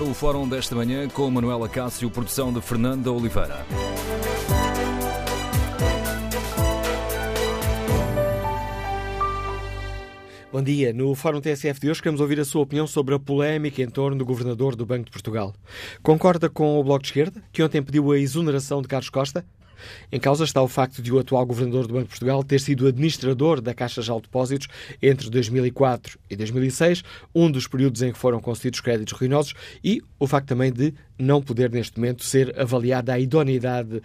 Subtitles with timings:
[0.00, 3.66] ar o fórum desta manhã com Manuela Cássio, produção de Fernanda Oliveira.
[10.52, 10.92] Bom dia.
[10.92, 14.16] No Fórum TSF de hoje queremos ouvir a sua opinião sobre a polémica em torno
[14.16, 15.54] do governador do Banco de Portugal.
[16.02, 19.44] Concorda com o Bloco de Esquerda, que ontem pediu a exoneração de Carlos Costa?
[20.10, 22.86] Em causa está o facto de o atual governador do Banco de Portugal ter sido
[22.86, 24.68] administrador da Caixa de Depósitos
[25.02, 27.02] entre 2004 e 2006,
[27.34, 31.42] um dos períodos em que foram concedidos créditos ruinosos, e o facto também de não
[31.42, 34.02] poder, neste momento, ser avaliada a idoneidade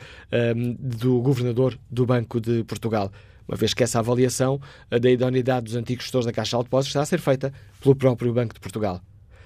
[0.56, 3.12] um, do governador do Banco de Portugal
[3.48, 7.02] uma vez que essa avaliação da idoneidade dos antigos gestores da Caixa de Depósitos está
[7.02, 9.00] a ser feita pelo próprio Banco de Portugal.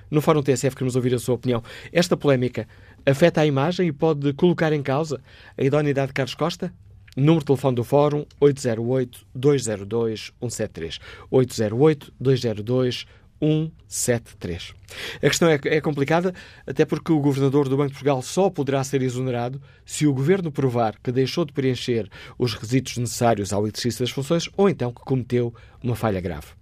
[0.09, 1.63] No Fórum TSF queremos ouvir a sua opinião.
[1.91, 2.67] Esta polémica
[3.05, 5.21] afeta a imagem e pode colocar em causa
[5.57, 6.73] a idoneidade de Carlos Costa?
[7.17, 10.99] Número de telefone do Fórum 808-202-173.
[11.31, 13.05] 808-202-173.
[13.41, 14.73] 173.
[15.15, 16.33] A questão é, é, complicada,
[16.67, 20.51] até porque o governador do Banco de Portugal só poderá ser exonerado se o governo
[20.51, 25.01] provar que deixou de preencher os requisitos necessários ao exercício das funções ou então que
[25.01, 26.58] cometeu uma falha grave.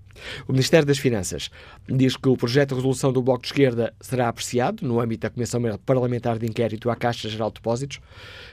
[0.48, 1.50] O Ministério das Finanças
[1.88, 5.30] diz que o projeto de resolução do Bloco de Esquerda será apreciado no âmbito da
[5.30, 8.00] Comissão Parlamentar de Inquérito à Caixa Geral de Depósitos.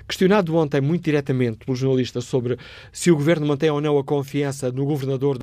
[0.06, 2.58] Questionado ontem muito diretamente pelo jornalista sobre
[2.92, 5.38] se o governo mantém ou não a confiança no governador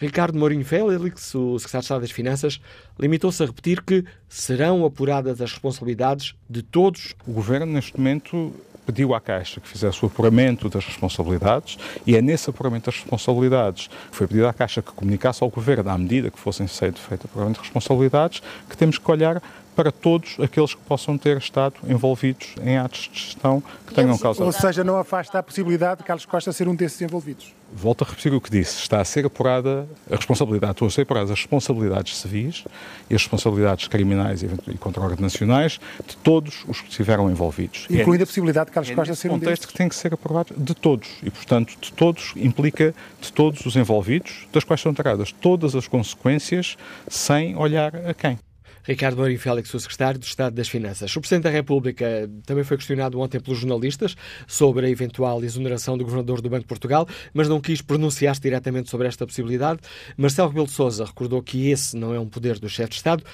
[0.00, 2.60] Ricardo Mourinho Félix, o secretário de Estado das Finanças,
[2.98, 7.14] limitou-se a repetir que serão apuradas as responsabilidades de todos.
[7.26, 8.54] O Governo, neste momento,
[8.90, 13.86] pediu à Caixa que fizesse o apuramento das responsabilidades e é nesse apuramento das responsabilidades
[13.86, 17.14] que foi pedido à Caixa que comunicasse ao Governo, à medida que fossem feito o
[17.14, 19.40] apuramento de responsabilidades, que temos que olhar
[19.76, 24.44] para todos aqueles que possam ter estado envolvidos em atos de gestão que tenham causado.
[24.44, 27.54] Ou seja, não afasta a possibilidade de Carlos Costa ser um desses envolvidos.
[27.72, 28.80] Volto a repetir o que disse.
[28.82, 32.64] Está a ser apurada a responsabilidade, estão a ser apuradas as responsabilidades civis
[33.08, 37.86] e as responsabilidades criminais e contra órgãos nacionais de todos os que estiveram envolvidos.
[37.88, 40.12] Incluindo é, a possibilidade de Carlos é Costa ser um contexto que tem que ser
[40.12, 41.08] aprovado de todos.
[41.22, 45.86] E, portanto, de todos implica de todos os envolvidos, das quais são tiradas todas as
[45.86, 46.76] consequências
[47.08, 48.38] sem olhar a quem.
[48.82, 51.14] Ricardo Mourinho Félix, o secretário do Estado das Finanças.
[51.14, 56.04] O Presidente da República também foi questionado ontem pelos jornalistas sobre a eventual exoneração do
[56.04, 59.80] Governador do Banco de Portugal, mas não quis pronunciar-se diretamente sobre esta possibilidade.
[60.16, 63.24] Marcelo Rebelo de Sousa recordou que esse não é um poder do chefe de Estado,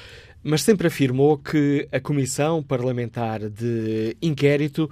[0.43, 4.91] mas sempre afirmou que a Comissão Parlamentar de Inquérito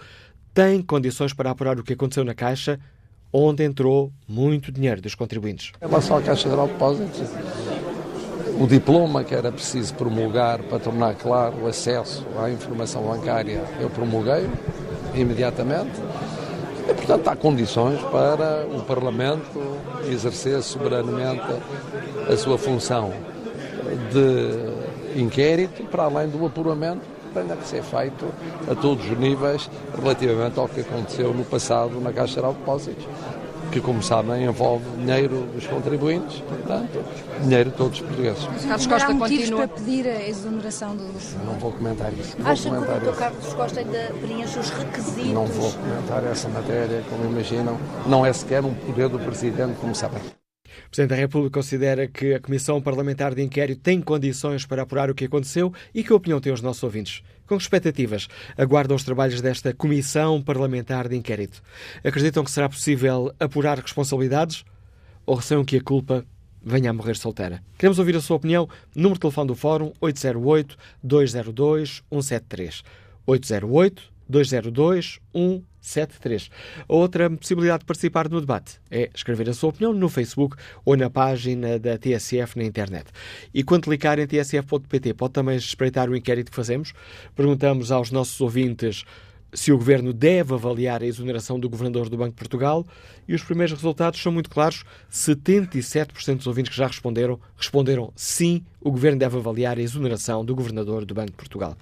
[0.53, 2.79] tem condições para apurar o que aconteceu na Caixa,
[3.33, 5.73] onde entrou muito dinheiro dos contribuintes.
[5.83, 7.29] Em relação à Caixa de Depósitos,
[8.59, 13.91] o diploma que era preciso promulgar para tornar claro o acesso à informação bancária, eu
[13.91, 14.49] promulguei
[15.15, 16.01] imediatamente.
[16.89, 19.61] E, portanto, há condições para o Parlamento
[20.07, 21.43] exercer soberanamente
[22.31, 23.13] a sua função
[24.13, 28.27] de inquérito, para além do apuramento que tenha que ser feito
[28.71, 33.07] a todos os níveis relativamente ao que aconteceu no passado na Caixa Geral de Depósitos
[33.75, 37.05] que, como sabem, envolve dinheiro dos contribuintes, portanto,
[37.43, 38.45] dinheiro de todos os portugueses.
[38.45, 39.67] Carlos Costa há continua...
[39.67, 41.03] para pedir a exoneração do...
[41.45, 42.37] Não vou comentar isso.
[42.39, 43.19] Não Acha comentar que o Dr.
[43.19, 45.33] Carlos Costa ainda preenche os requisitos?
[45.33, 47.77] Não vou comentar essa matéria, como imaginam.
[48.07, 50.23] Não é sequer um poder do Presidente, como sabem.
[50.23, 55.11] O Presidente da República considera que a Comissão Parlamentar de Inquérito tem condições para apurar
[55.11, 57.25] o que aconteceu e que opinião têm os nossos ouvintes?
[57.47, 61.63] Com que expectativas aguardam os trabalhos desta Comissão Parlamentar de Inquérito?
[62.03, 64.65] Acreditam que será possível apurar responsabilidades
[65.27, 66.25] ou receiam que a culpa
[66.63, 67.63] venha a morrer solteira?
[67.77, 68.67] Queremos ouvir a sua opinião.
[68.97, 72.83] Número de telefone do Fórum 808-202-173.
[73.29, 75.21] 808-202-173.
[75.87, 76.51] 73.
[76.89, 80.97] A outra possibilidade de participar no debate é escrever a sua opinião no Facebook ou
[80.97, 83.07] na página da TSF na internet.
[83.53, 86.93] E quando clicar em tsf.pt, pode também espreitar o inquérito que fazemos.
[87.35, 89.05] Perguntamos aos nossos ouvintes
[89.55, 92.85] se o Governo deve avaliar a exoneração do Governador do Banco de Portugal
[93.27, 94.85] e os primeiros resultados são muito claros.
[95.11, 100.55] 77% dos ouvintes que já responderam, responderam sim, o Governo deve avaliar a exoneração do
[100.55, 101.75] Governador do Banco de Portugal.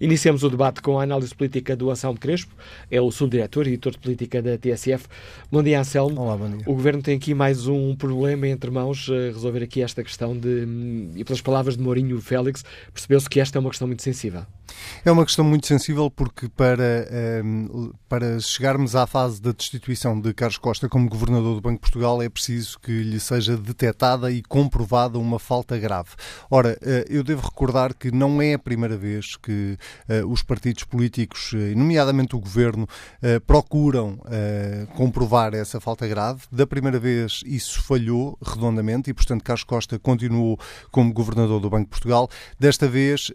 [0.00, 2.54] Iniciamos o debate com a análise política do Anselmo Crespo,
[2.88, 5.06] é o subdiretor e editor de política da TSF.
[5.50, 6.20] Bom dia, Anselmo.
[6.20, 6.62] Olá, bom dia.
[6.64, 10.66] O Governo tem aqui mais um problema entre mãos, resolver aqui esta questão de,
[11.16, 14.46] e pelas palavras de Mourinho Félix, percebeu-se que esta é uma questão muito sensível.
[15.04, 20.34] É uma questão muito sensível porque para, ehm, para chegarmos à fase da destituição de
[20.34, 24.42] Carlos Costa como Governador do Banco de Portugal é preciso que lhe seja detectada e
[24.42, 26.10] comprovada uma falta grave.
[26.50, 26.78] Ora,
[27.08, 29.76] eu devo recordar que não é a primeira vez que
[30.28, 32.88] os partidos políticos, nomeadamente o governo,
[33.46, 34.18] procuram
[34.94, 36.42] comprovar essa falta grave.
[36.50, 40.58] Da primeira vez isso falhou redondamente e, portanto, Carlos Costa continuou
[40.90, 42.28] como governador do Banco de Portugal.
[42.58, 43.32] Desta vez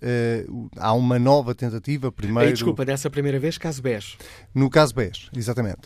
[0.77, 2.11] há uma nova tentativa.
[2.11, 4.17] Primeiro, Ei, desculpa, dessa primeira vez, caso BES.
[4.53, 5.81] No caso BES, exatamente.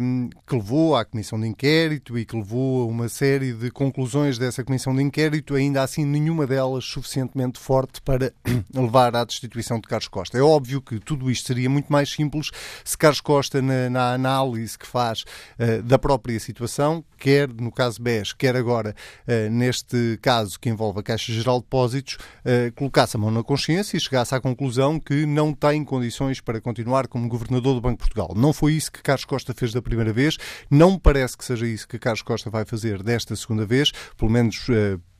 [0.00, 4.38] Um, que levou à comissão de inquérito e que levou a uma série de conclusões
[4.38, 8.32] dessa comissão de inquérito, ainda assim nenhuma delas suficientemente forte para
[8.74, 10.38] levar à destituição de Carlos Costa.
[10.38, 12.50] É óbvio que tudo isto seria muito mais simples
[12.82, 15.22] se Carlos Costa, na, na análise que faz
[15.58, 18.94] uh, da própria situação, quer no caso BES, quer agora
[19.28, 23.42] uh, neste caso que envolve a Caixa Geral de Depósitos, uh, colocasse a mão na
[23.42, 27.96] consciência e chegasse à conclusão que não tem condições para continuar como governador do Banco
[27.96, 28.32] de Portugal.
[28.34, 30.38] Não foi isso que Carlos Costa fez da primeira vez,
[30.70, 34.66] não parece que seja isso que Carlos Costa vai fazer desta segunda vez, pelo menos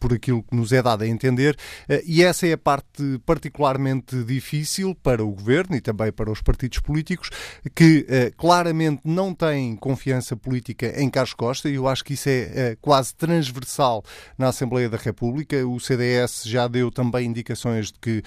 [0.05, 1.56] por aquilo que nos é dado a entender,
[1.89, 6.43] eh, e essa é a parte particularmente difícil para o governo e também para os
[6.43, 7.31] partidos políticos,
[7.75, 12.29] que eh, claramente não têm confiança política em Carlos Costa, e eu acho que isso
[12.29, 14.05] é eh, quase transversal
[14.37, 15.67] na Assembleia da República.
[15.67, 18.23] O CDS já deu também indicações de que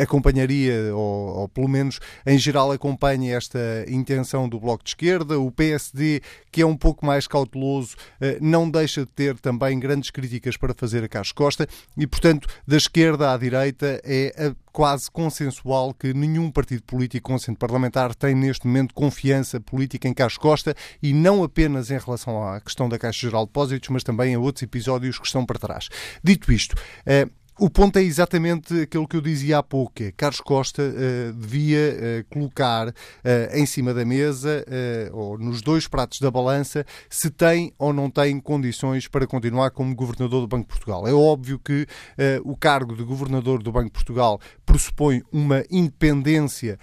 [0.00, 5.38] acompanharia, ou, ou pelo menos em geral acompanha esta intenção do Bloco de Esquerda.
[5.38, 7.96] O PSD, que é um pouco mais cauteloso,
[8.40, 11.66] não deixa de ter também grandes críticas para fazer a Carlos Costa
[11.96, 17.58] e, portanto, da esquerda à direita é quase consensual que nenhum partido político com assento
[17.58, 22.60] parlamentar tem neste momento confiança política em Carlos Costa e não apenas em relação à
[22.60, 25.88] questão da Caixa Geral de Depósitos, mas também a outros episódios que estão para trás.
[26.22, 27.26] Dito isto, eh,
[27.58, 30.02] o ponto é exatamente aquilo que eu dizia há pouco.
[30.02, 32.92] É, Carlos Costa uh, devia uh, colocar uh,
[33.52, 34.64] em cima da mesa
[35.12, 39.94] ou nos dois pratos da balança se tem ou não tem condições para continuar como
[39.94, 41.06] governador do Banco de Portugal.
[41.06, 41.86] É óbvio que
[42.44, 46.78] o cargo de governador do Banco de Portugal pressupõe uma independência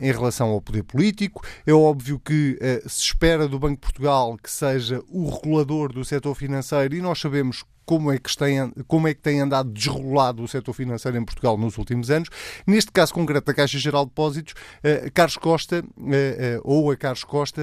[0.00, 1.42] em relação ao poder político.
[1.66, 6.34] É óbvio que se espera do Banco de Portugal que seja o regulador do setor
[6.34, 10.46] financeiro e nós sabemos como é que tem, como é que tem andado desregulado o
[10.46, 12.28] setor financeiro em Portugal nos últimos anos.
[12.64, 16.14] Neste caso concreto da Caixa Geral de Depósitos, uh, Carlos Costa, uh, uh,
[16.62, 17.60] ou a Carlos Costa,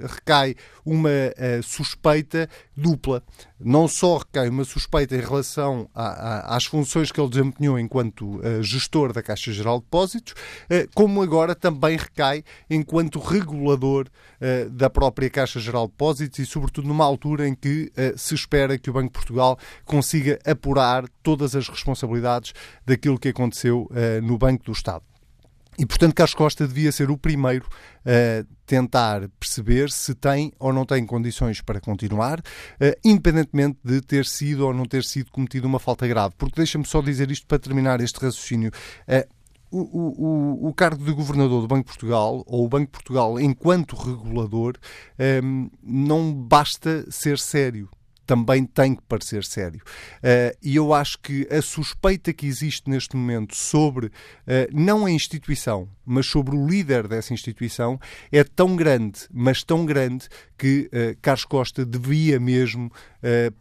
[0.00, 1.10] recai uma
[1.62, 3.22] suspeita dupla.
[3.58, 8.40] Não só recai uma suspeita em relação a, a, às funções que ele desempenhou enquanto
[8.62, 10.34] gestor da Caixa Geral de Depósitos,
[10.94, 14.06] como agora também recai enquanto regulador
[14.70, 18.90] da própria Caixa Geral de Depósitos e, sobretudo, numa altura em que se espera que
[18.90, 22.52] o Banco de Portugal consiga apurar todas as responsabilidades
[22.84, 25.04] daquilo que aconteceu uh, no Banco do Estado.
[25.78, 27.66] E, portanto, Carlos Costa devia ser o primeiro
[28.04, 34.24] a tentar perceber se tem ou não tem condições para continuar, uh, independentemente de ter
[34.24, 36.34] sido ou não ter sido cometida uma falta grave.
[36.38, 38.70] Porque deixa-me só dizer isto para terminar este raciocínio.
[39.08, 39.36] Uh,
[39.70, 43.38] o, o, o, cargo de governador do Banco de Portugal, ou o Banco de Portugal
[43.38, 44.74] enquanto regulador,
[45.42, 47.88] um, não basta ser sério
[48.26, 49.80] também tem que parecer sério.
[50.18, 54.10] Uh, e eu acho que a suspeita que existe neste momento sobre, uh,
[54.72, 57.98] não a instituição, mas sobre o líder dessa instituição,
[58.32, 60.28] é tão grande, mas tão grande,
[60.58, 62.90] que uh, Carlos Costa devia mesmo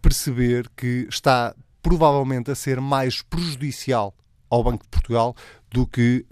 [0.01, 4.15] perceber que está provavelmente a ser mais prejudicial
[4.47, 5.35] ao Banco de Portugal
[5.71, 6.23] do que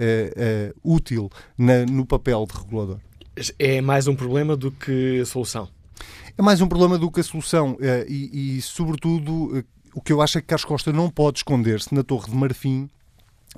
[0.84, 3.00] útil na, no papel de regulador.
[3.58, 5.68] É mais um problema do que solução
[6.38, 9.64] é mais um problema do que a solução eh, e, e sobretudo, eh,
[9.94, 12.90] o que eu acho é que Carlos Costa não pode esconder-se na Torre de Marfim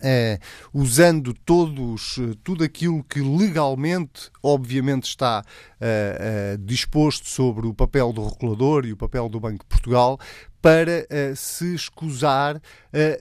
[0.03, 0.39] é,
[0.74, 8.27] usando todos, tudo aquilo que legalmente, obviamente, está uh, uh, disposto sobre o papel do
[8.27, 10.20] regulador e o papel do Banco de Portugal,
[10.62, 12.60] para se escusar,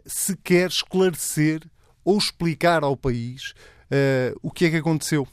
[0.06, 1.60] se quer esclarecer
[2.02, 3.52] ou explicar ao país
[4.42, 5.28] o que é que aconteceu.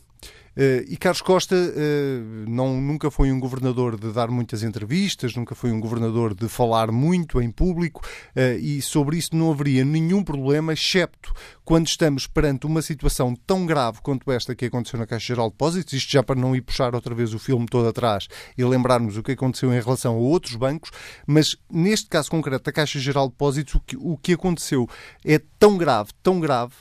[0.56, 5.56] Uh, e Carlos Costa uh, não, nunca foi um governador de dar muitas entrevistas, nunca
[5.56, 8.02] foi um governador de falar muito em público
[8.36, 13.66] uh, e sobre isso não haveria nenhum problema, excepto quando estamos perante uma situação tão
[13.66, 16.62] grave quanto esta que aconteceu na Caixa Geral de Depósitos, isto já para não ir
[16.62, 18.28] puxar outra vez o filme todo atrás
[18.58, 20.92] e lembrarmos o que aconteceu em relação a outros bancos,
[21.26, 24.86] mas neste caso concreto da Caixa Geral de Depósitos, o que, o que aconteceu
[25.24, 26.74] é tão grave, tão grave,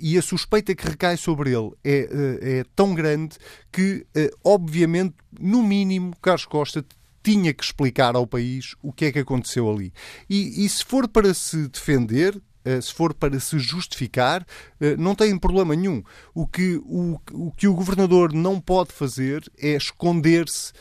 [0.00, 3.36] e a suspeita que recai sobre ele é, uh, é tão grande
[3.70, 6.84] que, uh, obviamente, no mínimo, Carlos Costa
[7.22, 9.92] tinha que explicar ao país o que é que aconteceu ali.
[10.28, 14.44] E, e se for para se defender, eh, se for para se justificar,
[14.80, 16.02] eh, não tem problema nenhum.
[16.34, 20.72] O que o, o, que o governador não pode fazer é esconder-se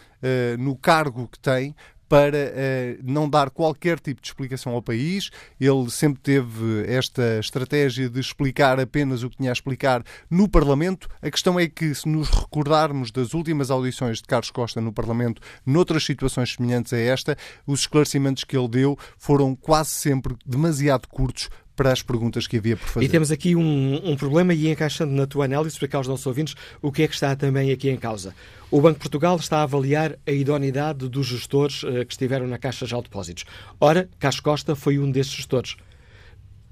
[0.60, 1.76] no cargo que tem
[2.12, 5.30] para uh, não dar qualquer tipo de explicação ao país.
[5.58, 11.08] Ele sempre teve esta estratégia de explicar apenas o que tinha a explicar no Parlamento.
[11.22, 15.42] A questão é que, se nos recordarmos das últimas audições de Carlos Costa no Parlamento,
[15.66, 21.48] noutras situações semelhantes a esta, os esclarecimentos que ele deu foram quase sempre demasiado curtos
[21.76, 23.06] para as perguntas que havia por fazer.
[23.06, 26.56] E temos aqui um, um, problema, e encaixando na tua análise, para aos nossos ouvintes,
[26.82, 28.36] o que é que está também aqui em causa?
[28.70, 32.58] O Banco de Portugal está a avaliar a idoneidade dos gestores uh, que estiveram na
[32.58, 33.46] Caixa de Depósitos.
[33.80, 35.76] Ora, Carlos Costa foi um desses gestores.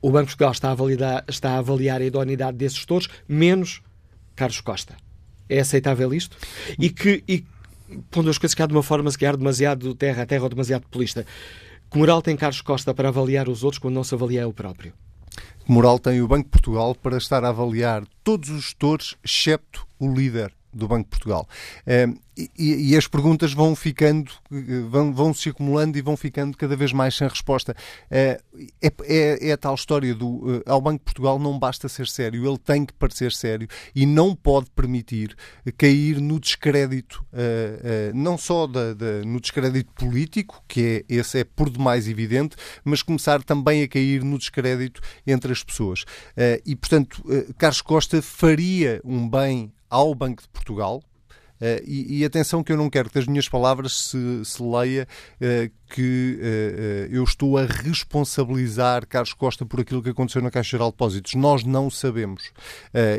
[0.02, 3.82] O Banco de Portugal está a, validar, está a avaliar a idoneidade desses gestores, menos
[4.36, 4.96] Carlos Costa.
[5.50, 6.38] É aceitável isto?
[6.78, 7.44] E que, e,
[8.12, 10.84] pondo as coisas cá de uma forma, se calhar, demasiado terra a terra ou demasiado
[10.84, 11.26] populista,
[11.90, 14.94] que moral tem Carlos Costa para avaliar os outros quando não se avalia o próprio?
[15.66, 19.88] Que moral tem o Banco de Portugal para estar a avaliar todos os gestores, excepto
[20.00, 21.48] o líder do Banco de Portugal.
[21.86, 22.16] Ehm,
[22.58, 24.32] e, e, as perguntas vão ficando,
[24.90, 27.76] vão, vão se acumulando e vão ficando cada vez mais sem resposta.
[28.10, 28.40] Eh,
[28.82, 32.08] é, é, é a tal história do eh, ao Banco de Portugal não basta ser
[32.08, 35.36] sério, ele tem que parecer sério e não pode permitir
[35.78, 41.44] cair no descrédito, eh, não só da, da, no descrédito político, que é, esse é
[41.44, 46.06] por demais evidente, mas começar também a cair no descrédito entre as pessoas.
[46.66, 47.24] E, portanto,
[47.58, 51.02] Carlos Costa faria um bem ao Banco de Portugal,
[51.60, 55.06] Uh, e, e, atenção que eu não quero que das minhas palavras se, se leia
[55.36, 60.72] uh, que uh, eu estou a responsabilizar Carlos Costa por aquilo que aconteceu na Caixa
[60.72, 61.34] Geral de Depósitos.
[61.34, 62.52] Nós não sabemos.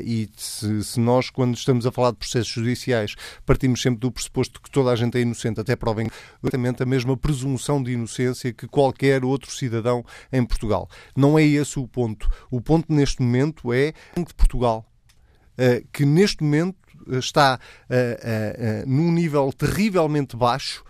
[0.02, 4.60] e se, se, nós, quando estamos a falar de processos judiciais, partimos sempre do pressuposto
[4.60, 6.08] que toda a gente é inocente, até provem
[6.42, 10.88] exatamente a mesma presunção de inocência que qualquer outro cidadão em Portugal.
[11.14, 12.26] Não é esse o ponto.
[12.50, 14.89] O ponto neste momento é de Portugal
[15.92, 16.76] que neste momento
[17.18, 20.84] está uh, uh, num nível terrivelmente baixo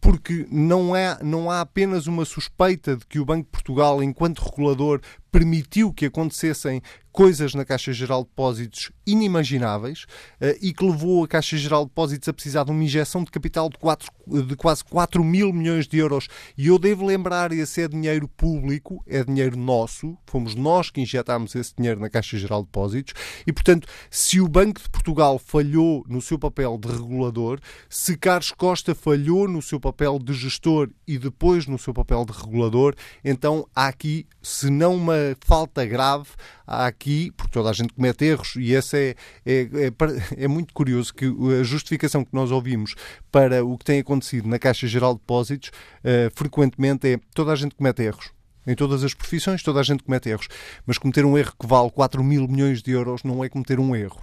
[0.00, 4.38] porque não, é, não há apenas uma suspeita de que o Banco de Portugal, enquanto
[4.38, 6.82] regulador, permitiu que acontecessem
[7.18, 10.04] coisas na Caixa Geral de Depósitos inimagináveis
[10.40, 13.30] uh, e que levou a Caixa Geral de Depósitos a precisar de uma injeção de
[13.32, 14.08] capital de, quatro,
[14.46, 16.28] de quase 4 mil milhões de euros.
[16.56, 21.56] E eu devo lembrar, esse é dinheiro público, é dinheiro nosso, fomos nós que injetámos
[21.56, 26.04] esse dinheiro na Caixa Geral de Depósitos e, portanto, se o Banco de Portugal falhou
[26.08, 27.58] no seu papel de regulador,
[27.88, 32.32] se Carlos Costa falhou no seu papel de gestor e depois no seu papel de
[32.32, 32.94] regulador,
[33.24, 36.28] então há aqui, se não uma falta grave,
[36.66, 39.14] há aqui, porque toda a gente comete erros, e esse é,
[39.44, 41.26] é, é, é, muito curioso que
[41.60, 42.94] a justificação que nós ouvimos
[43.30, 47.56] para o que tem acontecido na Caixa Geral de Depósitos uh, frequentemente é toda a
[47.56, 48.30] gente comete erros.
[48.66, 50.48] Em todas as profissões, toda a gente comete erros.
[50.86, 53.94] Mas cometer um erro que vale 4 mil milhões de euros não é cometer um
[53.94, 54.20] erro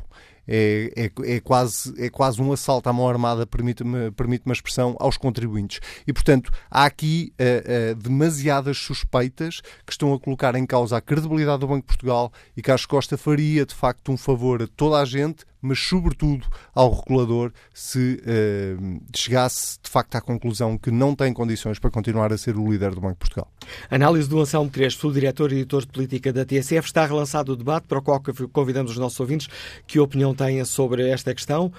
[0.47, 4.95] é, é, é, quase, é quase um assalto à mão armada, permite-me permite uma expressão,
[4.99, 5.79] aos contribuintes.
[6.05, 11.01] E, portanto, há aqui uh, uh, demasiadas suspeitas que estão a colocar em causa a
[11.01, 14.97] credibilidade do Banco de Portugal e Carlos Costa faria, de facto, um favor a toda
[14.97, 21.15] a gente, mas sobretudo ao regulador se uh, chegasse de facto à conclusão que não
[21.15, 23.51] tem condições para continuar a ser o líder do Banco de Portugal.
[23.89, 27.87] Análise do Anselmo Crespo, diretor e editor de política da TSF, está relançado o debate
[27.87, 29.47] para o qual convidamos os nossos ouvintes.
[29.87, 31.71] Que opinião têm sobre esta questão?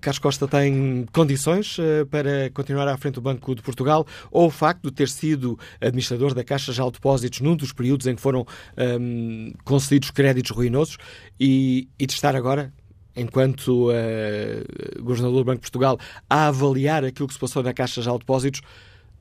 [0.00, 4.50] Carlos Costa tem condições uh, para continuar à frente do Banco de Portugal ou o
[4.50, 8.46] facto de ter sido administrador da Caixa de Depósitos num dos períodos em que foram
[9.00, 10.98] um, concedidos créditos ruinosos
[11.38, 12.72] e, e de estar agora
[13.16, 15.98] enquanto uh, Governador do Banco de Portugal,
[16.28, 18.62] a avaliar aquilo que se passou na Caixa de Depósitos,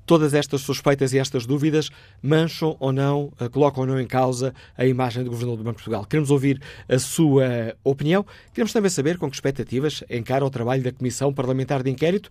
[0.05, 1.89] todas estas suspeitas e estas dúvidas
[2.21, 5.77] mancham ou não, uh, colocam ou não em causa a imagem do Governador do Banco
[5.77, 6.05] de Portugal.
[6.05, 8.25] Queremos ouvir a sua opinião.
[8.53, 12.29] Queremos também saber com que expectativas encara o trabalho da Comissão Parlamentar de Inquérito.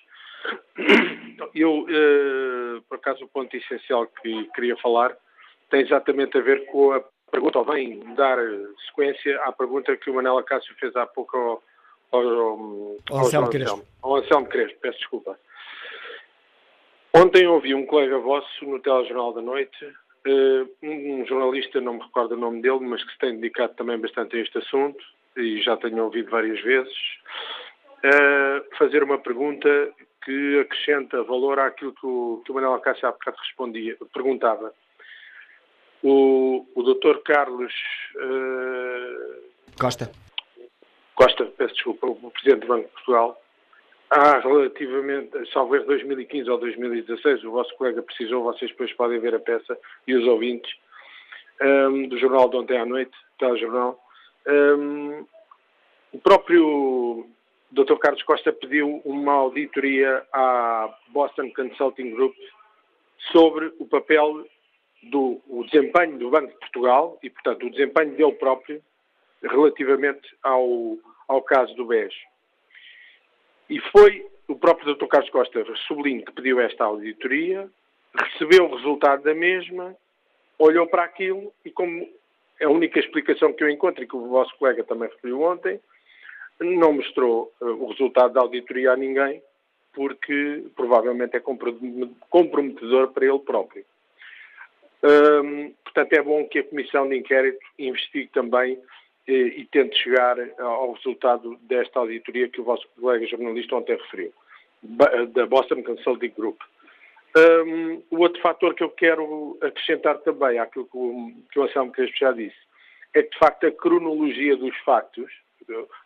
[1.54, 5.16] Eu, eh, por acaso, o ponto essencial que queria falar
[5.70, 8.38] tem exatamente a ver com a pergunta, ou bem dar
[8.86, 11.62] sequência à pergunta que o Manela Cássio fez há pouco ao,
[12.12, 13.84] ao, ao, Anselmo Crespo.
[14.02, 15.38] Ao Anselmo Crespo, peço desculpa.
[17.14, 22.32] Ontem ouvi um colega vosso no telejornal da noite, uh, um jornalista, não me recordo
[22.32, 25.02] o nome dele, mas que se tem dedicado também bastante a este assunto,
[25.36, 26.94] e já tenho ouvido várias vezes,
[28.76, 29.68] fazer uma pergunta
[30.24, 34.72] que acrescenta valor àquilo que o, que o Manuel Acácio há bocado respondia, perguntava.
[36.02, 37.18] O, o Dr.
[37.24, 37.72] Carlos
[38.16, 40.10] uh, Costa
[41.18, 43.42] Costa, peço desculpa, o Presidente do Banco de Portugal,
[44.08, 49.34] há relativamente, salvo erro 2015 ou 2016, o vosso colega precisou, vocês depois podem ver
[49.34, 50.72] a peça e os ouvintes,
[51.60, 53.98] um, do jornal de ontem à noite, telejornal,
[54.46, 55.26] um,
[56.12, 57.26] o próprio
[57.72, 57.96] Dr.
[57.96, 62.36] Carlos Costa pediu uma auditoria à Boston Consulting Group
[63.32, 64.46] sobre o papel
[65.02, 68.80] do o desempenho do Banco de Portugal e, portanto, o desempenho dele próprio
[69.42, 72.14] relativamente ao, ao caso do BES.
[73.68, 75.06] E foi o próprio Dr.
[75.06, 77.68] Carlos Costa, sublinho, que pediu esta auditoria,
[78.14, 79.94] recebeu o resultado da mesma,
[80.58, 82.08] olhou para aquilo e, como
[82.58, 85.78] é a única explicação que eu encontro e que o vosso colega também referiu ontem,
[86.58, 89.42] não mostrou uh, o resultado da auditoria a ninguém,
[89.92, 91.40] porque provavelmente é
[92.30, 93.84] comprometedor para ele próprio.
[95.84, 98.78] Portanto, é bom que a Comissão de Inquérito investigue também
[99.32, 104.32] e tente chegar ao resultado desta auditoria que o vosso colega jornalista ontem referiu,
[105.34, 106.58] da Boston Consulting Group.
[107.36, 111.92] Um, o outro fator que eu quero acrescentar também àquilo que o, que o Anselmo
[111.92, 112.56] Crespo já disse
[113.14, 115.30] é que, de facto, a cronologia dos factos,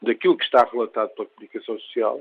[0.03, 2.17] daquilo que está relatado pela comunicação social,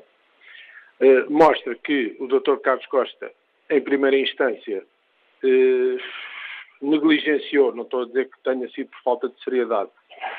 [0.99, 2.57] uh, mostra que o Dr.
[2.57, 3.31] Carlos Costa,
[3.71, 4.83] em primeira instância,
[5.43, 5.97] uh,
[6.79, 9.89] negligenciou, não estou a dizer que tenha sido por falta de seriedade,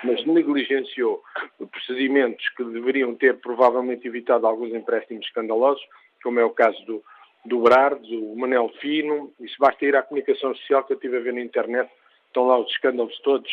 [0.05, 1.23] mas negligenciou
[1.71, 5.83] procedimentos que deveriam ter provavelmente evitado alguns empréstimos escandalosos,
[6.23, 7.03] como é o caso do,
[7.45, 11.21] do Brar, do Manel Fino, isso basta ir à comunicação social que eu estive a
[11.21, 11.91] ver na internet,
[12.27, 13.51] estão lá os escândalos todos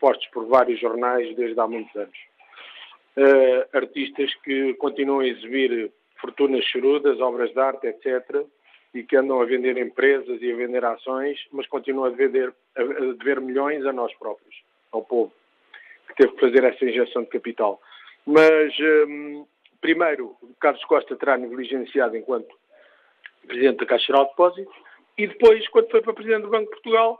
[0.00, 2.18] postos por vários jornais desde há muitos anos.
[3.14, 8.46] Uh, artistas que continuam a exibir fortunas chorudas, obras de arte, etc.,
[8.94, 12.82] e que andam a vender empresas e a vender ações, mas continuam a dever, a
[12.82, 14.54] dever milhões a nós próprios,
[14.92, 15.32] ao povo,
[16.12, 17.80] que teve que fazer essa injeção de capital.
[18.26, 19.46] Mas, um,
[19.80, 22.54] primeiro, Carlos Costa terá negligenciado enquanto
[23.46, 24.74] Presidente da Caixa Geral de Depósitos
[25.18, 27.18] e depois, quando foi para Presidente do Banco de Portugal,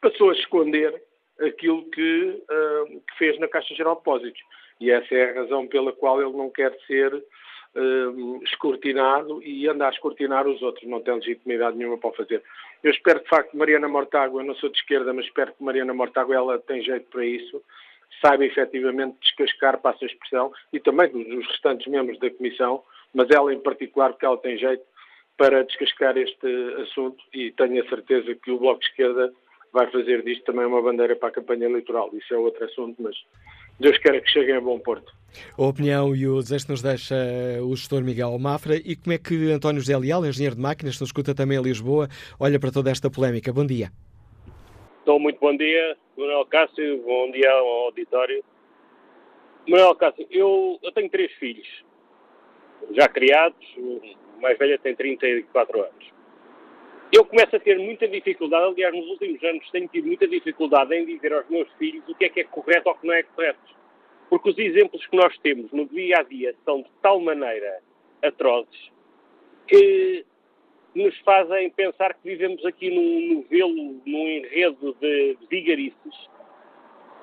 [0.00, 1.02] passou a esconder
[1.40, 4.40] aquilo que, uh, que fez na Caixa Geral de Depósitos.
[4.80, 9.86] E essa é a razão pela qual ele não quer ser uh, escrutinado e anda
[9.86, 12.42] a escrutinar os outros, não tem legitimidade nenhuma para o fazer.
[12.82, 15.62] Eu espero que, de facto, Mariana Mortágua, eu não sou de esquerda, mas espero que
[15.62, 17.62] Mariana Mortágua, ela tem jeito para isso,
[18.20, 22.82] saiba efetivamente descascar, passa a expressão, e também dos restantes membros da Comissão,
[23.14, 24.82] mas ela em particular, porque ela tem jeito
[25.36, 26.46] para descascar este
[26.82, 29.32] assunto e tenho a certeza que o Bloco de Esquerda
[29.72, 32.10] vai fazer disto também uma bandeira para a campanha eleitoral.
[32.12, 33.14] Isso é outro assunto, mas
[33.78, 35.12] Deus queira que cheguem a bom porto.
[35.56, 37.14] A opinião e o desejo nos deixa
[37.62, 38.76] o gestor Miguel Mafra.
[38.76, 41.60] E como é que António José Leal, engenheiro de máquinas, que nos escuta também a
[41.60, 42.08] Lisboa,
[42.40, 43.52] olha para toda esta polémica?
[43.52, 43.92] Bom dia.
[45.08, 48.44] Então, muito bom dia, Manuel Cássio, bom dia ao auditório.
[49.66, 51.66] Manuel Cássio, eu, eu tenho três filhos,
[52.90, 54.02] já criados, o
[54.38, 56.12] mais velho tem 34 anos.
[57.10, 61.06] Eu começo a ter muita dificuldade, aliás, nos últimos anos tenho tido muita dificuldade em
[61.06, 63.22] dizer aos meus filhos o que é que é correto ou o que não é
[63.22, 63.74] correto.
[64.28, 67.80] Porque os exemplos que nós temos no dia a dia são de tal maneira
[68.22, 68.92] atrozes
[69.66, 70.26] que
[71.02, 76.28] nos fazem pensar que vivemos aqui num novelo, num enredo de vigarices,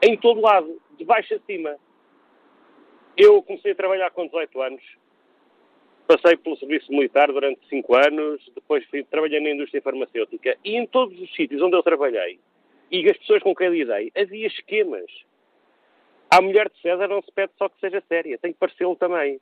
[0.01, 1.75] em todo lado, de baixo a cima.
[3.17, 4.83] Eu comecei a trabalhar com 18 anos,
[6.07, 10.85] Passei pelo serviço militar durante cinco anos, depois fui, trabalhei na indústria farmacêutica e em
[10.85, 12.39] todos os sítios onde eu trabalhei
[12.91, 15.09] e as pessoas com quem lidei, havia esquemas.
[16.29, 19.39] A mulher de César não se pede só que seja séria, tem que parecê-lo também.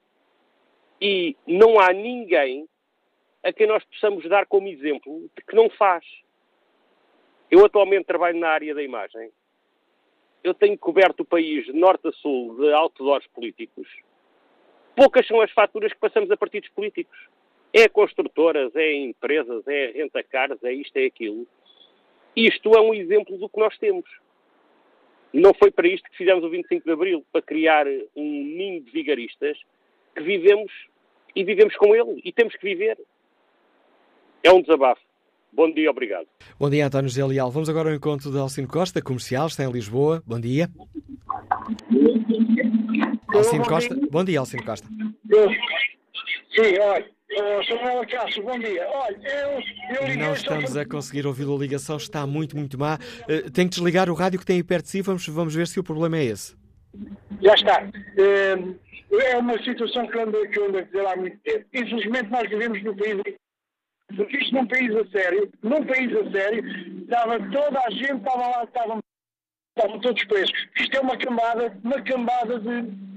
[1.02, 2.66] E não há ninguém
[3.44, 6.06] a quem nós possamos dar como exemplo de que não faz.
[7.52, 9.32] Eu atualmente trabalho na área da imagem.
[10.44, 13.88] Eu tenho coberto o país de norte a sul de outdoors políticos
[14.96, 17.18] poucas são as faturas que passamos a partidos políticos.
[17.72, 21.48] É construtoras, é empresas, é renta-cars, é isto, é aquilo.
[22.36, 24.06] Isto é um exemplo do que nós temos.
[25.34, 28.92] Não foi para isto que fizemos o 25 de Abril, para criar um ninho de
[28.92, 29.58] vigaristas
[30.16, 30.72] que vivemos
[31.36, 32.98] e vivemos com ele e temos que viver.
[34.44, 35.02] É um desabafo.
[35.54, 36.28] Bom dia, obrigado.
[36.60, 37.50] Bom dia, António José Leal.
[37.50, 40.22] Vamos agora ao encontro de Alcino Costa, comercial, está em Lisboa.
[40.26, 40.70] Bom dia.
[43.34, 43.96] Alcino Costa.
[44.12, 44.88] Bom dia, Alcino Costa.
[44.88, 47.14] Sim, olha.
[47.68, 48.88] Samuel Cássio, bom dia.
[48.88, 53.00] Olha, eu, eu Não estamos a conseguir ouvir a ligação, está muito, muito má.
[53.28, 55.68] Uh, tem que desligar o rádio que tem aí perto de si, vamos, vamos ver
[55.68, 56.56] se o problema é esse.
[57.42, 57.84] Já está.
[57.84, 58.80] Uh,
[59.20, 61.66] é uma situação que eu ando, que eu ando a dizer há muito tempo.
[61.74, 63.18] Infelizmente nós vivemos num país
[64.16, 68.48] porque isto num país a sério, num país a sério, estava toda a gente, estava
[68.48, 69.00] lá, estavam,
[69.76, 70.54] estavam todos presos.
[70.80, 73.14] Isto é uma cambada, uma cambada de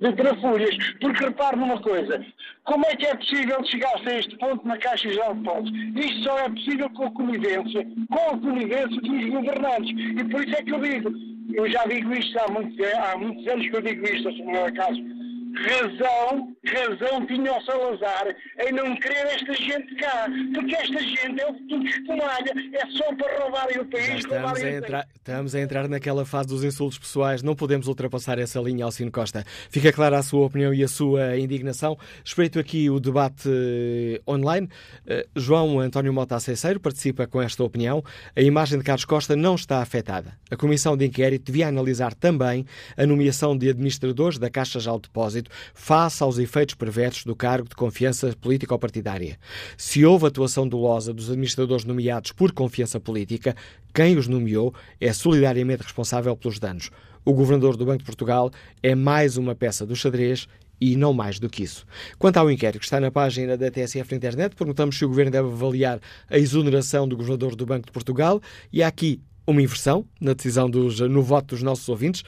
[0.00, 2.24] de trafulhas, porque repare numa coisa,
[2.64, 5.72] como é que é possível chegar-se a este ponto na Caixa de Depósitos?
[5.96, 9.90] Isto só é possível com a conivência, com a conivência dos governantes.
[9.90, 11.10] E por isso é que eu digo,
[11.54, 14.72] eu já digo isto há muitos, há muitos anos que eu digo isto, Sr.
[14.74, 15.00] Caso,
[15.54, 18.36] razão, razão tinha o Salazar
[18.66, 22.86] em não querer esta gente cá, porque esta gente é o futuro de espumalha, é
[22.90, 24.08] só para roubarem o país.
[24.16, 28.60] Estamos a, entrar, estamos a entrar naquela fase dos insultos pessoais, não podemos ultrapassar essa
[28.60, 29.44] linha, Alcino Costa.
[29.70, 31.96] Fica clara a sua opinião e a sua indignação.
[32.24, 34.68] Espreito aqui o debate eh, online.
[35.06, 38.02] Uh, João António Mota Aceiceiro participa com esta opinião.
[38.34, 40.36] A imagem de Carlos Costa não está afetada.
[40.50, 42.64] A Comissão de Inquérito devia analisar também
[42.96, 45.43] a nomeação de administradores da Caixa de Depósito
[45.74, 49.38] face aos efeitos perversos do cargo de confiança político-partidária.
[49.76, 53.54] Se houve atuação dolosa dos administradores nomeados por confiança política,
[53.92, 56.90] quem os nomeou é solidariamente responsável pelos danos.
[57.24, 58.50] O governador do Banco de Portugal
[58.82, 60.46] é mais uma peça do xadrez
[60.80, 61.86] e não mais do que isso.
[62.18, 65.30] Quanto ao inquérito que está na página da TSF na internet, perguntamos se o governo
[65.30, 68.40] deve avaliar a exoneração do governador do Banco de Portugal
[68.72, 72.22] e há aqui uma inversão na decisão dos, no voto dos nossos ouvintes.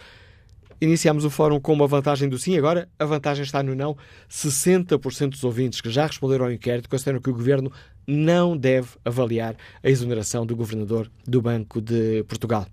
[0.78, 3.96] Iniciámos o fórum com uma vantagem do sim, agora a vantagem está no não.
[4.30, 7.72] 60% dos ouvintes que já responderam ao inquérito consideram que o governo
[8.06, 12.66] não deve avaliar a exoneração do governador do Banco de Portugal.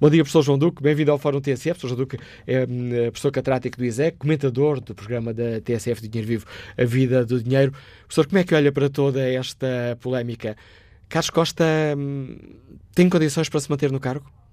[0.00, 1.80] Bom dia, professor João Duque, bem-vindo ao Fórum TSF.
[1.80, 6.08] Professor João Duque é hum, professor catedrático do ISEC, comentador do programa da TSF de
[6.08, 6.46] Dinheiro Vivo,
[6.78, 7.72] A Vida do Dinheiro.
[8.06, 10.56] Professor, como é que olha para toda esta polémica?
[11.08, 11.64] Carlos Costa
[11.96, 12.36] hum,
[12.94, 14.43] tem condições para se manter no cargo?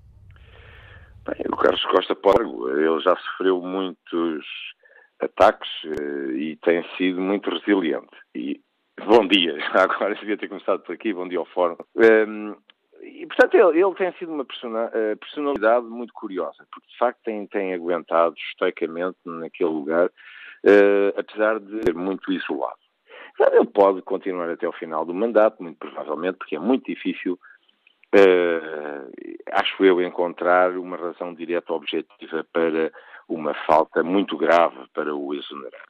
[1.23, 2.49] Bem, o Carlos Costa pode,
[2.81, 4.43] ele já sofreu muitos
[5.19, 8.09] ataques eh, e tem sido muito resiliente.
[8.33, 8.59] E
[9.05, 11.77] bom dia, agora devia ter começado por aqui, bom dia ao Fórum.
[11.95, 12.55] Um, ehm,
[13.03, 14.45] e, portanto, ele, ele, tem sido uma
[14.93, 21.59] eh, personalidade muito curiosa, porque de facto tem, tem aguentado estoicamente naquele lugar, uh, apesar
[21.59, 22.77] de ser muito isolado.
[23.39, 27.39] Ele pode continuar até o final do mandato, muito provavelmente, porque é muito difícil
[28.13, 29.09] Uh,
[29.53, 32.91] acho eu encontrar uma razão direta objetiva para
[33.27, 35.85] uma falta muito grave para o exonerar.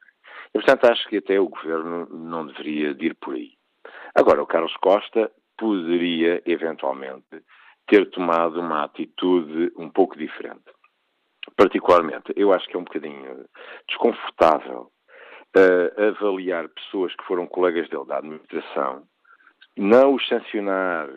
[0.48, 3.52] E, portanto, acho que até o governo não deveria ir por aí.
[4.14, 7.42] Agora, o Carlos Costa poderia, eventualmente,
[7.86, 10.70] ter tomado uma atitude um pouco diferente.
[11.56, 13.46] Particularmente, eu acho que é um bocadinho
[13.88, 14.92] desconfortável
[15.56, 19.02] uh, avaliar pessoas que foram colegas dele da administração,
[19.76, 21.08] não os sancionar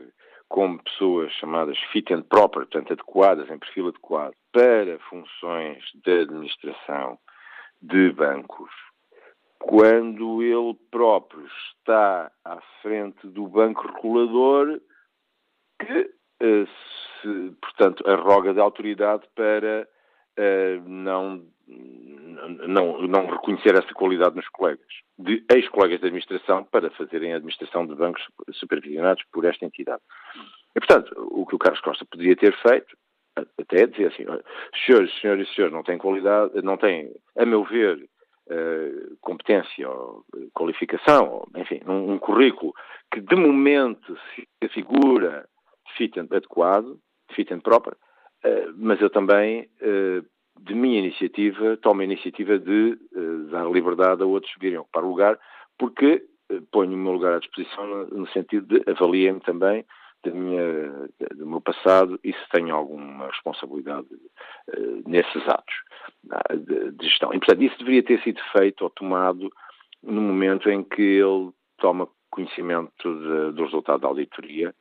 [0.49, 7.17] como pessoas chamadas fit and proper, portanto adequadas, em perfil adequado, para funções de administração
[7.81, 8.71] de bancos,
[9.59, 14.79] quando ele próprio está à frente do banco regulador
[15.79, 16.65] que, eh,
[17.21, 19.87] se, portanto, arroga de autoridade para
[20.85, 21.43] não,
[22.67, 24.85] não, não reconhecer essa qualidade nos colegas,
[25.17, 30.01] de ex-colegas de administração, para fazerem a administração de bancos supervisionados por esta entidade.
[30.75, 32.97] E, portanto, o que o Carlos Costa poderia ter feito,
[33.35, 34.25] até é dizer assim,
[34.85, 38.09] senhores, senhores e senhores, não têm qualidade, não têm, a meu ver,
[38.47, 42.75] Uh, competência ou qualificação, ou, enfim, um, um, currículo
[43.11, 45.49] que de momento se figura
[45.97, 46.99] fit and adequado,
[47.31, 47.97] fit and proper,
[48.77, 50.25] mas eu também uh,
[50.61, 55.09] de minha iniciativa, tomo a iniciativa de uh, dar liberdade a outros virem ocupar o
[55.09, 55.39] lugar,
[55.77, 56.23] porque
[56.71, 59.83] ponho o meu lugar à disposição no, sentido de avaliem-me também
[60.23, 64.07] da minha, do meu passado e se tenho alguma responsabilidade
[65.07, 65.75] nesses atos
[66.51, 67.33] de, de, gestão.
[67.33, 69.49] E, portanto, isso deveria ter sido feito ou tomado
[70.03, 74.73] no momento em que ele toma conhecimento de, do resultado da auditoria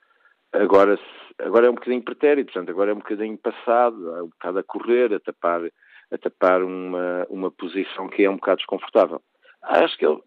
[0.55, 0.99] Agora,
[1.41, 4.63] agora é um bocadinho pretérito, portanto, agora é um bocadinho passado, é um bocado a
[4.63, 5.63] correr, a tapar,
[6.11, 9.21] a tapar uma, uma posição que é um bocado desconfortável.
[9.63, 10.21] Acho que ele,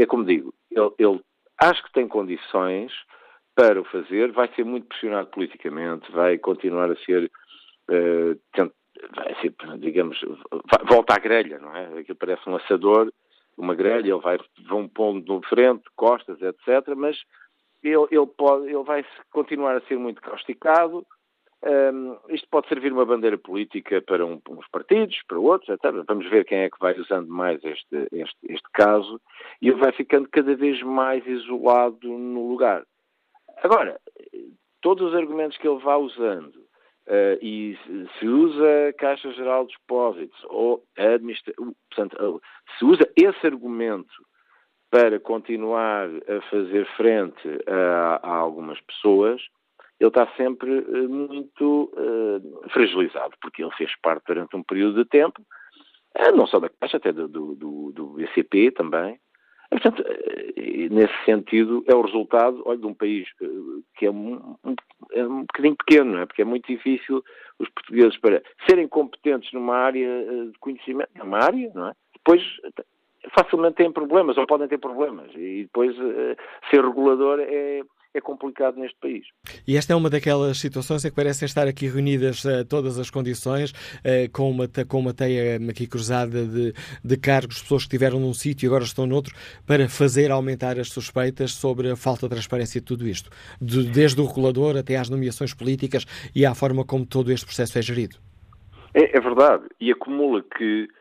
[0.00, 1.20] é como digo, ele, ele
[1.60, 2.92] acho que tem condições
[3.54, 7.30] para o fazer, vai ser muito pressionado politicamente, vai continuar a ser,
[7.90, 8.72] uh, tent,
[9.14, 10.18] vai ser, digamos,
[10.88, 11.98] volta à grelha, não é?
[11.98, 13.12] Aquilo parece um assador,
[13.56, 17.18] uma grelha, ele vai, vão pondo de frente, costas, etc., mas
[17.82, 21.06] ele, ele, pode, ele vai continuar a ser muito causticado.
[21.60, 26.04] Um, isto pode servir uma bandeira política para um, uns partidos, para outros, etc.
[26.06, 29.20] Vamos ver quem é que vai usando mais este, este, este caso
[29.60, 32.84] e ele vai ficando cada vez mais isolado no lugar.
[33.62, 34.00] Agora,
[34.80, 36.54] todos os argumentos que ele vá usando,
[37.08, 37.76] uh, e
[38.18, 41.18] se usa Caixa Geral de Depósitos, ou a
[41.90, 42.42] portanto,
[42.78, 44.27] se usa esse argumento
[44.90, 49.42] para continuar a fazer frente a, a algumas pessoas,
[50.00, 55.08] ele está sempre uh, muito uh, fragilizado, porque ele fez parte durante um período de
[55.08, 55.42] tempo
[56.34, 59.18] não só da Caixa, até do, do, do BCP também.
[59.70, 60.02] E, portanto,
[60.90, 63.28] nesse sentido, é o resultado olha, de um país
[63.96, 64.74] que é um, um,
[65.12, 66.26] é um bocadinho pequeno, não é?
[66.26, 67.22] porque é muito difícil
[67.58, 71.92] os portugueses para serem competentes numa área de conhecimento, numa área, não é?
[72.14, 72.42] Depois
[73.34, 75.94] facilmente têm problemas ou podem ter problemas e depois
[76.70, 77.82] ser regulador é
[78.14, 79.26] é complicado neste país.
[79.66, 83.10] E esta é uma daquelas situações em que parecem estar aqui reunidas uh, todas as
[83.10, 86.72] condições, uh, com, uma, com uma teia aqui cruzada de,
[87.04, 89.34] de cargos, pessoas que estiveram num sítio e agora estão noutro,
[89.66, 94.20] para fazer aumentar as suspeitas sobre a falta de transparência de tudo isto, de, desde
[94.20, 98.16] o regulador até às nomeações políticas e à forma como todo este processo é gerido.
[98.94, 100.97] É, é verdade, e acumula que eh,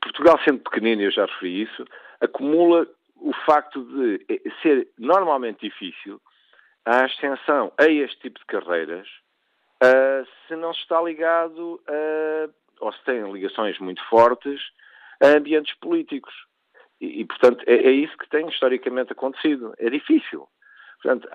[0.00, 1.84] Portugal, sendo pequenino, eu já referi isso,
[2.20, 4.24] acumula o facto de
[4.62, 6.20] ser normalmente difícil
[6.84, 9.08] a ascensão a este tipo de carreiras
[9.82, 12.48] uh, se não se está ligado a,
[12.80, 14.60] ou se tem ligações muito fortes
[15.22, 16.32] a ambientes políticos.
[17.00, 19.74] E, e portanto, é, é, isso que tem historicamente acontecido.
[19.78, 20.48] É difícil.
[21.02, 21.28] Portanto,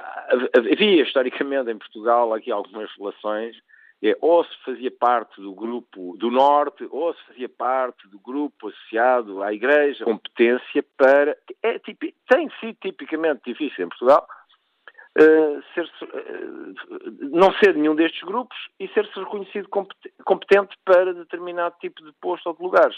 [0.55, 3.55] havia historicamente em Portugal aqui algumas relações,
[4.03, 8.67] é, ou se fazia parte do grupo do Norte, ou se fazia parte do grupo
[8.67, 11.37] associado à Igreja, competência para.
[11.63, 14.27] É, tem sido tipicamente difícil em Portugal
[15.17, 19.69] uh, ser, uh, não ser nenhum destes grupos e ser-se reconhecido
[20.25, 22.97] competente para determinado tipo de posto ou de lugares.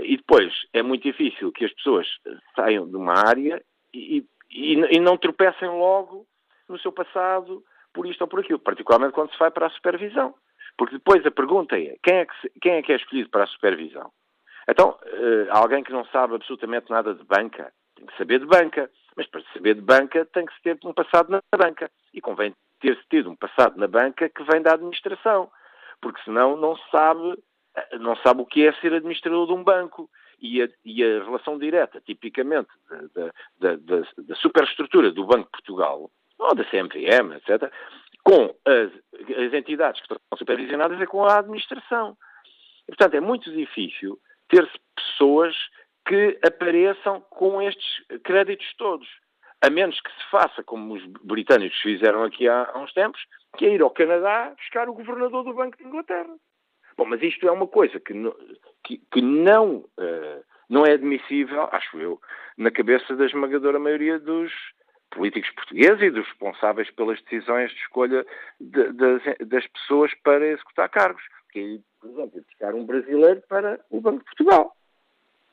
[0.00, 2.06] E depois é muito difícil que as pessoas
[2.54, 3.64] saiam de uma área
[3.94, 6.26] e, e, e não tropecem logo
[6.68, 7.64] no seu passado
[7.98, 10.32] por isto ou por aquilo, particularmente quando se vai para a supervisão.
[10.76, 13.48] Porque depois a pergunta é quem é que, quem é, que é escolhido para a
[13.48, 14.12] supervisão?
[14.68, 18.88] Então, uh, alguém que não sabe absolutamente nada de banca, tem que saber de banca.
[19.16, 21.90] Mas para saber de banca tem que se ter um passado na banca.
[22.14, 25.50] E convém ter-se tido um passado na banca que vem da administração.
[26.00, 27.36] Porque senão não sabe,
[27.98, 30.08] não sabe o que é ser administrador de um banco.
[30.40, 35.50] E a, e a relação direta, tipicamente, da, da, da, da superestrutura do Banco de
[35.50, 36.08] Portugal,
[36.38, 37.72] ou da CMVM, etc.,
[38.22, 38.90] com as,
[39.36, 42.16] as entidades que estão supervisionadas é com a administração.
[42.82, 45.56] E, portanto, é muito difícil ter-se pessoas
[46.06, 49.08] que apareçam com estes créditos todos.
[49.60, 53.20] A menos que se faça, como os britânicos fizeram aqui há, há uns tempos,
[53.56, 56.34] que é ir ao Canadá buscar o governador do Banco de Inglaterra.
[56.96, 58.12] Bom, mas isto é uma coisa que,
[58.84, 62.20] que, que não, uh, não é admissível, acho eu,
[62.56, 64.52] na cabeça da esmagadora maioria dos
[65.10, 68.26] políticos portugueses e dos responsáveis pelas decisões de escolha
[68.60, 71.22] de, das, das, pessoas para executar cargos.
[71.50, 74.76] Que, por exemplo, buscar um brasileiro para o Banco de Portugal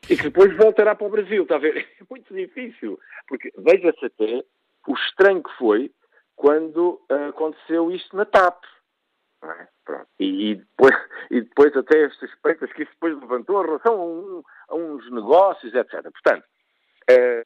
[0.10, 1.88] e que depois voltará para o Brasil, está a ver?
[2.00, 4.44] É muito difícil, porque veja-se até
[4.88, 5.92] o estranho que foi
[6.36, 8.62] quando uh, aconteceu isto na TAP.
[9.44, 9.68] É?
[10.20, 10.96] E, e, depois,
[11.32, 15.12] e depois até as suspeitas que isso depois levantou em relação a, um, a uns
[15.12, 16.02] negócios, etc.
[16.04, 16.46] Portanto,
[17.10, 17.46] é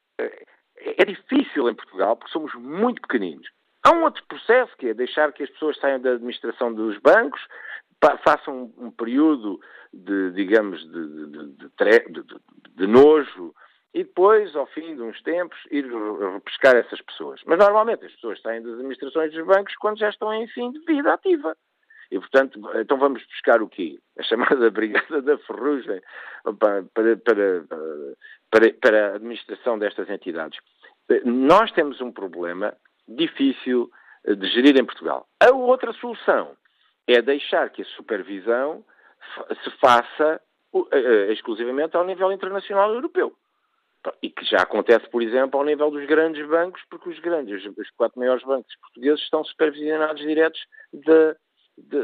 [1.04, 3.48] difícil em Portugal porque somos muito pequeninos.
[3.82, 7.40] Há um outro processo que é deixar que as pessoas saiam da administração dos bancos,
[8.24, 9.60] façam um, período
[9.92, 12.24] de, digamos, de, de,
[12.76, 13.54] de, nojo
[13.92, 15.86] e depois, ao fim de uns tempos, ir
[16.34, 17.40] repescar essas pessoas.
[17.46, 20.80] Mas normalmente as pessoas saem das administrações dos bancos quando já estão em fim de
[20.80, 21.56] vida ativa.
[22.10, 23.98] E, portanto, então vamos buscar o quê?
[24.18, 26.00] A chamada Brigada da Ferrugem
[26.58, 27.16] para, para,
[28.50, 30.58] para, para, a administração destas entidades.
[31.24, 32.74] Nós temos um problema
[33.08, 33.90] difícil
[34.24, 35.26] de gerir em Portugal.
[35.40, 36.56] A outra solução
[37.06, 38.84] é deixar que a supervisão
[39.62, 40.40] se faça
[40.72, 43.34] uh, exclusivamente ao nível internacional europeu.
[44.22, 47.90] E que já acontece, por exemplo, ao nível dos grandes bancos, porque os grandes, os
[47.90, 50.60] quatro maiores bancos portugueses estão supervisionados diretos
[50.92, 51.36] de,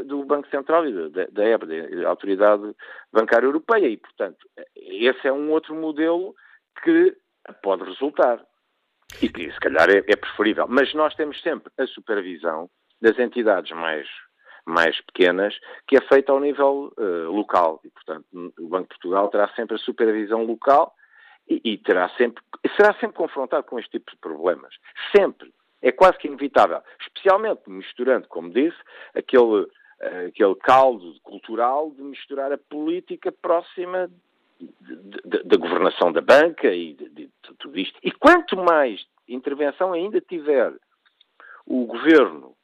[0.05, 2.75] do Banco Central e da EBA, da Autoridade
[3.11, 3.87] Bancária Europeia.
[3.87, 6.35] E, portanto, esse é um outro modelo
[6.83, 7.15] que
[7.61, 8.43] pode resultar.
[9.21, 10.65] E que, se calhar, é, é preferível.
[10.67, 12.69] Mas nós temos sempre a supervisão
[13.01, 14.07] das entidades mais
[14.67, 17.79] mais pequenas, que é feita ao nível uh, local.
[17.85, 18.25] E, portanto,
[18.59, 20.93] o Banco de Portugal terá sempre a supervisão local
[21.49, 22.43] e, e terá sempre,
[22.75, 24.75] será sempre confrontado com este tipo de problemas.
[25.15, 25.53] Sempre.
[25.81, 26.81] É quase que inevitável.
[26.99, 28.77] Especialmente misturando, como disse,
[29.15, 34.09] aquele, uh, aquele caldo cultural de misturar a política próxima
[35.23, 37.99] da governação da banca e de, de, de tudo isto.
[38.01, 40.73] E quanto mais intervenção ainda tiver
[41.65, 42.55] o governo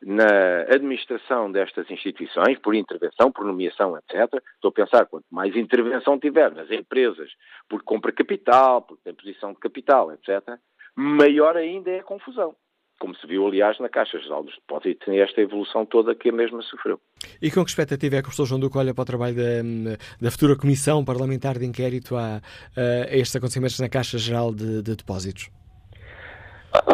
[0.00, 4.42] na administração destas instituições, por intervenção, por nomeação, etc.
[4.54, 7.30] Estou a pensar, quanto mais intervenção tiver nas empresas,
[7.68, 10.58] por compra capital, por imposição de capital, etc.,
[10.98, 12.56] maior ainda é a confusão.
[12.98, 16.32] como se viu, aliás, na Caixa Geral dos Depósitos, e esta evolução toda que a
[16.32, 16.98] mesma sofreu.
[17.40, 19.96] E com que expectativa é que o professor João Duque olha para o trabalho da,
[20.20, 22.40] da futura Comissão Parlamentar de Inquérito a,
[22.76, 25.48] a estes acontecimentos na Caixa Geral de, de Depósitos?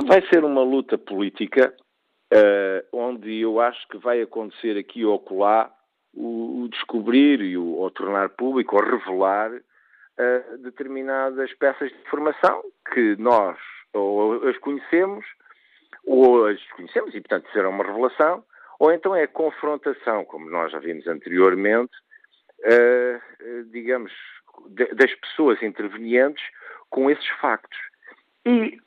[0.06, 1.74] Vai ser uma luta política
[2.34, 5.72] uh, onde eu acho que vai acontecer aqui ou acolá
[6.12, 12.62] o, o descobrir e o, ou tornar público ou revelar uh, determinadas peças de informação
[12.92, 13.56] que nós
[13.94, 15.24] ou as conhecemos
[16.06, 18.44] ou as desconhecemos e, portanto, será uma revelação,
[18.78, 21.92] ou então é a confrontação, como nós já vimos anteriormente,
[22.60, 24.12] uh, digamos,
[24.68, 26.44] de, das pessoas intervenientes
[26.90, 27.78] com esses factos.
[28.44, 28.78] E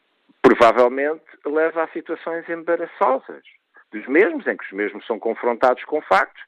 [0.42, 3.44] provavelmente leva a situações embaraçosas
[3.92, 6.42] dos mesmos, em que os mesmos são confrontados com factos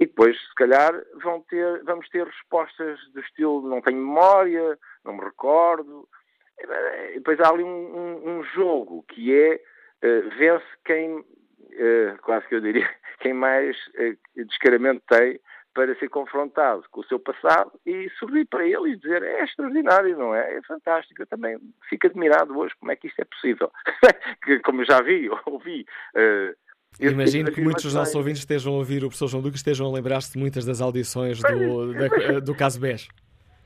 [0.00, 0.92] e depois, se calhar,
[1.22, 6.08] vão ter, vamos ter respostas do estilo não tenho memória, não me recordo.
[7.14, 9.60] Depois há ali um, um, um jogo que é
[10.04, 12.88] uh, vence quem, uh, quase que eu diria,
[13.20, 15.40] quem mais uh, descaramento tem
[15.72, 20.18] para ser confrontado com o seu passado e sorrir para ele e dizer é extraordinário,
[20.18, 20.56] não é?
[20.56, 21.22] É fantástico.
[21.22, 23.70] Eu também fico admirado hoje como é que isto é possível.
[24.42, 25.86] que, como já vi, ouvi.
[26.14, 26.54] Uh,
[26.98, 29.92] Imagino que muitos dos nossos ouvintes estejam a ouvir o professor João Duque estejam a
[29.92, 33.08] lembrar-se de muitas das audições do, da, do caso BES.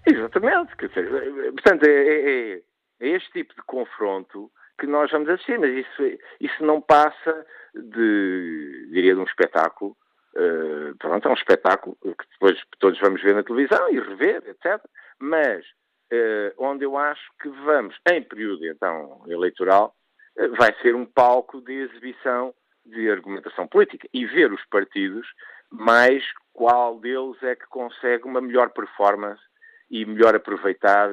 [0.06, 0.76] Exatamente.
[0.76, 2.62] Portanto, é, é,
[3.00, 8.88] é, este tipo de confronto que nós vamos assistir, mas isso, isso não passa de,
[8.90, 9.96] diria, de um espetáculo
[10.36, 14.82] Uh, pronto, é um espetáculo que depois todos vamos ver na televisão e rever, etc.
[15.20, 15.64] Mas
[16.12, 19.94] uh, onde eu acho que vamos, em período então eleitoral,
[20.36, 22.52] uh, vai ser um palco de exibição
[22.84, 25.26] de argumentação política e ver os partidos
[25.70, 29.42] mais qual deles é que consegue uma melhor performance
[29.88, 31.10] e melhor aproveitar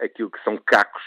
[0.00, 1.02] aquilo que são cacos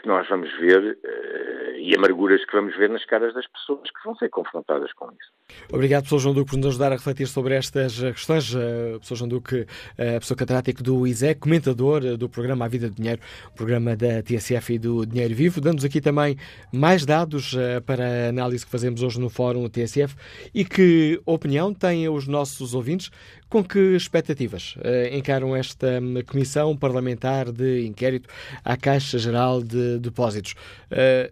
[0.00, 4.04] que nós vamos ver uh, e amarguras que vamos ver nas caras das pessoas que
[4.04, 5.30] vão ser confrontadas com isso.
[5.72, 8.54] Obrigado, professor João Duque, por nos ajudar a refletir sobre estas eh, questões.
[8.54, 13.20] Uh, professor João Duque, professor catedrático do ISEC, comentador do programa A Vida de Dinheiro,
[13.56, 15.60] programa da TSF e do Dinheiro Vivo.
[15.60, 16.36] Dando-nos aqui também
[16.72, 20.14] mais dados para a análise que fazemos hoje no Fórum TSF
[20.54, 23.10] e que opinião têm os nossos ouvintes
[23.50, 28.28] com que expectativas uh, encaram esta um, Comissão Parlamentar de Inquérito
[28.64, 30.54] à Caixa Geral de Depósitos?
[30.90, 31.30] Uh,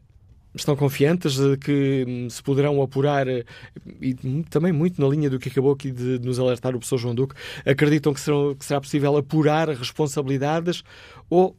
[0.55, 3.45] estão confiantes de que hum, se poderão apurar, eh,
[4.01, 4.15] e
[4.51, 7.37] também muito na linha do que acabou aqui de nos alertar o professor João Duque,
[7.65, 10.83] acreditam que, serão, que será possível apurar responsabilidades
[11.31, 11.57] ou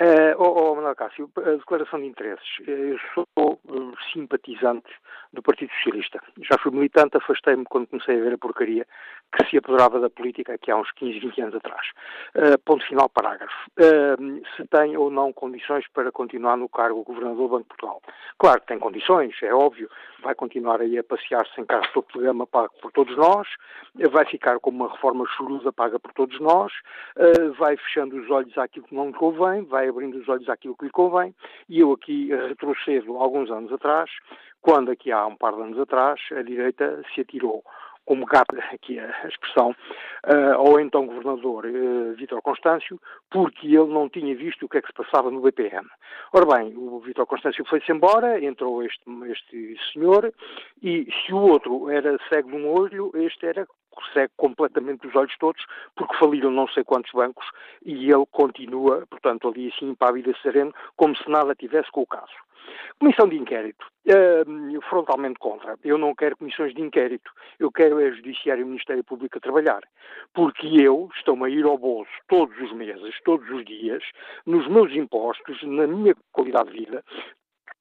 [0.00, 2.46] Uh, oh, oh, Manuel Cássio, a declaração de interesses.
[2.68, 3.26] Eu sou
[3.66, 4.88] uh, simpatizante
[5.32, 6.20] do Partido Socialista.
[6.48, 8.86] Já fui militante, afastei-me quando comecei a ver a porcaria
[9.32, 11.86] que se apoderava da política aqui há uns 15, 20 anos atrás.
[12.36, 13.52] Uh, ponto final, parágrafo.
[13.76, 18.00] Uh, se tem ou não condições para continuar no cargo Governador do Banco de Portugal.
[18.38, 19.90] Claro que tem condições, é óbvio.
[20.22, 23.46] Vai continuar aí a passear-se em carro todo programa pago por todos nós,
[24.10, 26.72] vai ficar com uma reforma choruda paga por todos nós,
[27.56, 30.86] vai fechando os olhos àquilo que não lhe convém, vai abrindo os olhos àquilo que
[30.86, 31.34] lhe convém,
[31.68, 34.10] e eu aqui retrocedo alguns anos atrás,
[34.60, 37.62] quando aqui há um par de anos atrás a direita se atirou
[38.08, 39.76] como gato, aqui a expressão,
[40.26, 42.98] uh, ao então governador uh, Vítor Constâncio,
[43.30, 45.86] porque ele não tinha visto o que é que se passava no BPN.
[46.32, 50.32] Ora bem, o Vítor Constâncio foi-se embora, entrou este, este senhor,
[50.82, 53.68] e se o outro era cego de um olho, este era
[54.14, 55.62] cego completamente dos olhos todos,
[55.94, 57.46] porque faliram não sei quantos bancos,
[57.84, 62.06] e ele continua, portanto, ali assim impávido e sereno, como se nada tivesse com o
[62.06, 62.32] caso.
[62.98, 63.86] Comissão de inquérito.
[64.06, 65.76] Uh, frontalmente contra.
[65.84, 67.30] Eu não quero comissões de inquérito.
[67.58, 69.82] Eu quero é Judiciário e Ministério Público a trabalhar.
[70.32, 74.02] Porque eu estou-me a ir ao bolso todos os meses, todos os dias,
[74.46, 77.04] nos meus impostos, na minha qualidade de vida,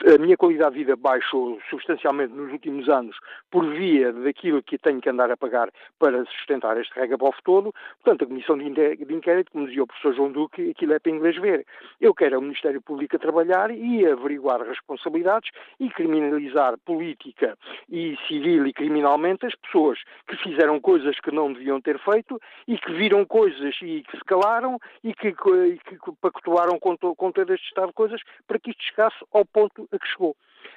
[0.06, 3.18] a minha qualidade de vida baixou substancialmente nos últimos anos
[3.50, 7.74] por via daquilo que tenho que andar a pagar para sustentar este regabof todo.
[8.04, 11.36] Portanto, a comissão de inquérito, como dizia o professor João Duque, aquilo é para inglês
[11.38, 11.66] ver.
[12.00, 17.58] Eu quero o Ministério Público a trabalhar e averiguar responsabilidades e criminalizar política
[17.90, 22.78] e civil e criminalmente as pessoas que fizeram coisas que não deviam ter feito e
[22.78, 27.54] que viram coisas e que se calaram e que, e que pactuaram com, com todo
[27.54, 30.36] este estado de coisas para que isto chegasse ao ponto a que chegou.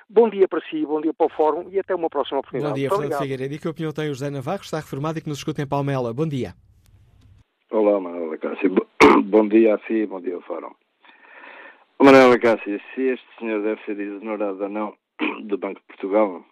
[0.08, 2.72] Bom dia para si, bom dia para o Fórum e até uma próxima oportunidade.
[2.72, 3.54] Bom dia, Fernando Figueiredo.
[3.54, 6.12] E que opinião tem o José Navarro, está reformado e que nos escuta em Palmela.
[6.12, 6.54] Bom dia.
[7.70, 8.74] Olá, Manuela Cássio.
[9.24, 10.72] Bom dia a si, bom dia ao Fórum.
[12.02, 14.94] Manuela Cássio, se este senhor deve ser exonerado ou não
[15.44, 16.44] do Banco de Portugal,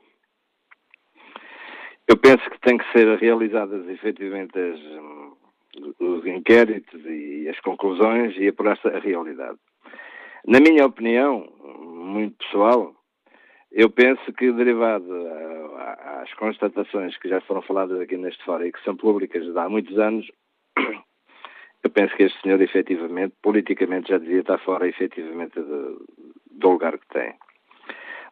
[2.06, 4.78] eu penso que tem que ser realizadas efetivamente as,
[5.98, 9.59] os inquéritos e as conclusões e apurar-se a realidade.
[10.49, 11.46] Na minha opinião,
[11.84, 12.94] muito pessoal,
[13.70, 15.07] eu penso que derivado
[16.22, 19.99] às constatações que já foram faladas aqui neste fórum e que são públicas há muitos
[19.99, 20.26] anos,
[21.84, 26.03] eu penso que este senhor efetivamente, politicamente, já devia estar fora efetivamente do,
[26.51, 27.34] do lugar que tem.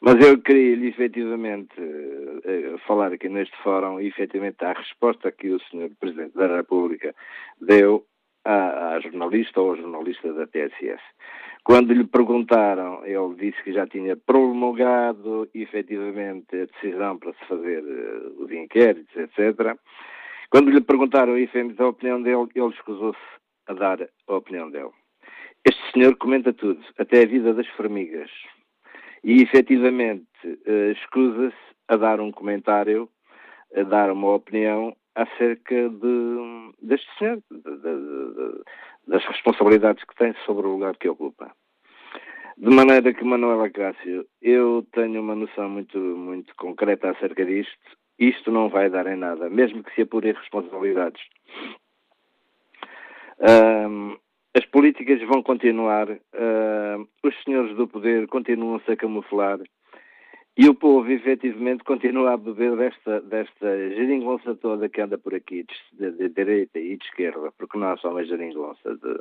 [0.01, 5.61] Mas eu queria efetivamente uh, falar aqui neste fórum e efetivamente a resposta que o
[5.61, 5.91] Sr.
[6.01, 7.15] Presidente da República
[7.61, 8.07] deu
[8.47, 11.03] à, à jornalista ou jornalista da TSF.
[11.65, 17.83] Quando lhe perguntaram, ele disse que já tinha promulgado efetivamente a decisão para se fazer
[17.83, 19.77] uh, os inquéritos, etc.
[20.49, 23.19] Quando lhe perguntaram efetivamente a opinião dele, ele escusou-se
[23.67, 24.93] a dar a opinião dele.
[25.65, 28.31] Este senhor comenta tudo, até a vida das formigas
[29.25, 31.57] e efetivamente uh, escusa-se
[31.89, 33.09] a dar um comentário,
[33.75, 38.63] a dar uma opinião acerca de, deste senhor, de, de,
[39.09, 41.51] das responsabilidades que tem sobre o lugar que ocupa.
[42.59, 47.77] De maneira que, Manuela Cássio, eu tenho uma noção muito, muito concreta acerca disto.
[48.19, 51.23] Isto não vai dar em nada, mesmo que se apurem responsabilidades.
[53.39, 54.17] Um,
[54.55, 59.59] as políticas vão continuar, uh, os senhores do poder continuam-se a camuflar
[60.59, 65.67] e o povo, efetivamente, continua a beber desta, desta geringonça toda que anda por aqui,
[65.93, 69.21] de, de, de direita e de esquerda, porque não há só uma geringonça de,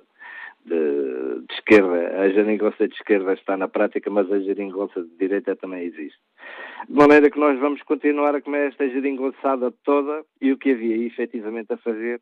[0.66, 2.22] de, de, esquerda.
[2.22, 6.18] A geringonça de esquerda está na prática, mas a geringonça de direita também existe.
[6.88, 11.06] De maneira que nós vamos continuar a comer esta geringonçada toda e o que havia
[11.06, 12.22] efetivamente a fazer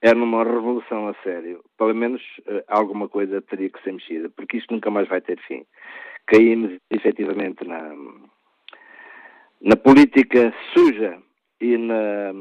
[0.00, 1.62] era numa revolução a sério.
[1.76, 5.38] Pelo menos uh, alguma coisa teria que ser mexida, porque isto nunca mais vai ter
[5.46, 5.64] fim.
[6.26, 7.92] Caímos efetivamente na,
[9.60, 11.18] na política suja
[11.60, 12.32] e, na,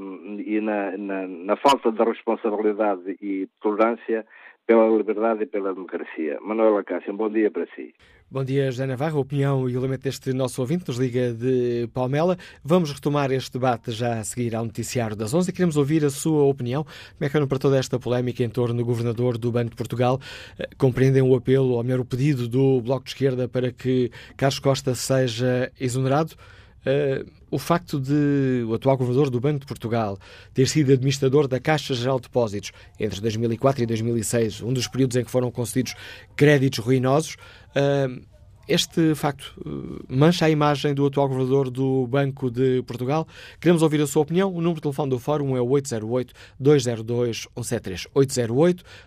[0.45, 4.25] e na, na, na falta de responsabilidade e tolerância
[4.66, 6.39] pela liberdade e pela democracia.
[6.41, 7.93] Manuela Cássio, um bom dia para si.
[8.30, 9.18] Bom dia, José Navarro.
[9.18, 12.38] A opinião e o elemento deste nosso ouvinte nos liga de Palmela.
[12.64, 16.09] Vamos retomar este debate já a seguir ao noticiário das 11 e queremos ouvir a
[16.09, 16.84] sua opinião.
[16.84, 20.18] Como é que para toda esta polémica em torno do governador do Banco de Portugal?
[20.57, 24.59] Eh, compreendem o apelo, ou melhor, o pedido do Bloco de Esquerda para que Carlos
[24.59, 26.36] Costa seja exonerado?
[26.82, 30.17] Uh, o facto de o atual governador do Banco de Portugal
[30.51, 35.15] ter sido administrador da Caixa Geral de Depósitos entre 2004 e 2006, um dos períodos
[35.15, 35.93] em que foram concedidos
[36.36, 37.36] créditos ruinosos,
[37.75, 38.30] uh,
[38.72, 43.28] este facto uh, mancha a imagem do atual governador do Banco de Portugal.
[43.59, 44.49] Queremos ouvir a sua opinião.
[44.49, 48.07] O número de telefone do Fórum é 808-202-173.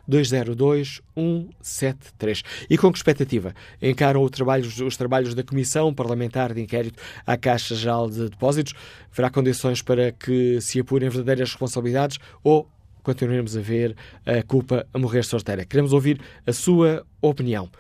[0.09, 2.45] 808-202-173.
[2.69, 7.75] E com que expectativa encaram trabalhos, os trabalhos da Comissão Parlamentar de Inquérito à Caixa
[7.75, 8.75] Geral de Depósitos?
[9.11, 12.69] Haverá condições para que se apurem verdadeiras responsabilidades ou
[13.03, 13.97] continuaremos a ver
[14.27, 15.65] a culpa a morrer sorteira?
[15.65, 17.71] Queremos ouvir a sua opinião.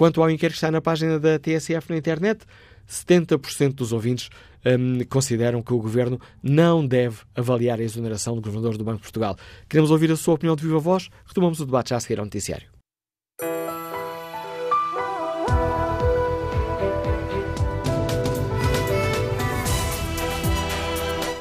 [0.00, 2.46] Quanto ao inquérito que está na página da TSF na internet,
[2.88, 4.30] 70% dos ouvintes
[4.64, 9.02] um, consideram que o Governo não deve avaliar a exoneração do Governador do Banco de
[9.02, 9.36] Portugal.
[9.68, 11.10] Queremos ouvir a sua opinião de viva voz.
[11.26, 12.66] Retomamos o debate já a seguir ao noticiário.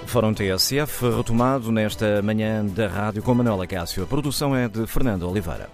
[0.06, 4.04] Fórum TSF, retomado nesta manhã da rádio com Manuela Cássio.
[4.04, 5.70] A produção é de Fernando Oliveira.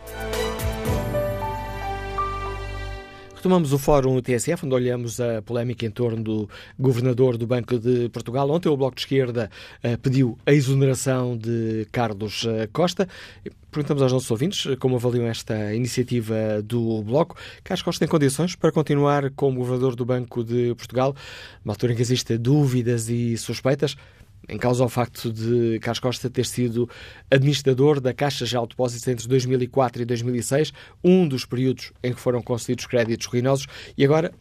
[3.45, 8.09] Retomamos o fórum TSF, onde olhamos a polémica em torno do governador do Banco de
[8.09, 8.49] Portugal.
[8.49, 9.51] Ontem o Bloco de Esquerda
[9.83, 13.07] uh, pediu a exoneração de Carlos uh, Costa.
[13.69, 17.37] Perguntamos aos nossos ouvintes eh, como avaliam esta iniciativa do Bloco.
[17.63, 21.15] Carlos Costa tem condições para continuar como governador do Banco de Portugal,
[21.63, 23.95] numa altura em que existem dúvidas e suspeitas
[24.47, 26.89] em causa o facto de Carlos Costa ter sido
[27.29, 30.73] administrador da Caixa de Depósitos entre 2004 e 2006,
[31.03, 33.67] um dos períodos em que foram concedidos créditos ruinosos,
[33.97, 34.31] e agora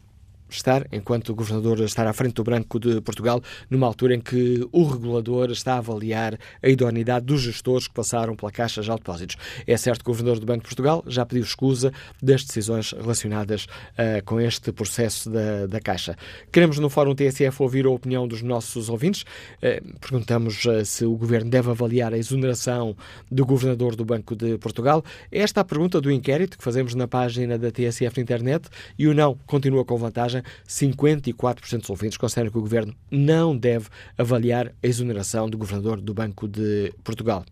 [0.49, 4.67] estar, enquanto o governador estar à frente do Banco de Portugal, numa altura em que
[4.71, 9.37] o regulador está a avaliar a idoneidade dos gestores que passaram pela Caixa de Depósitos.
[9.65, 11.91] É certo que o governador do Banco de Portugal já pediu escusa
[12.21, 16.15] das decisões relacionadas uh, com este processo da, da Caixa.
[16.51, 19.23] Queremos no Fórum TSF ouvir a opinião dos nossos ouvintes.
[19.57, 22.95] Uh, perguntamos uh, se o governo deve avaliar a exoneração
[23.31, 25.03] do governador do Banco de Portugal.
[25.31, 29.07] Esta é a pergunta do inquérito que fazemos na página da TSF na internet e
[29.07, 30.34] o não continua com vantagem.
[30.67, 36.13] 54% dos ouvintes consideram que o governo não deve avaliar a exoneração do governador do
[36.13, 37.45] Banco de Portugal.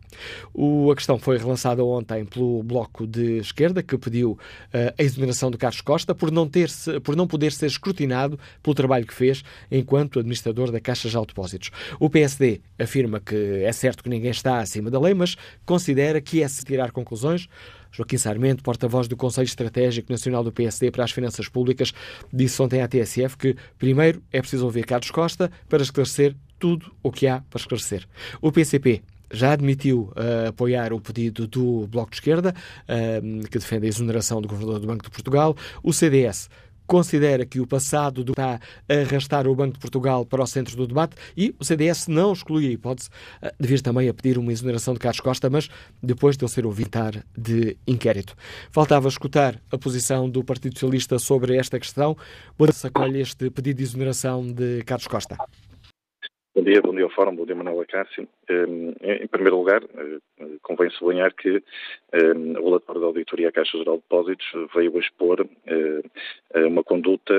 [0.53, 4.37] O, a questão foi relançada ontem pelo Bloco de Esquerda, que pediu uh,
[4.97, 8.73] a exoneração de Carlos Costa por não, ter -se, por não poder ser escrutinado pelo
[8.73, 11.71] trabalho que fez enquanto administrador da Caixa de Depósitos.
[11.99, 16.41] O PSD afirma que é certo que ninguém está acima da lei, mas considera que
[16.41, 17.47] é se tirar conclusões.
[17.93, 21.93] Joaquim Sarmento, porta-voz do Conselho Estratégico Nacional do PSD para as Finanças Públicas,
[22.31, 27.11] disse ontem à TSF que, primeiro, é preciso ouvir Carlos Costa para esclarecer tudo o
[27.11, 28.07] que há para esclarecer.
[28.41, 33.85] O PCP já admitiu uh, apoiar o pedido do Bloco de Esquerda, uh, que defende
[33.85, 35.55] a exoneração do Governador do Banco de Portugal.
[35.81, 36.49] O CDS
[36.85, 40.85] considera que o passado está a arrastar o Banco de Portugal para o centro do
[40.85, 43.09] debate e o CDS não exclui a hipótese
[43.59, 45.69] de vir também a pedir uma exoneração de Carlos Costa, mas
[46.01, 46.83] depois de ele ser ouvido
[47.37, 48.35] de inquérito.
[48.71, 52.15] Faltava escutar a posição do Partido Socialista sobre esta questão.
[52.57, 55.37] Boa-se acolhe este pedido de exoneração de Carlos Costa.
[56.55, 58.27] Bom dia, bom dia ao Fórum, bom dia Manuela Cássio.
[58.47, 61.63] Em primeiro lugar, eh, convém sublinhar que
[62.59, 64.45] o relatório da Auditoria à Caixa Geral de Depósitos
[64.75, 67.33] veio a expor eh, uma conduta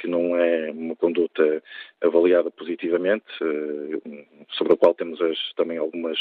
[0.00, 1.62] que não é uma conduta
[2.00, 5.18] avaliada positivamente, eh, sobre a qual temos
[5.54, 6.18] também algumas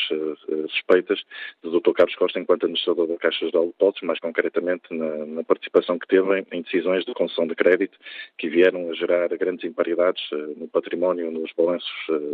[0.69, 1.23] suspeitas
[1.63, 1.93] do Dr.
[1.93, 6.45] Carlos Costa enquanto administrador da Caixa Geral de Depósitos, mais concretamente na, participação que teve
[6.51, 7.97] em decisões de concessão de crédito
[8.37, 10.21] que vieram a gerar grandes imparidades
[10.57, 11.51] no património, nos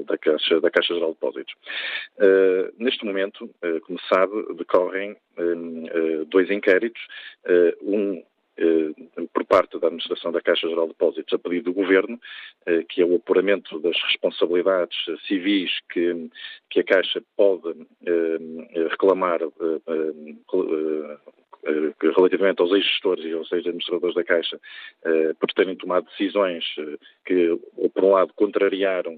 [0.06, 1.54] da Caixa, da Caixa Geral de Depósitos.
[2.18, 5.16] Uh, neste momento, uh, como sabe, decorrem
[6.30, 7.02] dois inquéritos,
[7.82, 8.24] um
[9.34, 12.20] por parte da Administração da Caixa Geral de Depósitos a pedido do Governo,
[12.90, 14.98] que é o apuramento das responsabilidades
[15.28, 16.30] civis que,
[16.70, 17.76] que a Caixa pode
[18.90, 19.42] reclamar
[21.66, 24.60] eh, relativamente aos ex-gestores e aos ex-administradores da Caixa
[25.04, 27.60] eh, por terem tomado decisões eh, que,
[27.92, 29.16] por um lado, contrariaram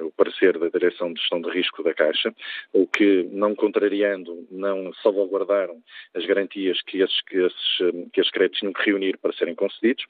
[0.00, 2.34] o parecer da Direção de Gestão de Risco da Caixa,
[2.72, 5.76] ou que, não contrariando, não salvaguardaram
[6.14, 7.76] as garantias que esses, que esses,
[8.12, 10.04] que esses créditos tinham que reunir para serem concedidos,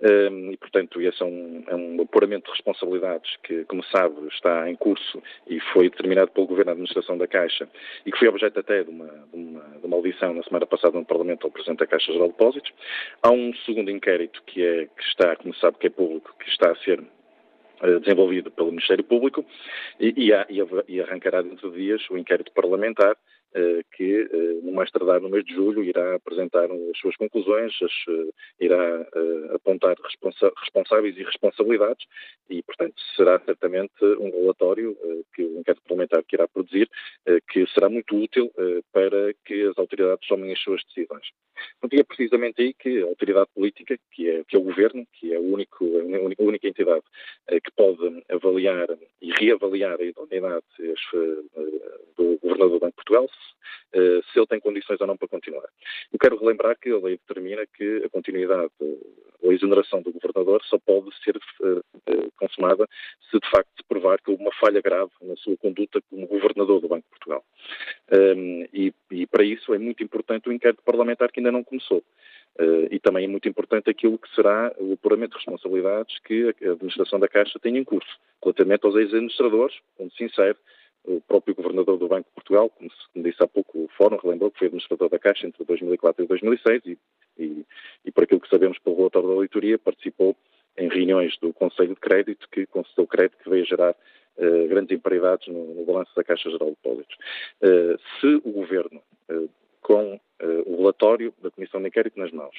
[0.00, 4.76] e, portanto, esse é um, é um apuramento de responsabilidades que, como sabe, está em
[4.76, 7.68] curso e foi determinado pelo Governo da Administração da Caixa
[8.06, 10.98] e que foi objeto até de uma, de uma, de uma audição na semana passada
[10.98, 12.72] no Parlamento ao Presidente da Caixa Geral de Depósitos.
[13.22, 16.70] Há um segundo inquérito que, é, que está, como sabe, que é público, que está
[16.70, 17.02] a ser
[17.80, 19.44] eh, desenvolvido pelo Ministério Público
[20.00, 20.30] e, e,
[20.88, 23.16] e arrancará dentro de dias o inquérito parlamentar
[23.92, 27.92] que eh, no mais tardar no mês de julho irá apresentar as suas conclusões, as,
[28.60, 29.06] irá
[29.54, 32.06] apontar responsa responsáveis e responsabilidades
[32.48, 34.96] e, portanto, será certamente um relatório
[35.34, 36.88] que o inquérito parlamentar que irá produzir
[37.48, 38.52] que será muito útil
[38.92, 41.26] para que as autoridades tomem as suas decisões.
[41.82, 45.32] Então, é precisamente aí que a autoridade política, que é, que é o Governo, que
[45.32, 47.02] é a, único, a única entidade
[47.48, 48.86] que pode avaliar
[49.20, 50.64] e reavaliar a idoneidade
[52.16, 55.68] do Governador do Banco de Portugal, se, se ele tem condições ou não para continuar.
[56.12, 60.62] Eu quero relembrar que a lei determina que a continuidade ou a exoneração do Governador
[60.64, 62.88] só pode ser uh, consumada
[63.30, 66.80] se de facto se provar que houve uma falha grave na sua conduta como Governador
[66.80, 67.44] do Banco de Portugal.
[68.12, 72.02] Um, e, e, para isso é muito importante o inquérito parlamentar que ainda não começou.
[72.58, 76.72] Uh, e também é muito importante aquilo que será o apuramento de responsabilidades que a
[76.72, 80.56] administração da Caixa tem em curso, relativamente aos ex-administradores, onde se insere
[81.04, 84.50] o próprio governador do Banco de Portugal, como, se, disse há pouco o Fórum, relembrou
[84.50, 86.98] que foi administrador da Caixa entre 2004 e 2006 e,
[87.38, 87.66] e,
[88.04, 90.36] e por aquilo que sabemos pelo relatório da auditoria, participou
[90.76, 93.90] em reuniões do Conselho de Crédito que concedeu crédito que veio a gerar
[94.36, 97.16] uh, grandes imparidades no, no, balanço da Caixa Geral de Depósitos.
[97.60, 100.20] Uh, se o Governo, uh, com
[100.66, 102.54] o relatório da Comissão de Inquérito nas mãos,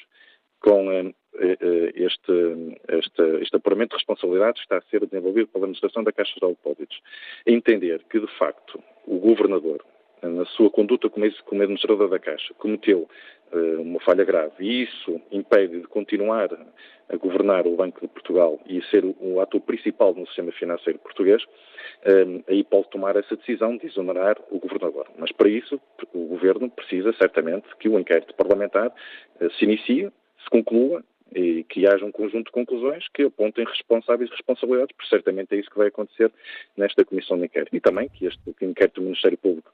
[0.60, 5.64] com eh, eh, este, este, este apuramento de responsabilidades que está a ser desenvolvido pela
[5.64, 7.00] Administração da Caixa de Depósitos.
[7.46, 9.84] Entender que, de facto, o Governador,
[10.22, 13.08] na sua conduta como administrador da Caixa, cometeu
[13.52, 16.50] uh, uma falha grave e isso impede de continuar
[17.08, 21.42] a governar o Banco de Portugal e ser o, ator principal no sistema financeiro português,
[22.46, 25.08] aí pode tomar essa decisão de exonerar o Governador.
[25.18, 25.80] Mas para isso,
[26.14, 28.92] o Governo precisa certamente que o inquérito parlamentar
[29.58, 31.02] se inicie, se conclua
[31.34, 35.58] e que haja um conjunto de conclusões que apontem responsáveis e responsabilidades, porque certamente é
[35.58, 36.30] isso que vai acontecer
[36.76, 37.74] nesta Comissão de Inquérito.
[37.74, 39.70] E também que este inquérito do Ministério Público,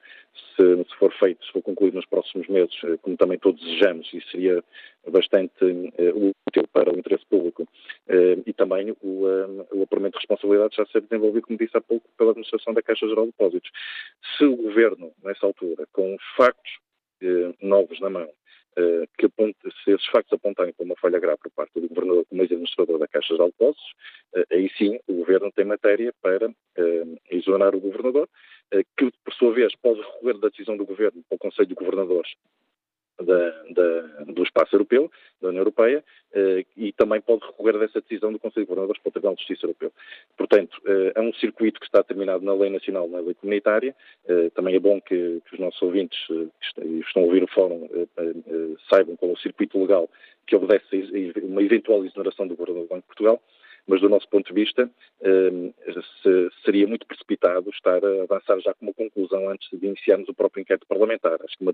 [0.55, 4.13] se, se for feito, se for concluído nos próximos meses, eh, como também todos desejamos,
[4.13, 4.63] e seria
[5.09, 10.19] bastante uh, útil para o interesse público, uh, e também o, uh, o apuramento de
[10.19, 13.71] responsabilidades já ser desenvolvido, como disse há pouco, pela Administração da Caixa Geral de Depósitos.
[14.37, 16.79] Se o Governo, nessa altura, com os factos
[17.63, 18.29] novos na mão,
[19.17, 22.43] que aponte, se esses factos apontarem para uma falha grave por parte do Governador como
[22.43, 23.95] ex-administrador da Caixa de Depósitos,
[24.35, 26.47] eh, aí sim o Governo tem matéria para
[26.77, 28.29] eh, exonerar o Governador,
[28.97, 32.35] que por sua vez pode recorrer da decisão do Governo ao Conselho de Governadores
[33.23, 35.11] da, da, do espaço europeu,
[35.41, 36.05] da União Europeia,
[36.35, 39.41] eh, e também pode recorrer dessa decisão do Conselho de Governadores para o Tribunal de
[39.41, 39.93] Justiça Europeu.
[40.37, 43.95] Portanto, eh, é um circuito que está terminado na lei nacional, na lei comunitária.
[44.29, 47.89] Eh, também é bom que, que os nossos ouvintes que estão a ouvir o fórum
[48.91, 50.09] saibam qual é o circuito legal
[50.47, 53.43] que obedece a uma eventual exoneração do Governador do Banco de Portugal
[53.87, 54.91] mas do nosso ponto de vista
[55.23, 55.73] ehm,
[56.65, 60.63] seria muito precipitado estar a avançar já com uma conclusão antes de iniciarmos o próprio
[60.63, 61.39] inquérito parlamentar.
[61.43, 61.73] Acho que uma,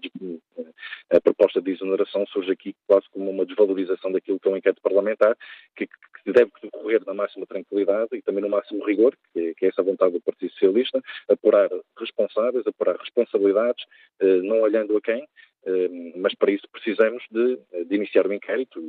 [1.11, 4.83] a proposta de exoneração surge aqui quase como uma desvalorização daquilo que é um inquérito
[4.83, 5.37] parlamentar,
[5.75, 9.69] que, que deve decorrer na máxima tranquilidade e também no máximo rigor, que, que é
[9.69, 13.85] essa vontade do Partido Socialista, apurar responsáveis, apurar responsabilidades,
[14.21, 15.27] eh, não olhando a quem,
[15.67, 18.81] ehm, mas para isso precisamos de, de iniciar o inquérito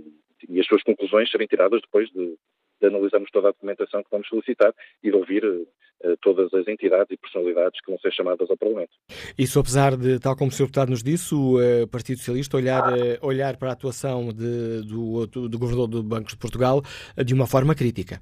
[0.49, 2.37] e as suas conclusões serem tiradas depois de,
[2.83, 4.73] de analisarmos toda a documentação que vamos solicitar
[5.03, 8.91] e de ouvir uh, todas as entidades e personalidades que vão ser chamadas ao Parlamento.
[9.37, 10.63] Isso apesar de, tal como o Sr.
[10.63, 15.25] Deputado nos disse, o uh, Partido Socialista olhar, uh, olhar para a atuação de, do,
[15.27, 16.81] do, Governador do Banco de Portugal
[17.23, 18.19] de uma forma crítica.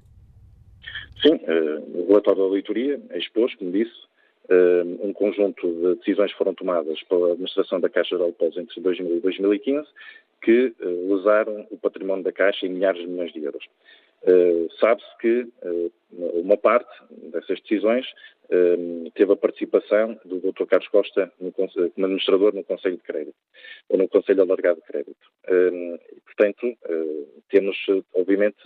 [1.21, 1.39] Sim,
[1.93, 3.93] o relatório da auditoria expôs, como disse,
[5.03, 9.19] um conjunto de decisões foram tomadas pela administração da Caixa de Depósitos entre 2000 e
[9.19, 9.87] 2015
[10.41, 13.63] que lesaram o património da Caixa em milhares de milhões de euros.
[14.23, 16.91] Uh, Sabe-se que uh, uma parte
[17.31, 18.05] dessas decisões
[18.51, 20.65] uh, teve a participação do Dr.
[20.65, 23.35] Carlos Costa como administrador no Conselho de Crédito,
[23.89, 25.31] ou no Conselho Alargado de Crédito.
[26.25, 26.77] portanto,
[27.49, 27.77] temos,
[28.13, 28.61] obviamente,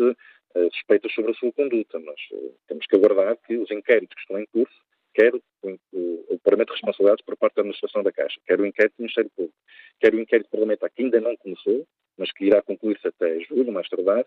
[0.74, 2.20] suspeitas sobre a sua conduta, mas
[2.68, 4.76] temos que aguardar que os inquéritos que estão em curso,
[5.14, 8.66] quer o, o, o paramento de responsabilidades por parte da administração da Caixa, quer o
[8.66, 9.58] inquérito do Ministério Público,
[10.00, 11.88] quer o inquérito parlamentar que ainda não começou,
[12.18, 14.26] mas que irá concluir-se até julho, mais tardar,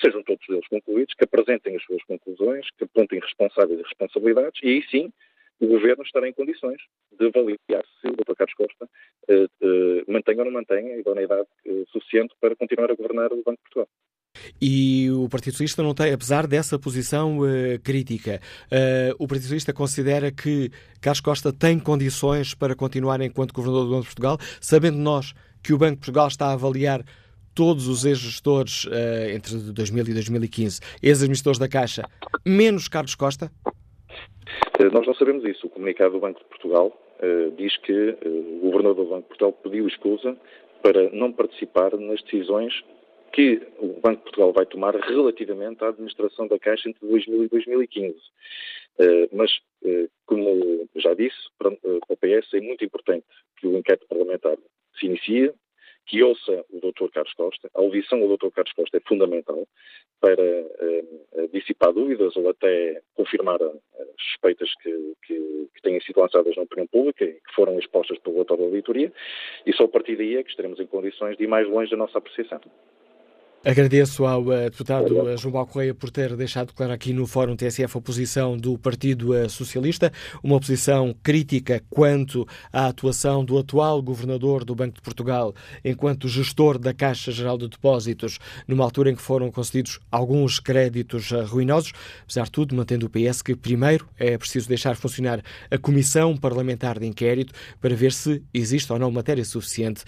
[0.00, 4.68] sejam todos eles concluídos, que apresentem as suas conclusões, que apontem responsáveis e responsabilidades, e
[4.68, 5.12] aí sim
[5.60, 6.80] o Governo estará em condições
[7.18, 8.34] de avaliar se o Dr.
[8.34, 8.88] Carlos Costa
[9.28, 13.42] eh, eh, mantém ou não mantém a idoneidade eh, suficiente para continuar a governar o
[13.44, 13.88] Banco de Portugal.
[14.60, 19.72] E o Partido Socialista não tem, apesar dessa posição uh, crítica, uh, o Partido Socialista
[19.72, 20.70] considera que
[21.00, 25.72] Carlos Costa tem condições para continuar enquanto Governador do Banco de Portugal, sabendo nós que
[25.72, 27.04] o Banco de Portugal está a avaliar
[27.54, 32.02] todos os ex-gestores uh, entre 2000 e 2015, ex-administradores da Caixa,
[32.46, 33.50] menos Carlos Costa?
[34.92, 35.66] Nós não sabemos isso.
[35.66, 39.28] O comunicado do Banco de Portugal uh, diz que uh, o Governador do Banco de
[39.28, 40.36] Portugal pediu escusa
[40.82, 42.72] para não participar nas decisões
[43.32, 47.48] que o Banco de Portugal vai tomar relativamente à administração da Caixa entre 2000 e
[47.48, 48.16] 2015.
[49.32, 49.52] mas,
[50.26, 53.24] como já disse, para, para o PS é muito importante
[53.56, 54.56] que o inquérito parlamentar
[54.98, 55.52] se inicie,
[56.06, 57.08] que ouça o Dr.
[57.12, 57.70] Carlos Costa.
[57.74, 58.50] A audição do Dr.
[58.50, 59.66] Carlos Costa é fundamental
[60.20, 61.04] para eh,
[61.52, 66.86] dissipar dúvidas ou até confirmar as suspeitas que, que, que tenham sido lançadas na opinião
[66.88, 69.12] pública e que foram expostas pelo relatório da auditoria.
[69.64, 71.96] E só a partir daí é que estaremos em condições de ir mais longe da
[71.96, 72.60] nossa apreciação.
[73.62, 77.54] Agradeço ao uh, deputado uh, João Paulo Correia por ter deixado claro aqui no Fórum
[77.54, 80.10] TSF a posição do Partido uh, Socialista,
[80.42, 85.54] uma posição crítica quanto à atuação do atual governador do Banco de Portugal
[85.84, 91.30] enquanto gestor da Caixa Geral de Depósitos, numa altura em que foram concedidos alguns créditos
[91.30, 91.92] ruinosos,
[92.22, 96.98] apesar de tudo, mantendo o PS que primeiro é preciso deixar funcionar a Comissão Parlamentar
[96.98, 100.02] de Inquérito para ver se existe ou não matéria suficiente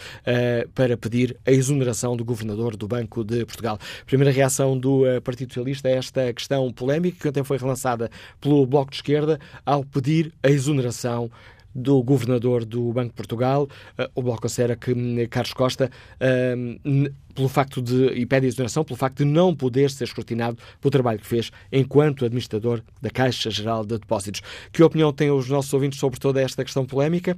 [0.74, 3.78] para pedir a exoneração do governador do Banco de Portugal.
[4.06, 8.66] Primeira reação do uh, Partido Socialista a esta questão polémica que ontem foi relançada pelo
[8.66, 11.30] Bloco de Esquerda ao pedir a exoneração
[11.74, 13.68] do governador do Banco de Portugal.
[13.98, 18.48] Uh, o Bloco considera que um, Carlos Costa, uh, pelo facto de, e pede a
[18.48, 23.10] exoneração, pelo facto de não poder ser escrutinado pelo trabalho que fez enquanto administrador da
[23.10, 24.42] Caixa Geral de Depósitos.
[24.72, 27.36] Que opinião têm os nossos ouvintes sobre toda esta questão polémica?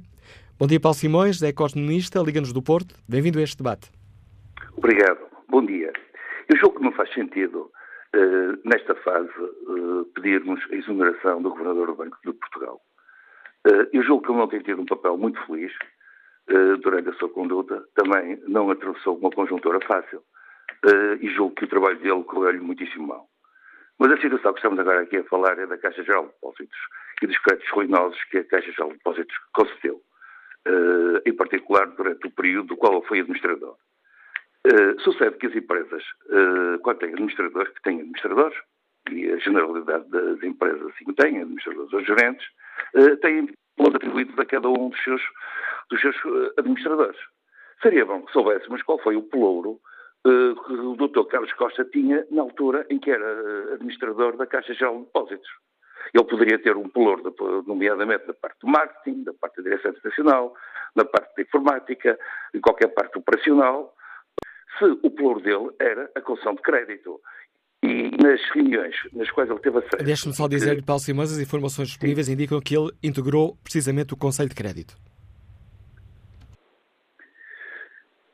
[0.57, 2.95] Bom dia, Paulo Simões, é economista, Liga-nos do Porto.
[3.07, 3.89] Bem-vindo a este debate.
[4.77, 5.34] Obrigado.
[5.47, 5.93] Bom dia.
[6.49, 7.71] Eu julgo que não faz sentido,
[8.15, 12.81] uh, nesta fase, uh, pedirmos a exoneração do Governador do Banco de Portugal.
[13.67, 15.71] Uh, eu julgo que ele não tem tido um papel muito feliz
[16.83, 20.21] durante a sua conduta, também não atravessou uma conjuntura fácil,
[21.19, 23.27] e julgo que o trabalho dele correu-lhe muitíssimo mal.
[23.97, 26.77] Mas a situação que estamos agora aqui a falar é da Caixa Geral de Depósitos
[27.23, 29.99] e dos créditos ruinosos que a Caixa Geral de Depósitos concedeu,
[31.25, 33.75] em particular durante o período do qual ele foi administrador.
[34.65, 38.57] Uh, sucede que as empresas, uh, quando têm administradores, que têm administradores,
[39.11, 42.47] e a generalidade das empresas assim têm, administradores ou gerentes,
[42.95, 45.21] uh, têm valores atribuídos a cada um dos seus,
[45.91, 46.15] dos seus
[46.57, 47.17] administradores.
[47.83, 49.79] Seria bom que soubéssemos qual foi o pelouro
[50.23, 51.27] que o Dr.
[51.29, 55.47] Carlos Costa tinha na altura em que era administrador da Caixa Geral de Depósitos.
[56.11, 57.31] Ele poderia ter um pelouro,
[57.67, 60.55] nomeadamente da parte do marketing, da parte da direção internacional,
[60.95, 62.17] da parte da informática,
[62.55, 63.94] em qualquer parte operacional,
[64.77, 67.19] se o pelouro dele era a concessão de crédito.
[67.83, 70.03] E nas reuniões nas quais ele teve acesso...
[70.03, 74.49] Deixe-me só dizer, Paulo Simões, as informações disponíveis indicam que ele integrou precisamente o Conselho
[74.49, 74.95] de Crédito.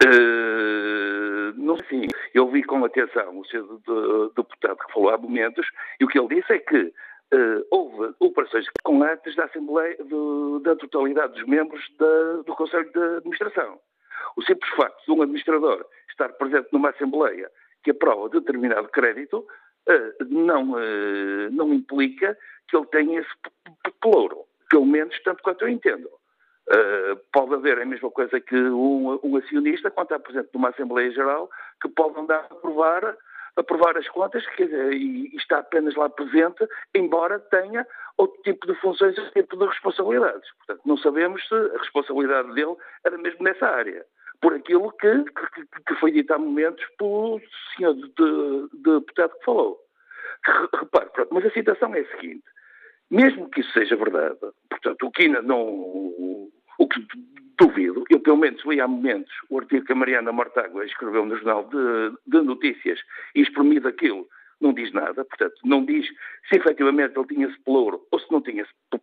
[0.04, 3.82] Uh, não sei, eu vi com atenção o seu
[4.36, 5.68] deputado que falou há momentos
[6.00, 10.60] e o que ele disse é que uh, houve operações com atos da Assembleia do,
[10.60, 13.80] da totalidade dos membros da, do Conselho de Administração.
[14.36, 17.50] O simples facto de um administrador estar presente numa Assembleia
[17.84, 19.46] que aprova determinado crédito
[19.88, 22.38] eh, não, eh, não implica
[22.68, 23.30] que ele tenha esse
[24.00, 24.46] pelouro.
[24.70, 26.10] Pelo menos tanto quanto eu entendo.
[26.70, 31.12] Uh, pode haver a mesma coisa que um, um, acionista, quando está presente numa Assembleia
[31.12, 31.50] Geral,
[31.82, 33.18] que pode andar a aprovar,
[33.58, 37.86] aprovar as contas e, e, está apenas lá presente, embora tenha
[38.16, 40.50] outro tipo de funções, outro tipo de responsabilidades.
[40.60, 44.06] Portanto, não sabemos se a responsabilidade dele era mesmo nessa área
[44.42, 47.40] por aquilo que, que, que, foi dito há momentos pelo
[47.76, 49.80] senhor de, de, de deputado que falou.
[50.74, 52.44] repare, pronto, mas a situação é a seguinte:
[53.10, 54.40] mesmo que isso seja verdade,
[54.70, 56.50] portanto, o que não.
[56.80, 57.06] O que
[57.62, 61.36] duvido, eu pelo menos li há momentos o artigo que a Mariana Mortágua escreveu no
[61.36, 63.00] Jornal de, de Notícias
[63.36, 64.28] e exprimido aquilo,
[64.60, 66.08] não diz nada, portanto, não diz
[66.50, 69.02] se efetivamente ele tinha esse pelouro ou se não tinha esse,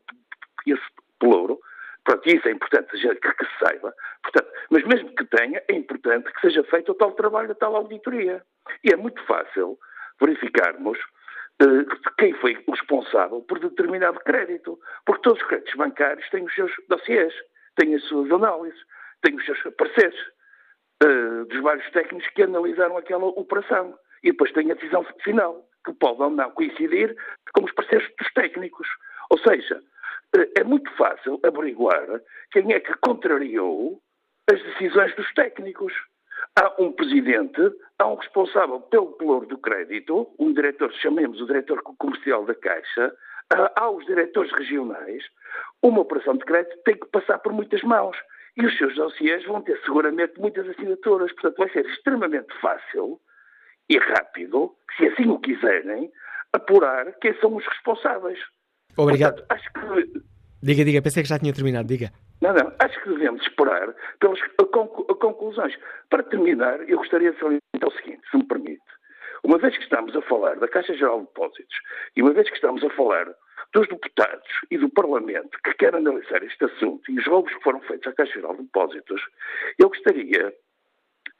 [0.66, 0.82] esse
[1.20, 1.60] pelouro.
[2.08, 3.94] Pronto, isso é importante que, que se saiba.
[4.22, 7.76] Portanto, mas mesmo que tenha, é importante que seja feito o tal trabalho, a tal
[7.76, 8.42] auditoria.
[8.82, 9.78] E é muito fácil
[10.18, 10.98] verificarmos
[11.62, 14.80] uh, quem foi o responsável por determinado crédito.
[15.04, 17.34] Porque todos os créditos bancários têm os seus dossiês,
[17.76, 18.80] têm as suas análises,
[19.20, 20.18] têm os seus pareceres
[21.04, 23.98] uh, dos vários técnicos que analisaram aquela operação.
[24.22, 27.14] E depois tem a decisão final, que pode ou não coincidir
[27.52, 28.88] com os pareceres dos técnicos.
[29.28, 29.82] Ou seja,
[30.56, 32.20] é muito fácil averiguar
[32.50, 34.00] quem é que contrariou
[34.50, 35.92] as decisões dos técnicos.
[36.56, 37.60] Há um presidente,
[37.98, 43.12] há um responsável pelo pelouro do crédito, um diretor, chamemos o diretor comercial da Caixa,
[43.76, 45.24] há os diretores regionais.
[45.82, 48.16] Uma operação de crédito tem que passar por muitas mãos.
[48.56, 51.32] E os seus dossiês vão ter seguramente muitas assinaturas.
[51.32, 53.20] Portanto, vai ser extremamente fácil
[53.88, 56.10] e rápido, se assim o quiserem,
[56.52, 58.38] apurar quem são os responsáveis.
[58.98, 59.44] Obrigado.
[59.48, 60.20] Acho que...
[60.60, 62.10] Diga, diga, pensei que já tinha terminado, diga.
[62.40, 64.40] Não, não, acho que devemos esperar pelas
[65.20, 65.74] conclusões.
[66.10, 68.82] Para terminar, eu gostaria de salientar o seguinte, se me permite.
[69.44, 71.76] Uma vez que estamos a falar da Caixa Geral de Depósitos
[72.16, 73.26] e uma vez que estamos a falar
[73.72, 77.80] dos deputados e do Parlamento que querem analisar este assunto e os roubos que foram
[77.82, 79.22] feitos à Caixa Geral de Depósitos,
[79.78, 80.52] eu gostaria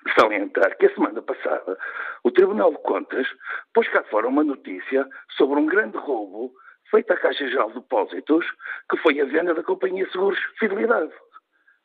[0.07, 1.77] de salientar que a semana passada
[2.23, 3.27] o Tribunal de Contas
[3.75, 6.53] pôs cá fora uma notícia sobre um grande roubo
[6.91, 8.47] feita à Caixa Geral de Depósitos,
[8.91, 11.13] que foi a venda da Companhia Seguros Fidelidade.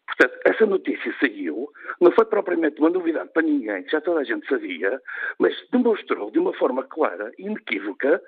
[0.05, 4.47] Portanto, essa notícia saiu, não foi propriamente uma novidade para ninguém, já toda a gente
[4.47, 5.01] sabia,
[5.39, 8.21] mas demonstrou de uma forma clara e inequívoca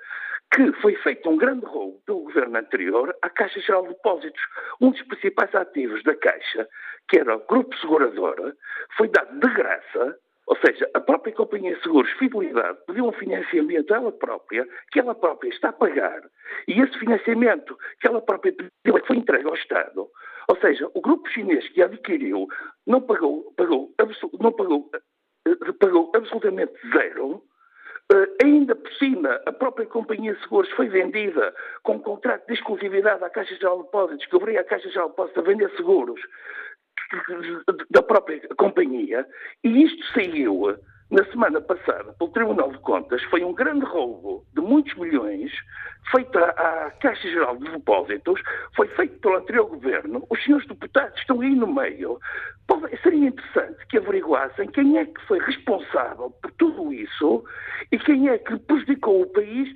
[0.52, 4.40] que foi feito um grande roubo pelo governo anterior à Caixa Geral de Depósitos.
[4.80, 6.68] Um dos principais ativos da Caixa,
[7.08, 8.56] que era o Grupo Seguradora,
[8.96, 13.92] foi dado de graça ou seja, a própria companhia de seguros Fidelidade pediu um financiamento
[13.92, 16.22] ela própria, que ela própria está a pagar,
[16.68, 20.08] e esse financiamento que ela própria pediu é foi entregue ao Estado.
[20.48, 22.46] Ou seja, o grupo chinês que adquiriu
[22.86, 23.92] não pagou, pagou,
[24.40, 24.88] não pagou,
[25.48, 27.42] eh, pagou absolutamente zero.
[28.12, 32.54] Uh, ainda por cima, a própria companhia de seguros foi vendida com um contrato de
[32.54, 35.70] exclusividade à Caixa Geral de Depósitos, que obriga a Caixa Geral de Depósitos a vender
[35.76, 36.20] seguros
[37.90, 39.26] da própria companhia,
[39.64, 40.76] e isto saiu
[41.10, 45.52] na semana passada pelo Tribunal de Contas, foi um grande roubo de muitos milhões
[46.10, 48.40] feito à Caixa Geral de Depósitos,
[48.74, 52.18] foi feito pelo anterior governo, os senhores deputados estão aí no meio.
[53.02, 57.44] Seria interessante que averiguassem quem é que foi responsável por tudo isso
[57.92, 59.68] e quem é que prejudicou o país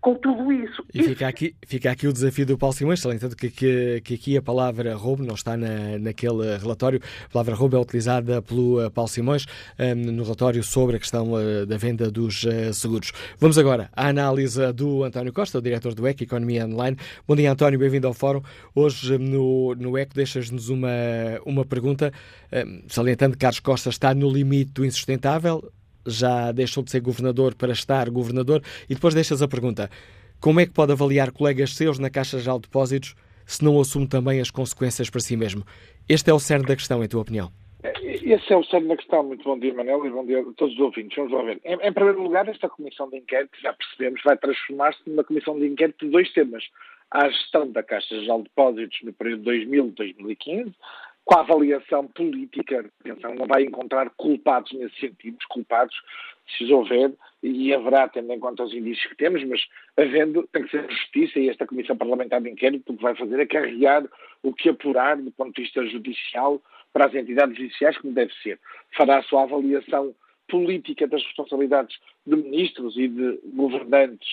[0.00, 0.84] com tudo isso.
[0.94, 4.36] E fica aqui, fica aqui o desafio do Paulo Simões, salientando que, que, que aqui
[4.36, 7.00] a palavra roubo não está na, naquele relatório.
[7.26, 9.46] A palavra roubo é utilizada pelo uh, Paulo Simões
[9.78, 13.12] um, no relatório sobre a questão uh, da venda dos uh, seguros.
[13.38, 16.96] Vamos agora à análise do António Costa, o diretor do EC Economia Online.
[17.26, 18.42] Bom dia, António, bem-vindo ao Fórum.
[18.74, 20.88] Hoje no, no ECO deixas-nos uma,
[21.44, 22.12] uma pergunta,
[22.52, 25.72] um, salientando que Carlos Costa está no limite do insustentável,
[26.06, 29.90] já deixou de ser governador para estar governador, e depois deixas a pergunta:
[30.40, 34.06] como é que pode avaliar colegas seus na Caixa Geral de Depósitos se não assume
[34.06, 35.64] também as consequências para si mesmo?
[36.08, 37.50] Este é o cerne da questão, em tua opinião.
[37.82, 39.22] Esse é o cerne da questão.
[39.22, 41.16] Muito bom dia, Manel, e bom dia a todos os ouvintes.
[41.16, 41.60] Vamos lá ver.
[41.64, 45.66] Em, em primeiro lugar, esta comissão de inquérito, já percebemos, vai transformar-se numa comissão de
[45.66, 46.64] inquérito de dois temas.
[47.10, 50.74] A gestão da Caixa Geral de Depósitos no período 2000-2015,
[51.26, 55.94] com a avaliação política, atenção, não vai encontrar culpados nesse sentido, os culpados,
[56.56, 57.12] se houver,
[57.42, 59.60] e haverá, tendo em conta os indícios que temos, mas
[59.96, 63.40] havendo, tem que ser justiça, e esta Comissão Parlamentar de Inquérito o que vai fazer
[63.40, 64.04] é carregar
[64.40, 66.62] o que apurar do ponto de vista judicial
[66.92, 68.60] para as entidades judiciais, como deve ser.
[68.96, 70.14] Fará a sua avaliação
[70.48, 74.28] política das responsabilidades de ministros e de governantes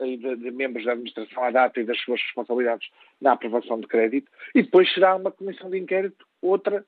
[0.00, 2.88] e de, de, membros da administração à data e das suas responsabilidades
[3.20, 6.84] na aprovação de crédito, e depois será uma comissão de inquérito, outra,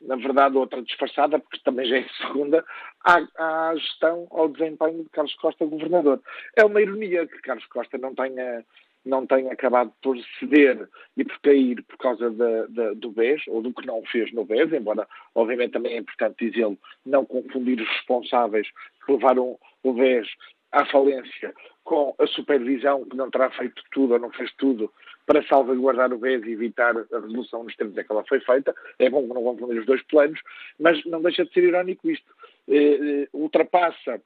[0.00, 2.64] na verdade outra disfarçada, porque também já é segunda,
[3.04, 6.20] à, à gestão, ao desempenho de Carlos Costa, governador.
[6.54, 8.64] É uma ironia que Carlos Costa não tenha
[9.06, 13.62] não tenha acabado por ceder e por cair por causa da, da, do BES, ou
[13.62, 17.88] do que não fez no BES, embora, obviamente, também é importante dizê-lo, não confundir os
[17.88, 18.68] responsáveis
[19.04, 20.28] que levaram o BES
[20.72, 21.54] à falência
[21.84, 24.92] com a supervisão que não terá feito tudo ou não fez tudo
[25.24, 28.74] para salvaguardar o BES e evitar a resolução nos termos em que ela foi feita.
[28.98, 30.40] É bom que não confundir os dois planos,
[30.78, 32.32] mas não deixa de ser irónico isto.
[32.68, 34.20] Eh, eh, ultrapassa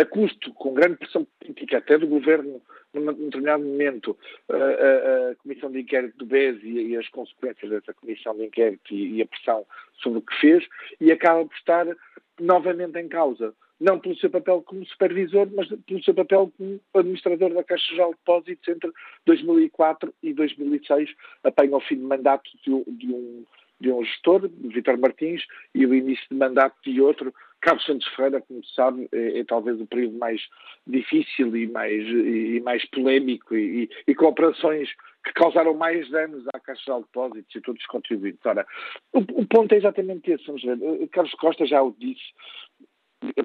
[0.00, 2.60] a custo, com grande pressão política, até do governo,
[2.94, 4.16] num determinado momento,
[4.48, 8.44] a, a, a Comissão de Inquérito do BES e, e, as consequências dessa Comissão de
[8.44, 9.66] Inquérito e, e, a pressão
[10.02, 10.66] sobre o que fez,
[11.00, 11.86] e acaba por estar
[12.40, 17.52] novamente em causa, não pelo seu papel como supervisor, mas pelo seu papel como administrador
[17.52, 18.90] da Caixa Geral de Depósitos entre
[19.26, 21.10] 2004 e 2006,
[21.44, 23.44] apanha o fim de mandato de, de um
[23.80, 25.42] de um gestor, Vitor Martins,
[25.74, 29.44] e o início de mandato de outro, Carlos Santos Ferreira, como se sabe, é, é,
[29.44, 30.40] talvez o período mais
[30.86, 34.88] difícil e mais, e, mais polémico e, e, com operações
[35.24, 38.44] que causaram mais danos à Caixa de Depósitos e todos os contribuintes.
[38.44, 38.66] Ora,
[39.12, 41.08] o, o, ponto é exatamente esse, vamos ver.
[41.08, 42.32] Carlos Costa já o disse,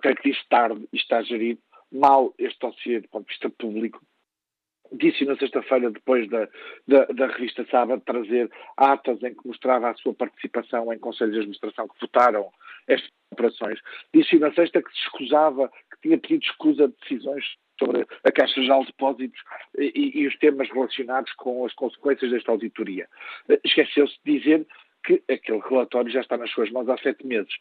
[0.01, 1.59] creio que disse tarde e está gerido
[1.91, 4.01] mal este dossiê do ponto de vista público,
[4.91, 6.47] disse na sexta-feira, depois da,
[6.87, 11.39] da, da, revista Sábado, trazer atas em que mostrava a sua participação em conselhos de
[11.39, 12.51] administração que votaram
[12.87, 13.79] estas operações.
[14.13, 17.45] Disse na sexta que se escusava, que tinha pedido escusa de decisões
[17.77, 19.41] sobre a Caixa Geral de Depósitos
[19.77, 23.07] e, e, os temas relacionados com as consequências desta auditoria.
[23.63, 24.67] Esqueceu-se de dizer
[25.05, 27.51] que aquele relatório já está nas suas mãos há sete meses.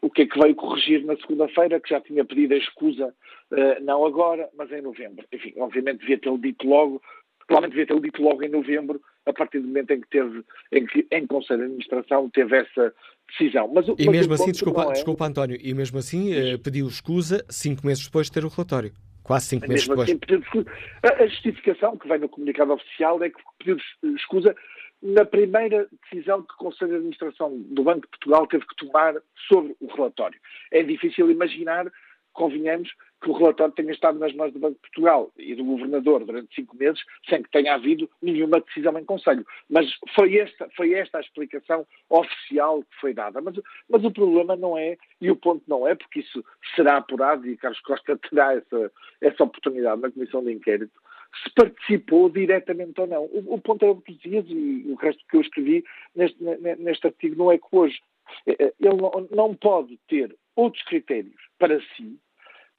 [0.00, 3.14] O que é que veio corrigir na segunda-feira, que já tinha pedido a escusa,
[3.50, 5.24] uh, não agora, mas em novembro.
[5.32, 7.00] Enfim, obviamente devia tê-lo dito logo,
[7.46, 10.86] provavelmente devia tê-lo dito logo em novembro, a partir do momento em que teve, em
[10.86, 12.94] que em Conselho de Administração teve essa
[13.28, 13.70] decisão.
[13.72, 14.92] Mas, e mas mesmo assim, desculpa, é...
[14.92, 18.92] desculpa António, e mesmo assim uh, pediu escusa cinco meses depois de ter o relatório.
[19.22, 20.10] Quase cinco meses depois.
[20.10, 20.64] Assim,
[21.04, 23.76] a justificação que vem no comunicado oficial é que pediu
[24.16, 24.54] escusa
[25.02, 29.14] na primeira decisão que o Conselho de Administração do Banco de Portugal teve que tomar
[29.48, 30.38] sobre o relatório.
[30.70, 31.90] É difícil imaginar,
[32.32, 32.88] convenhamos,
[33.22, 36.54] que o relatório tenha estado nas mãos do Banco de Portugal e do Governador durante
[36.54, 39.46] cinco meses sem que tenha havido nenhuma decisão em Conselho.
[39.70, 43.40] Mas foi esta, foi esta a explicação oficial que foi dada.
[43.40, 43.54] Mas,
[43.88, 46.44] mas o problema não é, e o ponto não é, porque isso
[46.74, 51.00] será apurado e Carlos Costa terá essa, essa oportunidade na Comissão de Inquérito,
[51.42, 53.24] se participou diretamente ou não.
[53.24, 56.42] O, o ponto é o que dizias e o resto que eu escrevi neste,
[56.78, 57.98] neste artigo não é que hoje
[58.46, 58.96] eh, eh, ele
[59.30, 62.18] não, pode ter outros critérios para si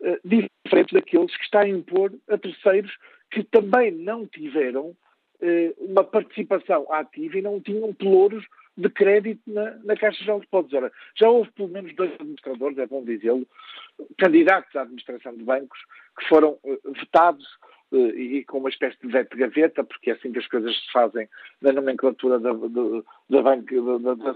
[0.01, 2.95] uh, diferentes daqueles que está a impor a terceiros
[3.31, 4.95] que também não tiveram
[5.77, 8.45] uma participação ativa e não tinham pelouros
[8.77, 10.77] de crédito na, na Caixa Geral de Depósitos.
[10.77, 13.45] Ora, já houve pelo menos dois administradores, é bom dizê-lo,
[14.17, 15.79] candidatos à administração de bancos,
[16.17, 17.45] que foram uh, vetados
[17.97, 20.91] e com uma espécie de veto de gaveta, porque é assim que as coisas se
[20.91, 21.27] fazem
[21.61, 24.35] na nomenclatura da, da, da, da, da,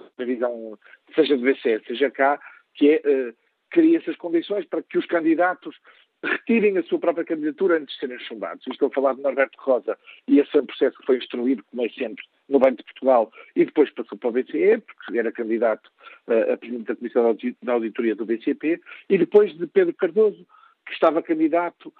[1.16, 2.39] seja do BCE, seja cá,
[2.76, 3.34] que é, uh,
[3.70, 5.76] cria essas condições para que os candidatos
[6.24, 8.66] retirem a sua própria candidatura antes de serem chumbados.
[8.68, 9.97] Estou a falar de Norberto Rosa
[10.28, 13.32] e esse é um processo que foi instruído, como é sempre, no Banco de Portugal
[13.55, 15.88] e depois passou para o BCE, porque era candidato
[16.28, 20.45] uh, a presidente da Comissão da Auditoria do BCP, e depois de Pedro Cardoso,
[20.88, 21.93] que estava candidato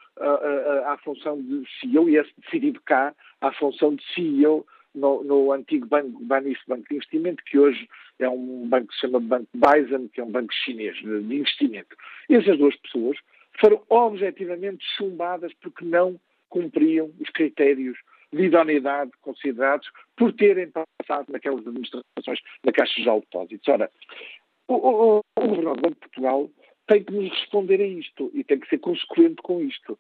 [0.86, 4.66] à função de CEO e esse decidido cá à função de CEO
[4.96, 9.02] no, no, antigo banco Banis Banco de Investimento, que hoje é um banco que se
[9.02, 11.96] chama Banco Bison, que é um banco chinês de, de investimento.
[12.30, 13.18] Essas duas pessoas
[13.60, 16.20] foram objetivamente chumbadas porque não
[16.50, 17.98] cumpriam os critérios
[18.32, 23.68] de idoneidade considerados por terem passado naquelas administrações na Caixa de Depósitos.
[23.68, 23.92] Ora,
[24.68, 26.50] o, o, o Governador do Banco de Portugal
[26.88, 29.98] tem que nos responder a isto e tem que ser consequente com isto.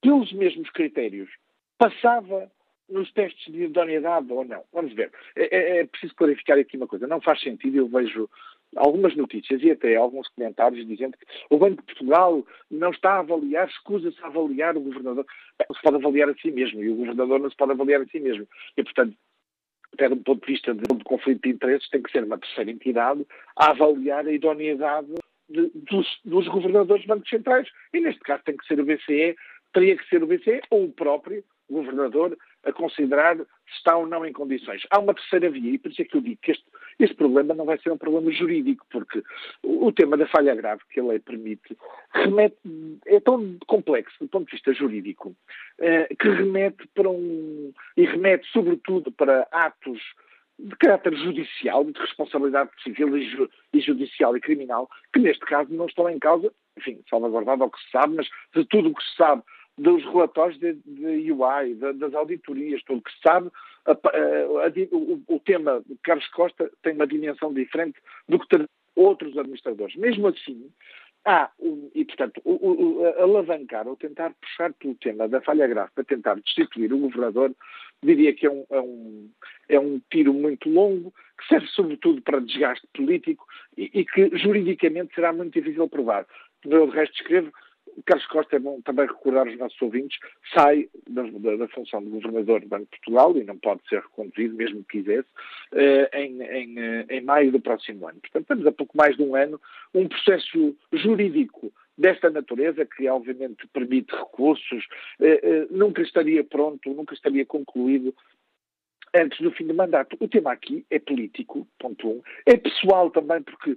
[0.00, 1.30] Pelos mesmos critérios,
[1.78, 2.50] passava
[2.88, 4.62] nos testes de idoneidade ou não?
[4.72, 5.10] Vamos ver.
[5.36, 7.06] É, é, é, preciso clarificar aqui uma coisa.
[7.06, 8.28] Não faz sentido, eu vejo
[8.76, 13.18] algumas notícias e até alguns comentários dizendo que o Banco de Portugal não está a
[13.20, 15.26] avaliar, escusa-se a avaliar o governador.
[15.68, 18.06] Não se pode avaliar a si mesmo e o governador não se pode avaliar a
[18.06, 18.46] si mesmo.
[18.76, 19.16] E, portanto,
[19.94, 22.70] até do ponto de vista de, de conflito de interesses, tem que ser uma terceira
[22.70, 23.26] entidade
[23.56, 25.08] a avaliar a idoneidade
[25.48, 27.68] de, dos, dos, governadores de bancos centrais.
[27.92, 29.36] E neste caso tem que ser o BCE,
[29.72, 33.44] teria que ser o BCE ou o próprio governador a considerar se
[33.76, 34.82] está ou não em condições.
[34.90, 36.64] Há uma terceira via, e por isso é que eu digo que este,
[36.98, 39.22] este problema não vai ser um problema jurídico, porque
[39.62, 41.76] o, o, tema da falha grave que a lei permite
[42.12, 42.56] remete,
[43.06, 45.34] é tão complexo do ponto de vista jurídico,
[45.80, 47.72] eh, que remete para um.
[47.96, 50.00] e remete sobretudo para atos
[50.58, 55.86] de caráter judicial, de responsabilidade civil e, ju, judicial e criminal, que neste caso não
[55.86, 59.16] estão em causa, enfim, salvaguardado ao que se sabe, mas de tudo o que se
[59.16, 59.42] sabe
[59.78, 63.50] dos relatórios de, de UI, de, das auditorias, tudo que se sabe,
[63.86, 68.48] a, a, a, o, o, tema de Carlos Costa tem uma dimensão diferente do que
[68.48, 69.96] ter outros administradores.
[69.96, 70.70] Mesmo assim,
[71.24, 75.90] há, um, e portanto, o, o, alavancar ou tentar puxar pelo tema da falha grave
[75.94, 77.54] para tentar destituir o governador,
[78.02, 79.30] diria que é um, é um,
[79.68, 85.14] é um tiro muito longo, que serve sobretudo para desgaste político e, e que juridicamente
[85.14, 86.26] será muito difícil provar.
[86.64, 87.52] Eu, resto, escrevo
[88.04, 90.18] Carlos Costa, é bom também recordar aos nossos ouvintes,
[90.54, 94.00] sai da, da, da, função de governador do Banco de Portugal e não pode ser
[94.00, 95.28] reconduzido, mesmo que quisesse,
[95.72, 98.20] eh, em, em, eh, em maio do próximo ano.
[98.20, 99.60] Portanto, temos a pouco mais de um ano
[99.94, 104.84] um processo jurídico desta natureza, que obviamente permite recursos,
[105.20, 108.14] eh, nunca estaria pronto, nunca estaria concluído
[109.14, 110.16] antes do fim do mandato.
[110.18, 112.22] O tema aqui é político, ponto um.
[112.46, 113.76] É pessoal também, porque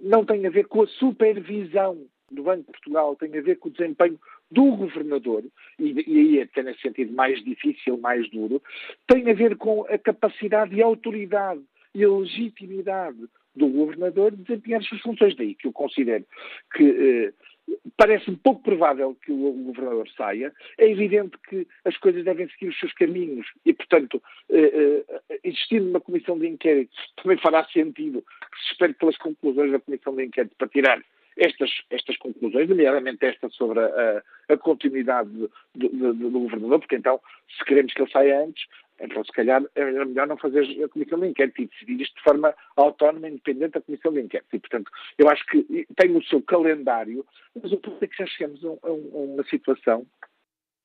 [0.00, 3.68] não tem a ver com a supervisão do Banco de Portugal tem a ver com
[3.68, 4.18] o desempenho
[4.50, 5.44] do governador,
[5.78, 8.62] e, e aí é até nesse sentido mais difícil, mais duro,
[9.06, 11.62] tem a ver com a capacidade e a autoridade
[11.94, 13.18] e a legitimidade
[13.54, 15.36] do governador de desempenhar as suas funções.
[15.36, 16.24] Daí que eu considero
[16.74, 17.32] que eh,
[17.96, 20.52] parece-me pouco provável que o, o, governador saia.
[20.78, 25.88] É evidente que as coisas devem seguir os seus caminhos e, portanto, eh, eh, existindo
[25.88, 30.24] uma comissão de inquérito, também fará sentido que se espere pelas conclusões da comissão de
[30.24, 31.02] inquérito para tirar
[31.40, 37.18] estas, estas conclusões, nomeadamente esta sobre a, a continuidade do, do, do, governador, porque então,
[37.56, 38.66] se queremos que ele saia antes,
[39.00, 42.22] então se calhar era melhor não fazer a comissão de inquérito e decidir isto de
[42.22, 44.54] forma autónoma independente da comissão de inquérito.
[44.54, 47.24] E, portanto, eu acho que tem o seu calendário,
[47.60, 50.06] mas o ponto é que já chegamos a, a uma situação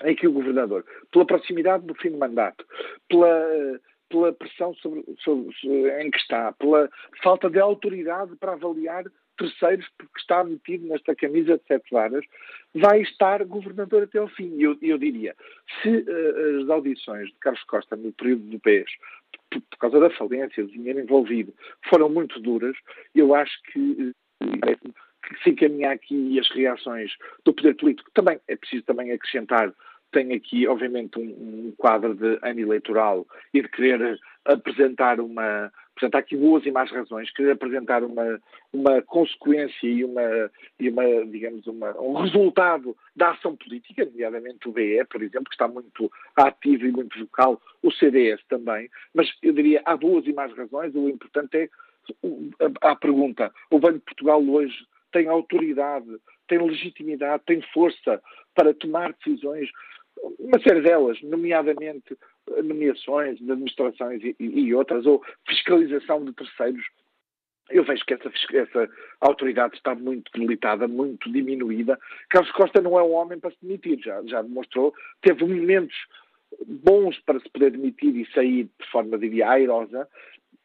[0.06, 2.66] em que o governador, pela proximidade do fim do mandato,
[3.10, 5.50] pela pela pressão sobre, sobre,
[6.00, 6.88] em que está, pela
[7.24, 9.04] falta de autoridade para avaliar
[9.38, 12.26] terceiros, porque está metido nesta camisa de sete varas,
[12.74, 14.56] vai estar governador até ao fim.
[14.60, 15.36] Eu, eu diria,
[15.82, 18.90] se uh, as audições de Carlos Costa no período do PES,
[19.50, 21.54] por, por causa da falência, do dinheiro envolvido,
[21.90, 22.76] foram muito duras,
[23.14, 24.14] eu acho que
[24.44, 24.96] uh,
[25.28, 27.12] que se encaminhar aqui as reações
[27.44, 28.12] do poder político.
[28.14, 29.74] Também é preciso também acrescentar
[30.12, 36.16] tem aqui, obviamente, um, um, quadro de ano eleitoral e de querer apresentar uma, Portanto,
[36.16, 37.32] há aqui boas e más razões.
[37.32, 38.42] Querer apresentar uma,
[38.74, 44.74] uma consequência e uma, e uma digamos, uma, um resultado da ação política, nomeadamente o
[44.74, 48.90] BE, por exemplo, que está muito ativo e muito vocal, o CDS também.
[49.14, 50.94] Mas eu diria, há boas e más razões.
[50.94, 51.70] O importante é
[52.82, 56.08] a, a pergunta: o Banco de Portugal hoje tem autoridade,
[56.48, 58.22] tem legitimidade, tem força
[58.54, 59.70] para tomar decisões
[60.40, 62.18] uma série delas, nomeadamente
[62.64, 66.86] nomeações de administrações e, e, outras, ou fiscalização de terceiros,
[67.70, 68.90] eu vejo que essa, essa,
[69.20, 72.00] autoridade está muito debilitada, muito diminuída.
[72.30, 74.94] Carlos Costa não é um homem para se demitir, já, já demonstrou.
[75.22, 75.96] Teve momentos
[76.68, 80.08] bons para se poder demitir e sair de forma, diria, airosa.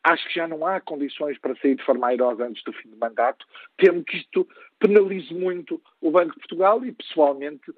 [0.03, 2.97] Acho que já não há condições para sair de forma airosa antes do fim do
[2.97, 3.47] mandato.
[3.78, 4.47] Temo que isto
[4.78, 7.70] penalize muito o Banco de Portugal e, pessoalmente,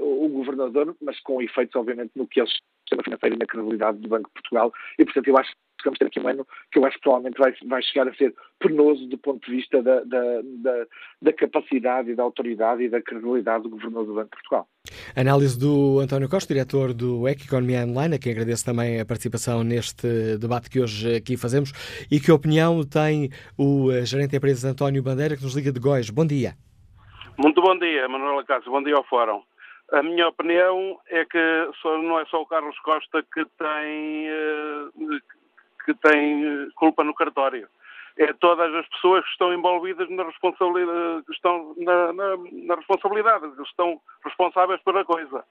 [0.00, 2.52] o Governador, mas com efeitos, obviamente, no que eles
[2.88, 4.72] sistema financeiro e na credibilidade do Banco de Portugal.
[4.98, 7.38] E, portanto, eu acho que vamos ter aqui um ano que eu acho que provavelmente
[7.38, 10.86] vai, vai chegar a ser penoso do ponto de vista da, da, da,
[11.22, 14.66] da capacidade e da autoridade e da credibilidade do Governador do Banco de Portugal.
[15.14, 19.62] Análise do António Costa, diretor do EC Economia Online, a quem agradeço também a participação
[19.62, 21.72] neste debate que hoje aqui fazemos.
[22.10, 25.78] E que opinião tem o eh, gerente da empresa António Bandeira, que nos liga de
[25.78, 26.10] Góis?
[26.10, 26.54] Bom dia.
[27.38, 28.72] Muito bom dia, Manuela Cássio.
[28.72, 29.42] Bom dia ao Fórum.
[29.90, 35.18] A minha opinião é que não é só o Carlos Costa que tem, eh,
[35.84, 37.66] que tem culpa no cartório.
[38.18, 43.50] É todas as pessoas que estão envolvidas na responsabilidade, que estão na, na, na responsabilidade,
[43.56, 45.42] que estão responsáveis pela coisa.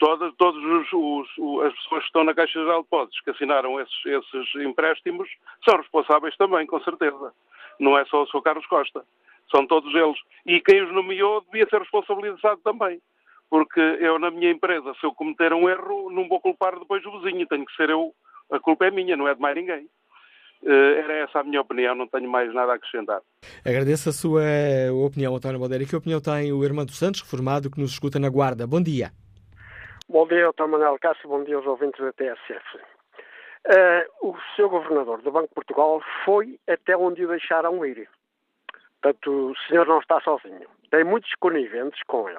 [0.00, 3.80] Todas, todos os, os, as pessoas que estão na Caixa Geral de Depósitos que assinaram
[3.80, 5.28] esses, esses empréstimos
[5.64, 7.32] são responsáveis também, com certeza.
[7.78, 8.42] Não é só o Sr.
[8.42, 9.04] Carlos Costa.
[9.54, 10.18] São todos eles.
[10.46, 13.00] E quem os nomeou devia ser responsabilizado também
[13.50, 17.20] porque eu na minha empresa, se eu cometer um erro, não vou culpar depois o
[17.20, 18.12] vizinho, tenho que ser eu,
[18.50, 19.88] a culpa é minha, não é de mais ninguém.
[20.62, 23.20] Uh, era essa a minha opinião, não tenho mais nada a acrescentar.
[23.64, 24.42] Agradeço a sua
[25.04, 25.84] opinião, António Baldeira.
[25.84, 28.66] Que opinião tem o Irmão dos Santos, reformado, que nos escuta na Guarda?
[28.66, 29.12] Bom dia.
[30.08, 30.66] Bom dia, Dr.
[30.66, 32.78] Manuel Cássio, bom dia aos ouvintes da TSF.
[33.68, 38.08] Uh, o seu governador do Banco de Portugal foi até onde o deixaram ir.
[39.00, 40.66] Portanto, o senhor não está sozinho.
[40.90, 42.38] Tem muitos coniventes com ele.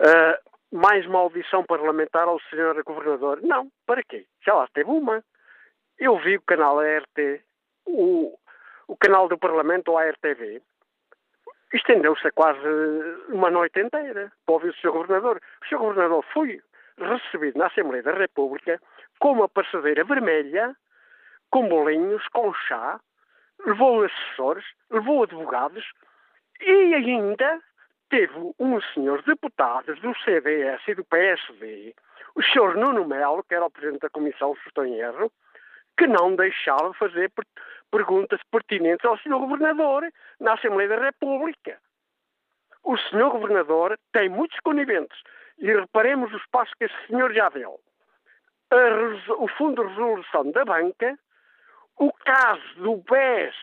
[0.00, 0.38] Uh,
[0.70, 3.40] mais uma audição parlamentar ao senhor governador?
[3.42, 4.26] Não, para quê?
[4.44, 5.24] Já lá teve uma.
[5.98, 7.40] Eu vi o canal ART,
[7.86, 8.38] o,
[8.86, 10.62] o canal do Parlamento, ou a RTV,
[11.72, 12.60] estendeu-se a quase
[13.28, 14.92] uma noite inteira para ouvir o Sr.
[14.92, 15.40] Governador.
[15.62, 15.78] O Sr.
[15.78, 16.62] Governador foi
[16.96, 18.80] recebido na Assembleia da República
[19.18, 20.76] com uma passadeira vermelha,
[21.50, 23.00] com bolinhos, com chá,
[23.66, 25.84] levou assessores, levou advogados
[26.60, 27.60] e ainda
[28.10, 31.94] teve um senhor deputado do CDS e do PSD,
[32.34, 35.30] o senhor Nuno Melo, que era o presidente da Comissão, se estou em erro,
[35.96, 37.32] que não deixava fazer
[37.90, 40.08] perguntas pertinentes ao senhor governador
[40.40, 41.78] na Assembleia da República.
[42.84, 45.18] O senhor governador tem muitos coniventes
[45.58, 47.80] e reparemos os passos que esse senhor já deu.
[49.38, 51.18] o Fundo de Resolução da Banca,
[51.98, 53.54] o caso do BES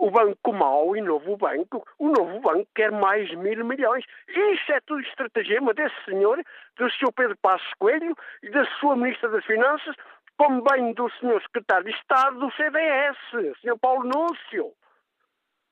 [0.00, 4.02] o banco mau e novo banco, o novo banco quer mais mil milhões.
[4.28, 6.42] Isso é tudo estratagema desse senhor,
[6.76, 7.12] do Sr.
[7.14, 9.94] Pedro Passos Coelho e da sua Ministra das Finanças,
[10.38, 11.42] como bem do Sr.
[11.42, 13.18] Secretário de Estado do CDS,
[13.60, 13.78] Sr.
[13.78, 14.72] Paulo Núncio.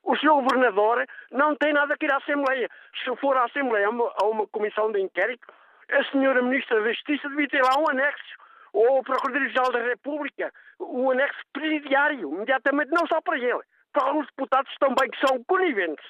[0.03, 0.29] O Sr.
[0.29, 2.69] Governador não tem nada que ir à Assembleia.
[3.03, 5.47] Se for à Assembleia a uma, comissão de inquérito,
[5.91, 6.41] a Sra.
[6.43, 8.37] Ministra da Justiça devia ter lá um anexo
[8.73, 13.63] ou o Procurador-Geral da República, o anexo presidiário, imediatamente, não só para ele,
[13.93, 16.05] para alguns deputados também que são coniventes.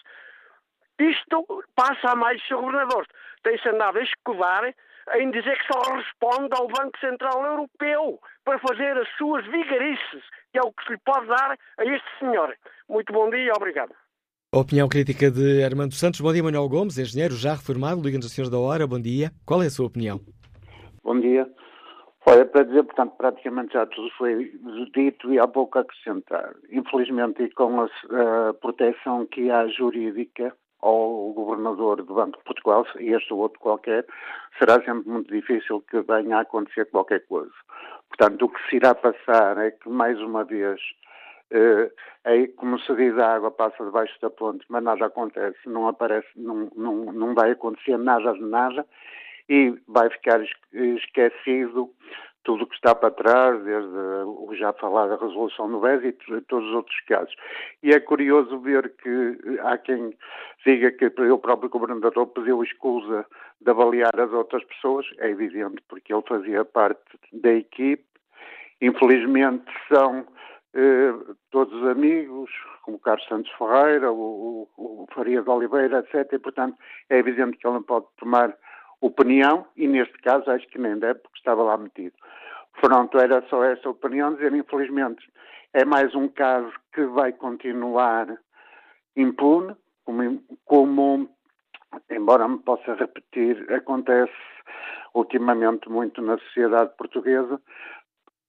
[1.00, 3.08] Isto passa a mais dos governadores.
[3.44, 4.74] Tem-se andado a escudar
[5.16, 10.60] em dizer que só responde ao Banco Central Europeu para fazer as suas vigarices, que
[10.60, 12.56] é o que se lhe pode dar a este senhor.
[12.88, 13.94] Muito bom dia e obrigado.
[14.54, 16.22] Opinião crítica de Armando Santos.
[16.22, 18.88] Bom dia, Manuel Gomes, engenheiro já reformado, Liga-nos a Senhores da Hora.
[18.88, 19.32] Bom dia.
[19.46, 20.20] Qual é a sua opinião?
[21.04, 21.48] Bom dia.
[22.30, 24.54] Olha, para dizer, portanto, praticamente já tudo foi
[24.94, 26.54] dito e há pouco a acrescentar.
[26.70, 27.86] Infelizmente, e com a,
[28.50, 33.60] a proteção que há jurídica ao governador do Banco de Portugal, e este ou outro
[33.60, 34.06] qualquer,
[34.60, 37.52] será sempre muito difícil que venha a acontecer qualquer coisa.
[38.10, 40.80] Portanto, o que se irá passar é que, mais uma vez,
[41.50, 41.92] eh,
[42.26, 46.28] é, como se diz, a água passa debaixo da ponte, mas nada acontece, não aparece,
[46.36, 48.86] não, não, não vai acontecer nada de nada,
[49.50, 50.40] e vai ficar
[50.72, 51.92] esquecido
[52.44, 56.42] tudo o que está para trás, desde o já falado da resolução do BES e
[56.42, 57.36] todos os outros casos.
[57.84, 60.16] E é curioso ver que há quem
[60.66, 63.26] diga que o próprio governador pediu escusa
[63.62, 67.02] de avaliar as outras pessoas, é evidente, porque ele fazia parte
[67.34, 68.06] da equipe.
[68.82, 70.26] Infelizmente são
[70.74, 71.14] eh,
[71.52, 72.50] todos amigos,
[72.84, 76.32] como Carlos Santos Ferreira, o, o, o Oliveira, etc.
[76.34, 76.78] E, portanto,
[77.10, 78.56] é evidente que ele não pode tomar
[79.02, 82.16] opinião, e neste caso acho que nem deve, porque estava lá metido.
[82.82, 85.26] Pronto, era só essa opinião, dizer, infelizmente,
[85.74, 88.28] é mais um caso que vai continuar
[89.16, 89.76] impune,
[90.06, 91.30] como, como
[92.10, 94.34] embora me possa repetir, acontece
[95.14, 97.60] ultimamente muito na sociedade portuguesa.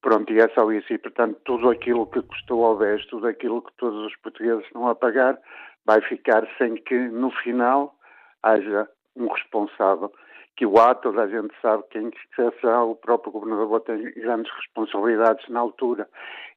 [0.01, 0.91] Pronto, e é só isso.
[0.91, 4.87] E, portanto, tudo aquilo que custou ao BES, tudo aquilo que todos os portugueses estão
[4.87, 5.37] a pagar,
[5.85, 7.95] vai ficar sem que, no final,
[8.41, 10.11] haja um responsável
[10.55, 15.47] que o toda a gente sabe que em exceção o próprio governador tem grandes responsabilidades
[15.49, 16.07] na altura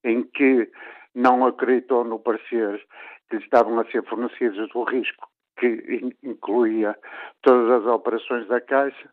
[0.03, 0.71] em que
[1.15, 2.85] não acreditou no parecer
[3.29, 6.97] que lhe estavam a ser fornecidos do risco que incluía
[7.43, 9.09] todas as operações da Caixa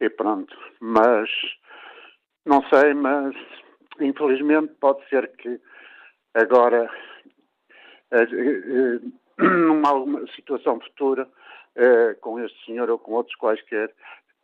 [0.00, 0.54] e pronto.
[0.80, 1.30] Mas
[2.44, 3.34] não sei, mas
[4.00, 5.60] infelizmente pode ser que
[6.34, 6.90] agora
[8.12, 9.00] eh, eh,
[9.42, 11.28] numa situação futura
[11.78, 13.90] eh, com este senhor ou com outros quaisquer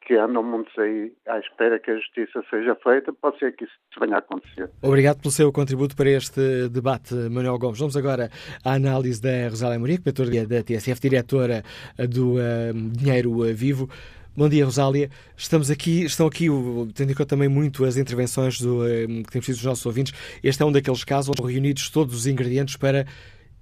[0.06, 3.74] que andam muitos aí à espera que a justiça seja feita, pode ser que isso
[3.98, 4.70] venha a acontecer.
[4.82, 7.78] Obrigado pelo seu contributo para este debate, Manuel Gomes.
[7.78, 8.30] Vamos agora
[8.64, 11.64] à análise da Rosália Moria, comentadora da TSF, diretora
[12.08, 13.88] do uh, Dinheiro Vivo.
[14.36, 15.10] Bom dia, Rosália.
[15.36, 16.46] Estamos aqui, estão aqui,
[16.94, 18.80] tendo em conta também muito as intervenções do,
[19.24, 20.12] que temos tido dos nossos ouvintes.
[20.42, 23.06] Este é um daqueles casos onde reunidos todos os ingredientes para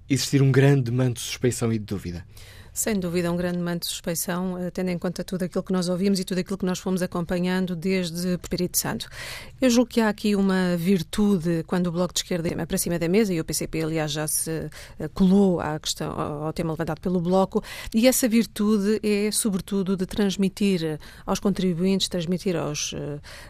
[0.09, 2.25] existir um grande manto de suspeição e de dúvida.
[2.73, 5.89] Sem dúvida, um grande manto de suspeição, eh, tendo em conta tudo aquilo que nós
[5.89, 9.07] ouvimos e tudo aquilo que nós fomos acompanhando desde Espírito Santo.
[9.61, 12.97] Eu julgo que há aqui uma virtude quando o Bloco de Esquerda é para cima
[12.97, 14.49] da mesa, e o PCP, aliás, já se
[14.99, 17.63] eh, colou à questão, ao tema levantado pelo Bloco,
[17.93, 22.95] e essa virtude é, sobretudo, de transmitir aos contribuintes, transmitir aos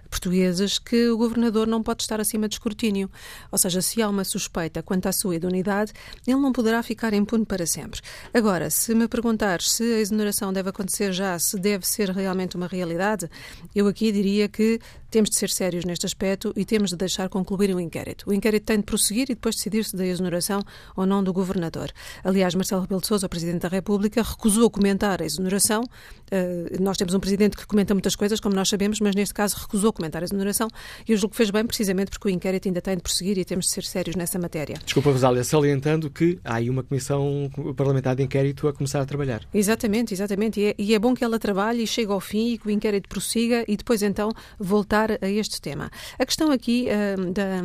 [0.09, 3.09] portugueses que o governador não pode estar acima de escrutínio.
[3.49, 5.93] Ou seja, se há uma suspeita quanto à sua idoneidade,
[6.27, 8.01] ele não poderá ficar impune para sempre.
[8.33, 12.65] Agora, se me perguntar se a exoneração deve acontecer já, se deve ser realmente uma
[12.65, 13.29] realidade,
[13.75, 14.79] eu aqui diria que
[15.13, 18.27] temos de ser sérios neste aspecto e temos de deixar concluir o inquérito.
[18.27, 20.59] O inquérito tem de prosseguir e depois decidir-se da exoneração
[20.97, 21.91] ou não do governador.
[22.23, 25.83] Aliás, Marcelo Rebelo de Sousa, o Presidente da República, recusou comentar a exoneração.
[25.83, 29.55] Uh, nós temos um Presidente que comenta muitas coisas, como nós sabemos, mas neste caso
[29.55, 30.67] recusou comentar a exoneração
[31.07, 33.45] e eu julgo que fez bem precisamente porque o inquérito ainda tem de prosseguir e
[33.45, 34.79] temos de ser sérios nessa matéria.
[34.83, 39.41] Desculpa, Rosália, salientando que há aí uma comissão parlamentar de inquérito a começar a trabalhar.
[39.53, 40.59] Exatamente, exatamente.
[40.59, 42.71] E é, e é bom que ela trabalhe e chegue ao fim e que o
[42.71, 45.89] inquérito prossiga e depois então voltar a este tema.
[46.17, 47.61] A questão aqui uh, da,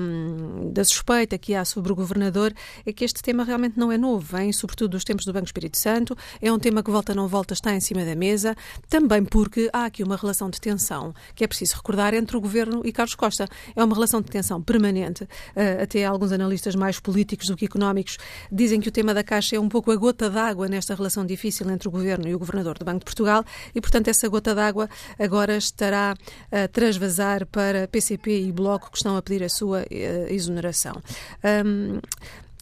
[0.70, 2.52] da, suspeita que há sobre o governador
[2.84, 5.78] é que este tema realmente não é novo, vem sobretudo dos tempos do Banco Espírito
[5.78, 8.56] Santo, é um tema que volta não volta, está em cima da mesa,
[8.88, 12.82] também porque há aqui uma relação de tensão que é preciso recordar entre o governo
[12.84, 13.48] e Carlos Costa.
[13.74, 18.18] É uma relação de tensão permanente, uh, até alguns analistas mais políticos do que económicos
[18.50, 21.70] dizem que o tema da Caixa é um pouco a gota d'água nesta relação difícil
[21.70, 23.44] entre o governo e o governador do Banco de Portugal
[23.74, 24.88] e, portanto, essa gota d'água
[25.18, 26.16] agora estará
[26.50, 31.00] a transvasar para PCP e Bloco que estão a pedir a sua uh, exoneração.
[31.64, 32.00] Um,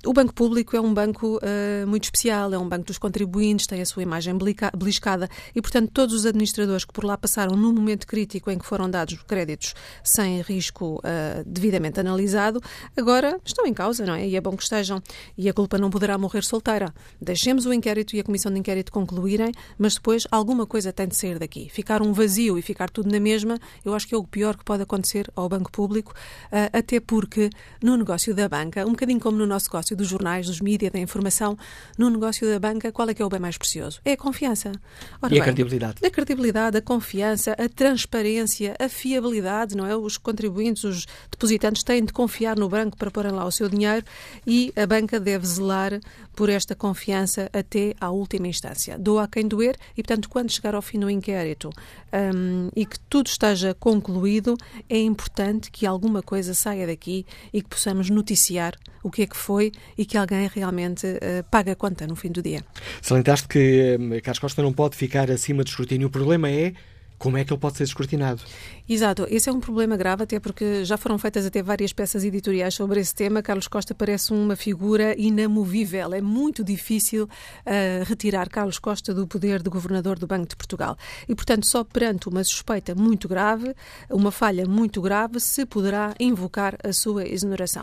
[0.05, 3.81] o Banco Público é um banco uh, muito especial, é um banco dos contribuintes, tem
[3.81, 4.37] a sua imagem
[4.77, 8.67] beliscada e, portanto, todos os administradores que por lá passaram num momento crítico em que
[8.67, 9.75] foram dados créditos
[10.05, 12.61] sem risco uh, devidamente analisado,
[12.97, 14.29] agora estão em causa, não é?
[14.29, 15.03] E é bom que estejam.
[15.37, 16.95] E a culpa não poderá morrer solteira.
[17.21, 21.17] Deixemos o inquérito e a comissão de inquérito concluírem, mas depois alguma coisa tem de
[21.17, 21.69] sair daqui.
[21.69, 24.65] Ficar um vazio e ficar tudo na mesma, eu acho que é o pior que
[24.65, 27.51] pode acontecer ao Banco Público, uh, até porque
[27.83, 30.99] no negócio da banca, um bocadinho como no nosso negócio dos jornais, dos mídias, da
[30.99, 31.57] informação,
[31.99, 34.01] no negócio da banca, qual é que é o bem mais precioso?
[34.05, 34.73] É a confiança.
[35.21, 36.07] Ora, e a bem, credibilidade.
[36.07, 39.97] A credibilidade, a confiança, a transparência, a fiabilidade, não é?
[39.97, 44.05] Os contribuintes, os depositantes têm de confiar no banco para porem lá o seu dinheiro
[44.47, 45.99] e a banca deve zelar
[46.35, 48.99] por esta confiança até à última instância.
[48.99, 51.71] Doa a quem doer e, portanto, quando chegar ao fim do inquérito
[52.13, 54.57] um, e que tudo esteja concluído,
[54.89, 59.37] é importante que alguma coisa saia daqui e que possamos noticiar o que é que
[59.37, 62.63] foi e que alguém realmente uh, pague a conta no fim do dia.
[63.01, 66.09] Salientaste que uh, Carlos Costa não pode ficar acima de escrutínio.
[66.09, 66.73] O problema é
[67.19, 68.43] como é que ele pode ser escrutinado?
[68.89, 72.73] Exato, esse é um problema grave, até porque já foram feitas até várias peças editoriais
[72.73, 73.43] sobre esse tema.
[73.43, 76.15] Carlos Costa parece uma figura inamovível.
[76.15, 80.97] É muito difícil uh, retirar Carlos Costa do poder de governador do Banco de Portugal.
[81.29, 83.75] E, portanto, só perante uma suspeita muito grave,
[84.09, 87.83] uma falha muito grave, se poderá invocar a sua exoneração.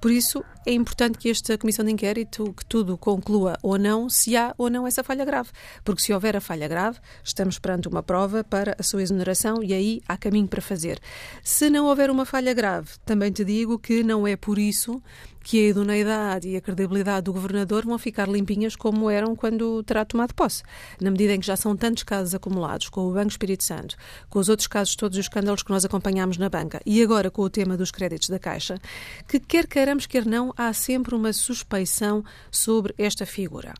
[0.00, 4.36] Por isso, é importante que esta comissão de inquérito, que tudo conclua ou não, se
[4.36, 5.50] há ou não essa falha grave.
[5.82, 9.74] Porque se houver a falha grave, estamos perante uma prova para a sua exoneração e
[9.74, 11.00] aí há caminho caminho para fazer.
[11.42, 15.02] Se não houver uma falha grave, também te digo que não é por isso
[15.42, 20.02] que a idoneidade e a credibilidade do governador vão ficar limpinhas como eram quando terá
[20.02, 20.62] tomado posse.
[20.98, 23.94] Na medida em que já são tantos casos acumulados com o Banco Espírito Santo,
[24.30, 27.42] com os outros casos todos os escândalos que nós acompanhamos na banca e agora com
[27.42, 28.80] o tema dos créditos da Caixa,
[29.28, 33.74] que quer queiramos, quer não, há sempre uma suspeição sobre esta figura.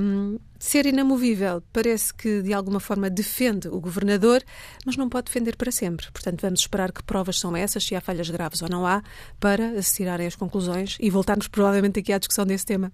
[0.00, 4.42] Um, ser inamovível parece que de alguma forma defende o governador,
[4.86, 6.10] mas não pode defender para sempre.
[6.10, 9.02] Portanto, vamos esperar que provas são essas, se há falhas graves ou não há,
[9.38, 12.90] para se tirarem as conclusões e voltarmos provavelmente aqui à discussão desse tema.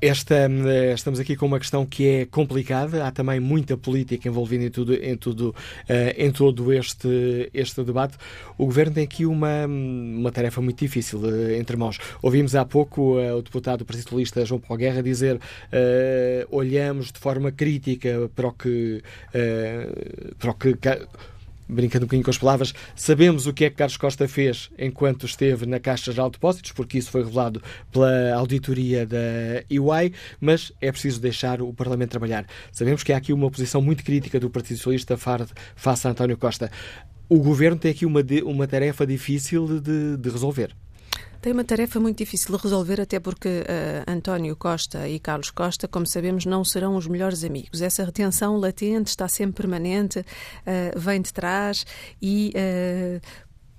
[0.00, 4.64] Esta, eh, estamos aqui com uma questão que é complicada, há também muita política envolvida
[4.64, 5.54] em, tudo, em, tudo, uh,
[6.16, 8.16] em todo este, este debate.
[8.56, 11.98] O Governo tem aqui uma, uma tarefa muito difícil uh, entre mãos.
[12.22, 15.40] Ouvimos há pouco uh, o deputado do Partido Socialista João Paulo Guerra dizer
[16.50, 19.02] olhamos de forma crítica para o que,
[20.38, 20.76] para o que
[21.68, 25.26] brincando um bocadinho com as palavras, sabemos o que é que Carlos Costa fez enquanto
[25.26, 27.62] esteve na Caixa Geral de Depósitos, porque isso foi revelado
[27.92, 32.46] pela auditoria da EY, mas é preciso deixar o Parlamento trabalhar.
[32.72, 36.70] Sabemos que há aqui uma posição muito crítica do Partido Socialista face a António Costa.
[37.28, 40.74] O Governo tem aqui uma, uma tarefa difícil de, de resolver.
[41.40, 45.86] Tem uma tarefa muito difícil de resolver, até porque uh, António Costa e Carlos Costa,
[45.86, 47.80] como sabemos, não serão os melhores amigos.
[47.80, 51.86] Essa retenção latente está sempre permanente, uh, vem de trás
[52.20, 53.20] e uh,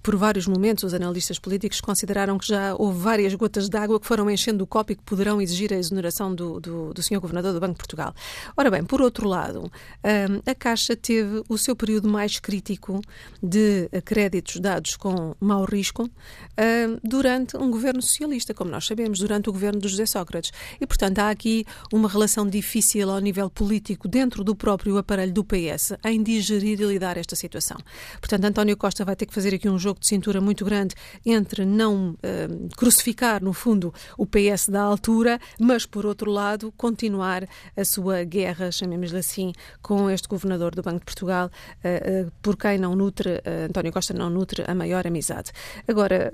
[0.02, 4.08] por vários momentos, os analistas políticos consideraram que já houve várias gotas de água que
[4.08, 7.20] foram enchendo o copo e que poderão exigir a exoneração do, do, do Sr.
[7.20, 8.14] Governador do Banco de Portugal.
[8.56, 13.02] Ora bem, por outro lado, hum, a Caixa teve o seu período mais crítico
[13.42, 19.50] de créditos dados com mau risco hum, durante um governo socialista, como nós sabemos, durante
[19.50, 20.52] o governo de José Sócrates.
[20.80, 25.44] E, portanto, há aqui uma relação difícil ao nível político dentro do próprio aparelho do
[25.44, 27.78] PS em digerir e lidar esta situação.
[28.20, 30.96] Portanto, António Costa vai ter que fazer aqui um jogo jogo de cintura muito grande
[31.26, 37.48] entre não uh, crucificar, no fundo, o PS da altura, mas, por outro lado, continuar
[37.76, 39.52] a sua guerra, chamemos-lhe assim,
[39.82, 44.14] com este governador do Banco de Portugal, uh, uh, por quem não nutre, António Costa
[44.14, 45.52] não nutre a maior amizade.
[45.88, 46.34] Agora,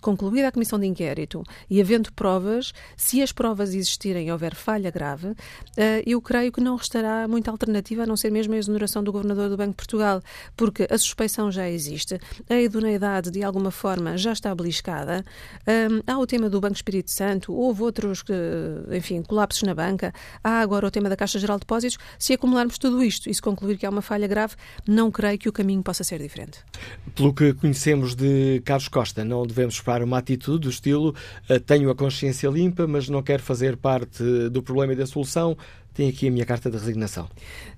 [0.00, 4.90] concluída a comissão de inquérito e havendo provas, se as provas existirem e houver falha
[4.90, 5.34] grave,
[6.04, 9.48] eu creio que não restará muita alternativa a não ser mesmo a exoneração do governador
[9.48, 10.22] do Banco de Portugal,
[10.56, 15.24] porque a suspeição já existe, a idoneidade de alguma forma já está beliscada.
[15.66, 18.24] Um, há o tema do Banco Espírito Santo, houve outros,
[18.92, 20.12] enfim, colapsos na banca.
[20.42, 21.98] Há agora o tema da Caixa Geral de Depósitos.
[22.18, 24.54] Se acumularmos tudo isto e se concluir que há uma falha grave,
[24.86, 26.58] não creio que o caminho possa ser diferente.
[27.14, 31.14] Pelo que conhecemos de Carlos Costa, não devemos esperar uma atitude do estilo
[31.50, 35.56] uh, tenho a consciência limpa, mas não quero fazer parte do problema e da solução
[35.96, 37.26] tem aqui a minha carta de resignação.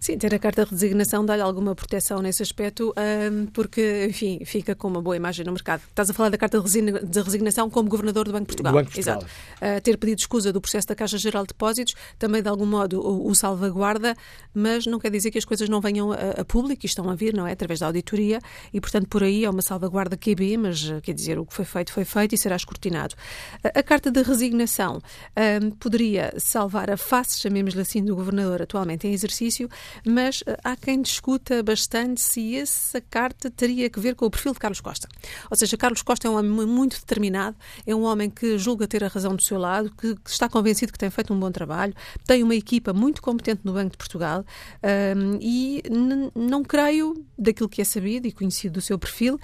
[0.00, 2.92] Sim, ter a carta de resignação dá-lhe alguma proteção nesse aspecto,
[3.52, 5.82] porque, enfim, fica com uma boa imagem no mercado.
[5.88, 8.72] Estás a falar da carta de resignação como governador do Banco de Portugal.
[8.72, 9.18] Do Banco de Portugal.
[9.18, 9.78] Exato.
[9.78, 13.00] Uh, ter pedido escusa do processo da Caixa Geral de Depósitos também, de algum modo,
[13.00, 14.16] o, o salvaguarda,
[14.52, 17.14] mas não quer dizer que as coisas não venham a, a, público e estão a
[17.14, 17.52] vir, não é?
[17.52, 18.40] Através da auditoria
[18.72, 21.92] e, portanto, por aí é uma salvaguarda QB, mas quer dizer, o que foi feito
[21.92, 23.14] foi feito e será escrutinado.
[23.62, 25.00] A, a carta de resignação
[25.78, 29.68] poderia salvar a face, chamemos-lhe assim, do governador atualmente em exercício,
[30.04, 34.52] mas eh, há quem discuta bastante se essa carta teria que ver com o perfil
[34.52, 35.08] de Carlos Costa.
[35.50, 37.56] Ou seja, Carlos Costa é um homem muito determinado,
[37.86, 40.98] é um homem que julga ter a razão do seu lado, que, está convencido que
[40.98, 41.94] tem feito um bom trabalho,
[42.26, 44.44] tem uma equipa muito competente no Banco de Portugal
[45.16, 45.82] um, e
[46.34, 49.38] não creio, daquilo que é sabido e conhecido do seu perfil,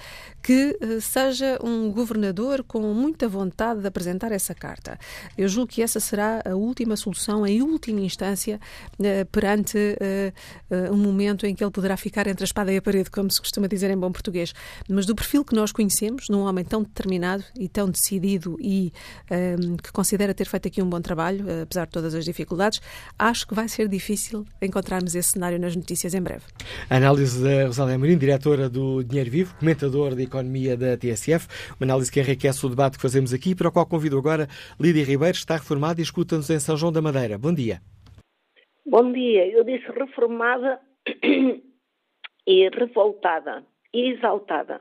[0.45, 4.99] que uh, seja um governador com muita vontade de apresentar essa carta.
[5.39, 8.61] Eu julgo que essa será a última solução, em última instância,
[8.99, 12.83] uh, perante uh, um momento em que ele poderá ficar entre a espada e a
[12.83, 14.53] parede, como se costuma dizer em bom português.
[14.87, 18.93] Mas do perfil que nós conhecemos, num homem tão determinado e tão decidido e
[19.59, 22.83] um, que considera ter feito aqui um bom trabalho, apesar de todas as dificuldades,
[23.19, 26.43] acho que vai ser difícil encontrarmos esse cenário nas notícias em breve.
[26.91, 31.47] A análise da Rosália Amorim, diretora do Dinheiro Vivo, comentador de Economia da TSF,
[31.78, 34.48] uma análise que enriquece o debate que fazemos aqui, para o qual convido agora
[34.81, 37.39] Lídia Ribeiro, está reformada e escuta-nos em São João da Madeira.
[37.39, 37.81] Bom dia.
[38.85, 39.47] Bom dia.
[39.47, 40.81] Eu disse reformada
[42.47, 44.81] e revoltada e exaltada.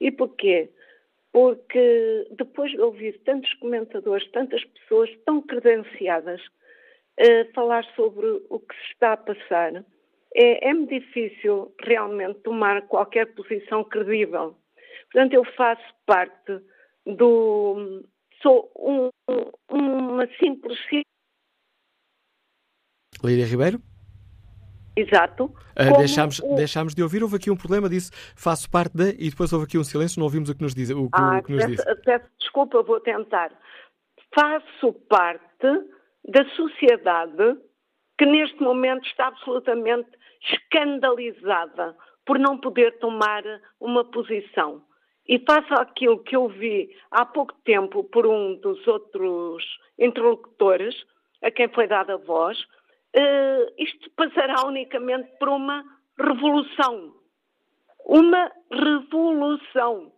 [0.00, 0.70] E porquê?
[1.32, 8.74] Porque depois de ouvir tantos comentadores, tantas pessoas tão credenciadas uh, falar sobre o que
[8.76, 9.84] se está a passar,
[10.34, 14.56] é, é-me difícil realmente tomar qualquer posição credível.
[15.12, 16.60] Portanto, eu faço parte
[17.06, 18.02] do.
[18.42, 19.10] Sou um,
[19.70, 20.78] uma simples.
[23.22, 23.80] Lídia Ribeiro?
[24.96, 25.44] Exato.
[25.44, 26.54] Uh, deixámos, o...
[26.54, 29.78] deixámos de ouvir, houve aqui um problema, disse faço parte da, e depois houve aqui
[29.78, 31.94] um silêncio, não ouvimos o que nos, diz, o, ah, o que nos peço, disse.
[32.04, 33.52] Peço desculpa, vou tentar.
[34.34, 35.66] Faço parte
[36.28, 37.58] da sociedade
[38.18, 40.10] que neste momento está absolutamente
[40.42, 43.42] escandalizada por não poder tomar
[43.80, 44.82] uma posição.
[45.28, 49.64] E faço aquilo que eu vi há pouco tempo por um dos outros
[49.98, 50.94] interlocutores,
[51.42, 55.84] a quem foi dada voz, uh, isto passará unicamente por uma
[56.18, 57.14] revolução.
[58.04, 60.12] Uma revolução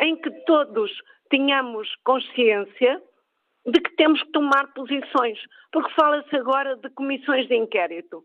[0.00, 0.90] em que todos
[1.30, 3.02] tenhamos consciência
[3.66, 5.38] de que temos que tomar posições,
[5.72, 8.24] porque fala-se agora de comissões de inquérito.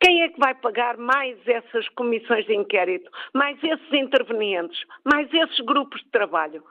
[0.00, 5.60] Quem é que vai pagar mais essas comissões de inquérito, mais esses intervenientes, mais esses
[5.60, 6.64] grupos de trabalho?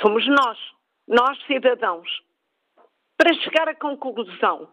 [0.00, 0.58] Somos nós,
[1.06, 2.08] nós cidadãos.
[3.16, 4.68] Para chegar à conclusão,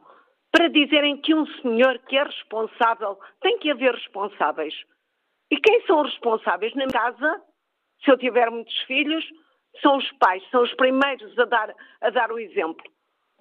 [0.52, 4.74] para dizerem que um senhor que é responsável, tem que haver responsáveis.
[5.52, 6.74] E quem são os responsáveis?
[6.76, 7.42] Na casa,
[8.04, 9.26] se eu tiver muitos filhos,
[9.82, 12.86] são os pais, são os primeiros a dar, a dar o exemplo.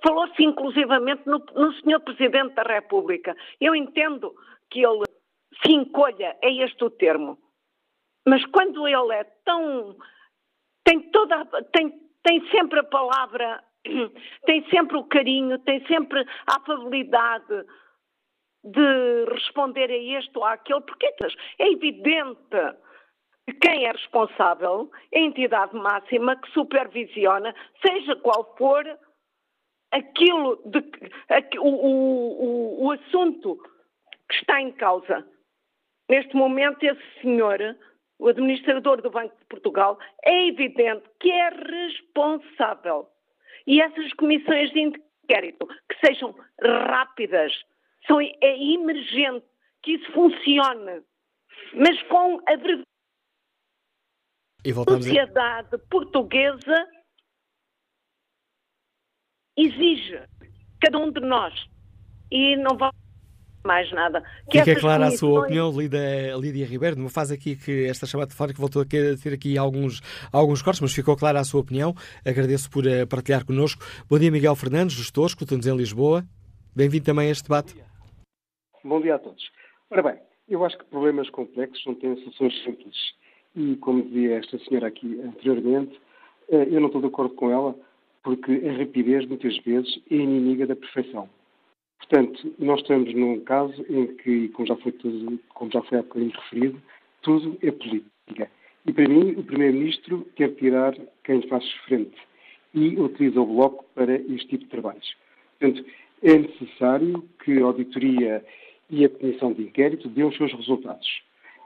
[0.02, 2.00] Falou-se inclusivamente no, no Sr.
[2.00, 3.36] Presidente da República.
[3.60, 4.34] Eu entendo
[4.70, 5.04] que ele
[5.64, 7.38] se encolha, é este o termo.
[8.26, 9.96] Mas quando ele é tão.
[10.84, 11.44] tem toda.
[11.72, 11.92] tem,
[12.22, 13.62] tem sempre a palavra,
[14.46, 17.64] tem sempre o carinho, tem sempre a afabilidade
[18.64, 21.06] de responder a este ou àquele, porque
[21.58, 22.56] é evidente
[23.60, 27.54] quem é responsável a entidade máxima que supervisiona,
[27.86, 28.84] seja qual for
[29.94, 30.80] aquilo de,
[31.58, 33.56] o, o, o assunto
[34.28, 35.26] que está em causa.
[36.08, 37.58] Neste momento, esse senhor,
[38.18, 43.08] o administrador do Banco de Portugal, é evidente que é responsável.
[43.66, 47.52] E essas comissões de inquérito, que sejam rápidas,
[48.06, 49.46] são, é emergente
[49.82, 51.02] que isso funcione,
[51.74, 52.54] mas com a
[54.64, 55.78] e sociedade a...
[55.90, 56.88] portuguesa
[59.56, 60.20] exige
[60.80, 61.54] cada um de nós
[62.30, 62.90] e não vai
[63.64, 64.22] mais nada.
[64.50, 68.28] Que Fica clara a sua opinião, Lídia, Lídia Ribeiro, numa fase aqui que esta chamada
[68.28, 70.00] telefónica voltou a ter aqui alguns,
[70.32, 71.94] alguns cortes, mas ficou clara a sua opinião.
[72.26, 73.82] Agradeço por uh, partilhar connosco.
[74.08, 76.24] Bom dia, Miguel Fernandes, gestor, escuta-nos em Lisboa.
[76.76, 77.74] Bem-vindo também a este debate.
[78.84, 79.42] Bom dia a todos.
[79.90, 80.18] Ora bem,
[80.48, 82.96] eu acho que problemas complexos não têm soluções simples.
[83.56, 85.98] E, como dizia esta senhora aqui anteriormente,
[86.50, 87.74] eh, eu não estou de acordo com ela,
[88.24, 91.28] porque a rapidez, muitas vezes, é inimiga da perfeição.
[91.98, 96.02] Portanto, nós estamos num caso em que, como já foi, tudo, como já foi há
[96.02, 96.82] bocadinho referido,
[97.22, 98.50] tudo é política.
[98.86, 102.16] E, para mim, o Primeiro-Ministro quer tirar quem faz frente
[102.74, 105.14] e utiliza o Bloco para este tipo de trabalhos.
[105.58, 105.84] Portanto,
[106.22, 108.44] é necessário que a auditoria
[108.90, 111.08] e a comissão de inquérito dêem os seus resultados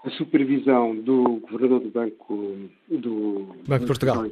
[0.04, 2.56] a supervisão do governador do Banco
[2.88, 4.24] do Banco de Portugal.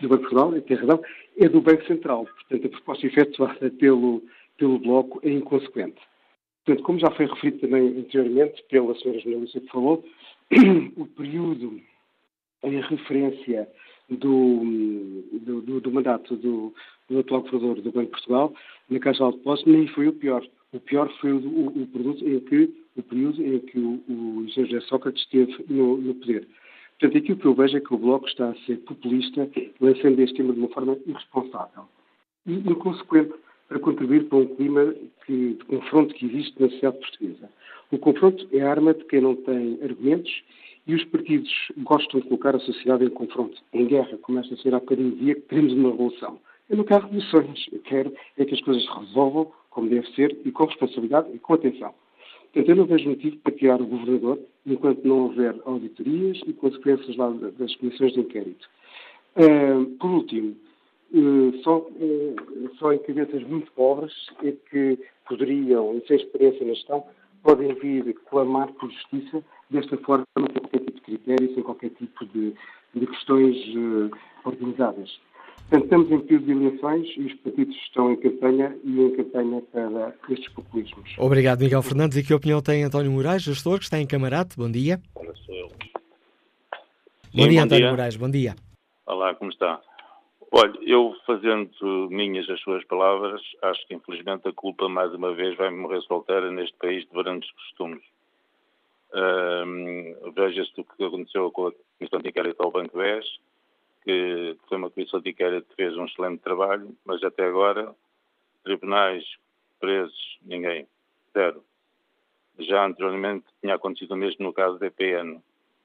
[0.00, 1.00] Do Banco de tem razão,
[1.38, 2.26] é do Banco Central.
[2.26, 4.22] Portanto, a proposta efetuada pelo,
[4.56, 6.00] pelo Bloco é inconsequente.
[6.64, 10.04] Portanto, como já foi referido também anteriormente pela senhora jornalista que falou,
[10.96, 11.80] o período
[12.62, 13.68] em referência
[14.08, 16.72] do, do, do, do mandato do,
[17.08, 18.54] do, atual governador do Banco de Portugal
[18.88, 20.46] na Caixa de Depósitos nem foi o pior.
[20.72, 24.46] O pior foi o, o, o produto em que o período em que o, o
[24.48, 26.46] José Sócrates esteve no, no, poder.
[27.02, 29.50] Portanto, aquilo que eu vejo é que o Bloco está a ser populista,
[29.80, 31.82] lançando este tema de uma forma irresponsável
[32.46, 33.34] e inconsequente
[33.68, 34.94] para contribuir para um clima
[35.26, 37.50] que, de confronto que existe na sociedade portuguesa.
[37.90, 40.30] O confronto é a arma de quem não tem argumentos
[40.86, 44.76] e os partidos gostam de colocar a sociedade em confronto, em guerra, como esta senhora
[44.76, 46.38] há bocadinho dizia, que queremos uma revolução.
[46.70, 50.36] Eu não quero revoluções, eu quero é que as coisas se resolvam como deve ser
[50.44, 51.92] e com responsabilidade e com atenção.
[52.52, 57.16] Portanto, eu não vejo motivo para tirar o governador enquanto não houver auditorias e consequências
[57.16, 58.68] lá das comissões de inquérito.
[59.34, 60.54] Uh, por último,
[61.14, 64.12] uh, só, uh, só em cabeças muito pobres
[64.44, 67.04] é que poderiam, sem experiência na gestão,
[67.42, 72.26] podem vir clamar por justiça desta forma, sem qualquer tipo de critério, sem qualquer tipo
[72.26, 72.54] de,
[72.94, 73.56] de questões
[74.44, 75.18] organizadas.
[75.72, 79.62] Portanto, estamos em período de eleições e os partidos estão em campanha e em campanha
[79.72, 81.14] para estes populismos.
[81.16, 82.18] Obrigado, Miguel Fernandes.
[82.18, 84.54] E que opinião tem António Moraes, gestor, que está em Camarate?
[84.54, 85.00] Bom dia.
[85.14, 85.68] Olá, sou eu.
[87.34, 87.90] Bom dia, bom António dia.
[87.90, 88.16] Moraes.
[88.16, 88.54] Bom dia.
[89.06, 89.80] Olá, como está?
[90.50, 91.70] Olha, eu fazendo
[92.10, 96.50] minhas as suas palavras, acho que infelizmente a culpa mais uma vez vai morrer solteira
[96.52, 98.02] neste país de grandes costumes.
[100.36, 103.24] Veja-se o que aconteceu com a Comissão de Inquérito ao Banco 10,
[104.04, 107.94] que foi uma comissão de inquérito que fez um excelente trabalho, mas até agora,
[108.64, 109.24] tribunais,
[109.80, 110.86] presos, ninguém.
[111.32, 111.64] Zero.
[112.58, 115.40] Já anteriormente tinha acontecido o mesmo no caso da EPN.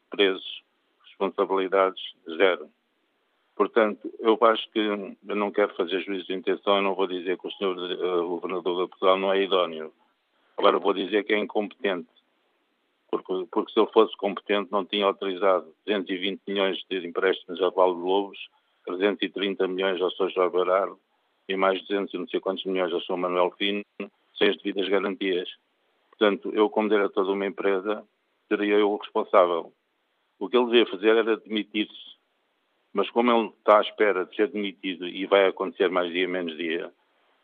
[0.10, 0.64] Presos,
[1.06, 2.02] responsabilidades,
[2.38, 2.70] zero.
[3.56, 7.38] Portanto, eu acho que eu não quero fazer juízo de intenção, eu não vou dizer
[7.38, 9.92] que o senhor uh, governador de Portugal não é idóneo.
[10.56, 12.08] Agora vou dizer que é incompetente
[13.10, 17.96] porque, porque se ele fosse competente não tinha autorizado 220 milhões de empréstimos ao Vale
[17.96, 18.38] de Lobos,
[18.86, 20.30] 330 milhões ao Sr.
[20.30, 21.00] Jorge Berardo
[21.48, 23.18] e mais 200 e não sei quantos milhões ao Sr.
[23.18, 23.84] Manuel Fino,
[24.38, 25.50] sem as devidas garantias.
[26.10, 28.04] Portanto, eu como diretor de uma empresa,
[28.48, 29.72] seria eu o responsável.
[30.40, 32.18] O que ele devia fazer era demitir-se
[32.98, 36.58] mas como ele está à espera de ser demitido e vai acontecer mais dia menos
[36.58, 36.92] dia,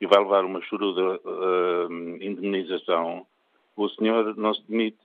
[0.01, 3.27] e vai levar uma choruda uh, indemnização,
[3.75, 4.97] o senhor não se demite.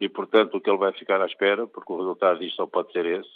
[0.00, 2.92] E, portanto, o que ele vai ficar à espera, porque o resultado disto só pode
[2.92, 3.30] ser esse,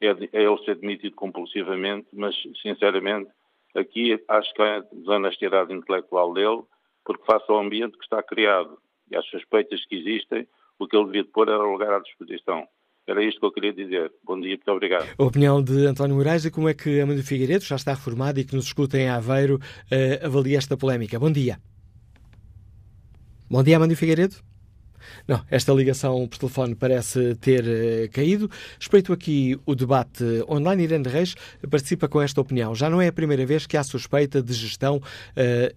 [0.00, 3.30] é, é ele ser demitido compulsivamente, mas, sinceramente,
[3.74, 6.62] aqui acho que é desonestidade intelectual dele,
[7.04, 8.78] porque face ao ambiente que está criado
[9.10, 10.46] e às suspeitas que existem,
[10.78, 12.66] o que ele devia pôr era lugar à disposição.
[13.06, 14.12] Era isto que eu queria dizer.
[14.22, 15.08] Bom dia, muito obrigado.
[15.18, 18.44] A opinião de António Moraes e como é que Amanda Figueiredo, já está reformado e
[18.44, 21.18] que nos escuta em Aveiro, uh, avalia esta polémica.
[21.18, 21.58] Bom dia.
[23.50, 24.49] Bom dia, Amanda Figueiredo.
[25.26, 28.50] Não, esta ligação por telefone parece ter uh, caído.
[28.78, 30.84] Espreito aqui o debate online.
[30.84, 31.34] Irene Reis
[31.70, 32.74] participa com esta opinião.
[32.74, 35.00] Já não é a primeira vez que há suspeita de gestão uh,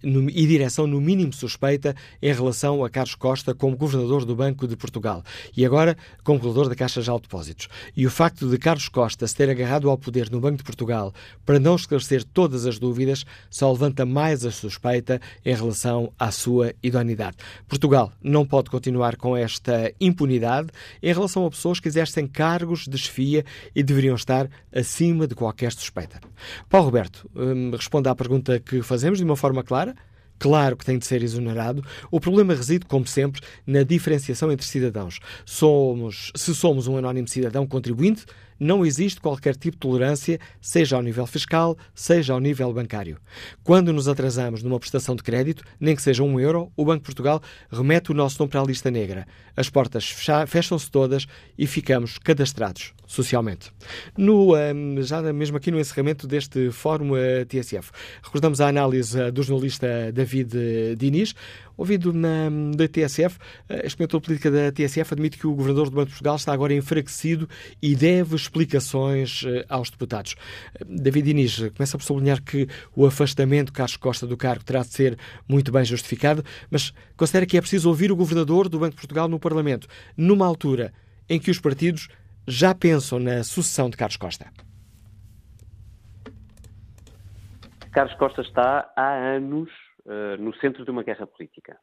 [0.01, 4.67] no, e direção, no mínimo suspeita, em relação a Carlos Costa como governador do Banco
[4.67, 5.23] de Portugal
[5.55, 7.67] e agora como governador da Caixa de Depósitos.
[7.95, 11.13] E o facto de Carlos Costa se ter agarrado ao poder no Banco de Portugal
[11.45, 16.73] para não esclarecer todas as dúvidas só levanta mais a suspeita em relação à sua
[16.81, 17.37] idoneidade.
[17.67, 20.69] Portugal não pode continuar com esta impunidade
[21.01, 23.45] em relação a pessoas que exercem cargos de chefia
[23.75, 26.19] e deveriam estar acima de qualquer suspeita.
[26.69, 29.95] Paulo Roberto, hum, responda à pergunta que fazemos de uma forma clara.
[30.39, 31.83] Claro que tem de ser exonerado.
[32.11, 35.19] O problema reside, como sempre, na diferenciação entre cidadãos.
[35.45, 38.25] Somos, se somos um anónimo cidadão contribuinte,
[38.59, 43.17] não existe qualquer tipo de tolerância, seja ao nível fiscal, seja ao nível bancário.
[43.63, 47.05] Quando nos atrasamos numa prestação de crédito, nem que seja um euro, o Banco de
[47.05, 49.27] Portugal remete o nosso nome para a lista negra.
[49.55, 50.13] As portas
[50.47, 51.27] fecham-se todas
[51.57, 53.71] e ficamos cadastrados socialmente.
[54.17, 57.91] No, hum, já mesmo aqui no encerramento deste Fórum eh, TSF,
[58.23, 61.35] recordamos a análise eh, do jornalista David eh, Diniz,
[61.77, 63.37] ouvido na, da TSF,
[63.69, 66.73] a experimental política da TSF admite que o Governador do Banco de Portugal está agora
[66.73, 67.47] enfraquecido
[67.81, 70.35] e deve explicações aos deputados.
[70.85, 74.89] David Diniz começa por sublinhar que o afastamento de Carlos Costa do cargo terá de
[74.89, 75.17] ser
[75.47, 79.27] muito bem justificado, mas considera que é preciso ouvir o Governador do Banco de Portugal
[79.27, 80.93] no Parlamento, numa altura
[81.29, 82.09] em que os partidos
[82.47, 84.47] já pensam na sucessão de Carlos Costa?
[87.91, 89.69] Carlos Costa está há anos
[90.05, 91.77] uh, no centro de uma guerra política.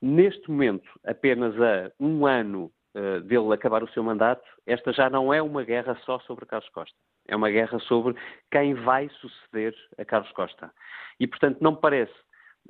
[0.00, 5.32] Neste momento, apenas a um ano uh, dele acabar o seu mandato, esta já não
[5.32, 6.96] é uma guerra só sobre Carlos Costa.
[7.26, 8.14] É uma guerra sobre
[8.50, 10.70] quem vai suceder a Carlos Costa.
[11.18, 12.12] E, portanto, não parece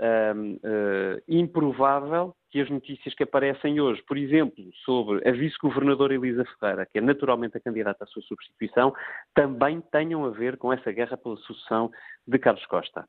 [0.01, 6.87] uh, improvável que as notícias que aparecem hoje, por exemplo, sobre a vice-governadora Elisa Ferreira,
[6.87, 8.95] que é naturalmente a candidata à sua substituição,
[9.35, 11.91] também tenham a ver com essa guerra pela sucessão
[12.27, 13.09] de Carlos Costa.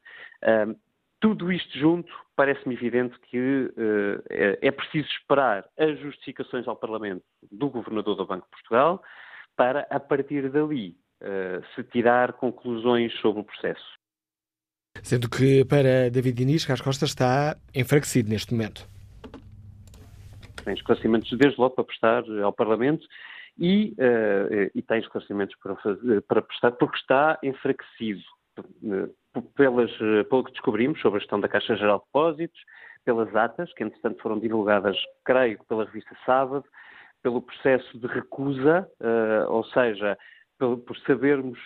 [1.19, 4.23] Tudo isto junto, parece-me evidente que uh,
[4.61, 9.01] é preciso esperar as justificações ao Parlamento do Governador do Banco de Portugal
[9.55, 13.95] para, a partir dali, uh, se tirar conclusões sobre o processo.
[15.01, 18.87] Sendo que para David Diniz, Carlos Costa está enfraquecido neste momento.
[20.63, 23.05] Tem esclarecimentos desde logo para prestar ao Parlamento
[23.57, 28.23] e, uh, e tem esclarecimentos para, fazer, para prestar porque está enfraquecido
[29.55, 29.91] pelas,
[30.29, 32.59] pelo que descobrimos sobre a gestão da Caixa Geral de Depósitos,
[33.03, 36.65] pelas atas, que entretanto foram divulgadas, creio, pela revista Sábado,
[37.21, 40.17] pelo processo de recusa, uh, ou seja,
[40.57, 41.59] por, por sabermos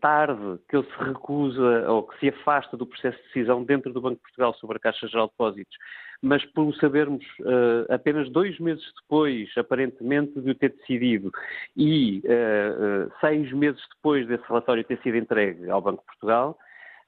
[0.00, 4.00] tarde que ele se recusa ou que se afasta do processo de decisão dentro do
[4.00, 5.76] Banco de Portugal sobre a Caixa Geral de Depósitos,
[6.20, 11.30] mas por sabermos uh, apenas dois meses depois, aparentemente, de o ter decidido
[11.76, 16.58] e uh, uh, seis meses depois desse relatório ter sido entregue ao Banco de Portugal,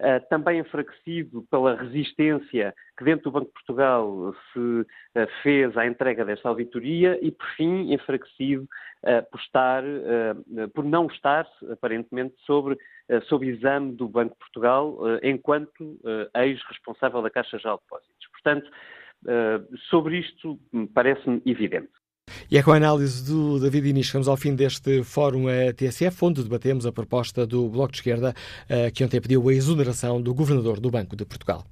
[0.01, 4.86] Uh, também enfraquecido pela resistência que dentro do Banco de Portugal se uh,
[5.43, 9.82] fez à entrega desta auditoria e, por fim, enfraquecido uh, por, estar,
[10.72, 12.78] por não estar, aparentemente, sobre,
[13.24, 16.01] sob exame do Banco de Portugal enquanto
[16.35, 18.27] ex-responsável da Caixa Geral de Depósitos.
[18.32, 18.70] Portanto,
[19.90, 20.59] sobre isto
[20.94, 21.99] parece-me evidente.
[22.51, 25.47] E é com a análise do David Inês chegamos ao fim deste Fórum
[25.77, 28.35] TSF, onde debatemos a proposta do Bloco de Esquerda,
[28.69, 31.65] eh, que ontem pediu a exoneração do Governador do Banco de Portugal.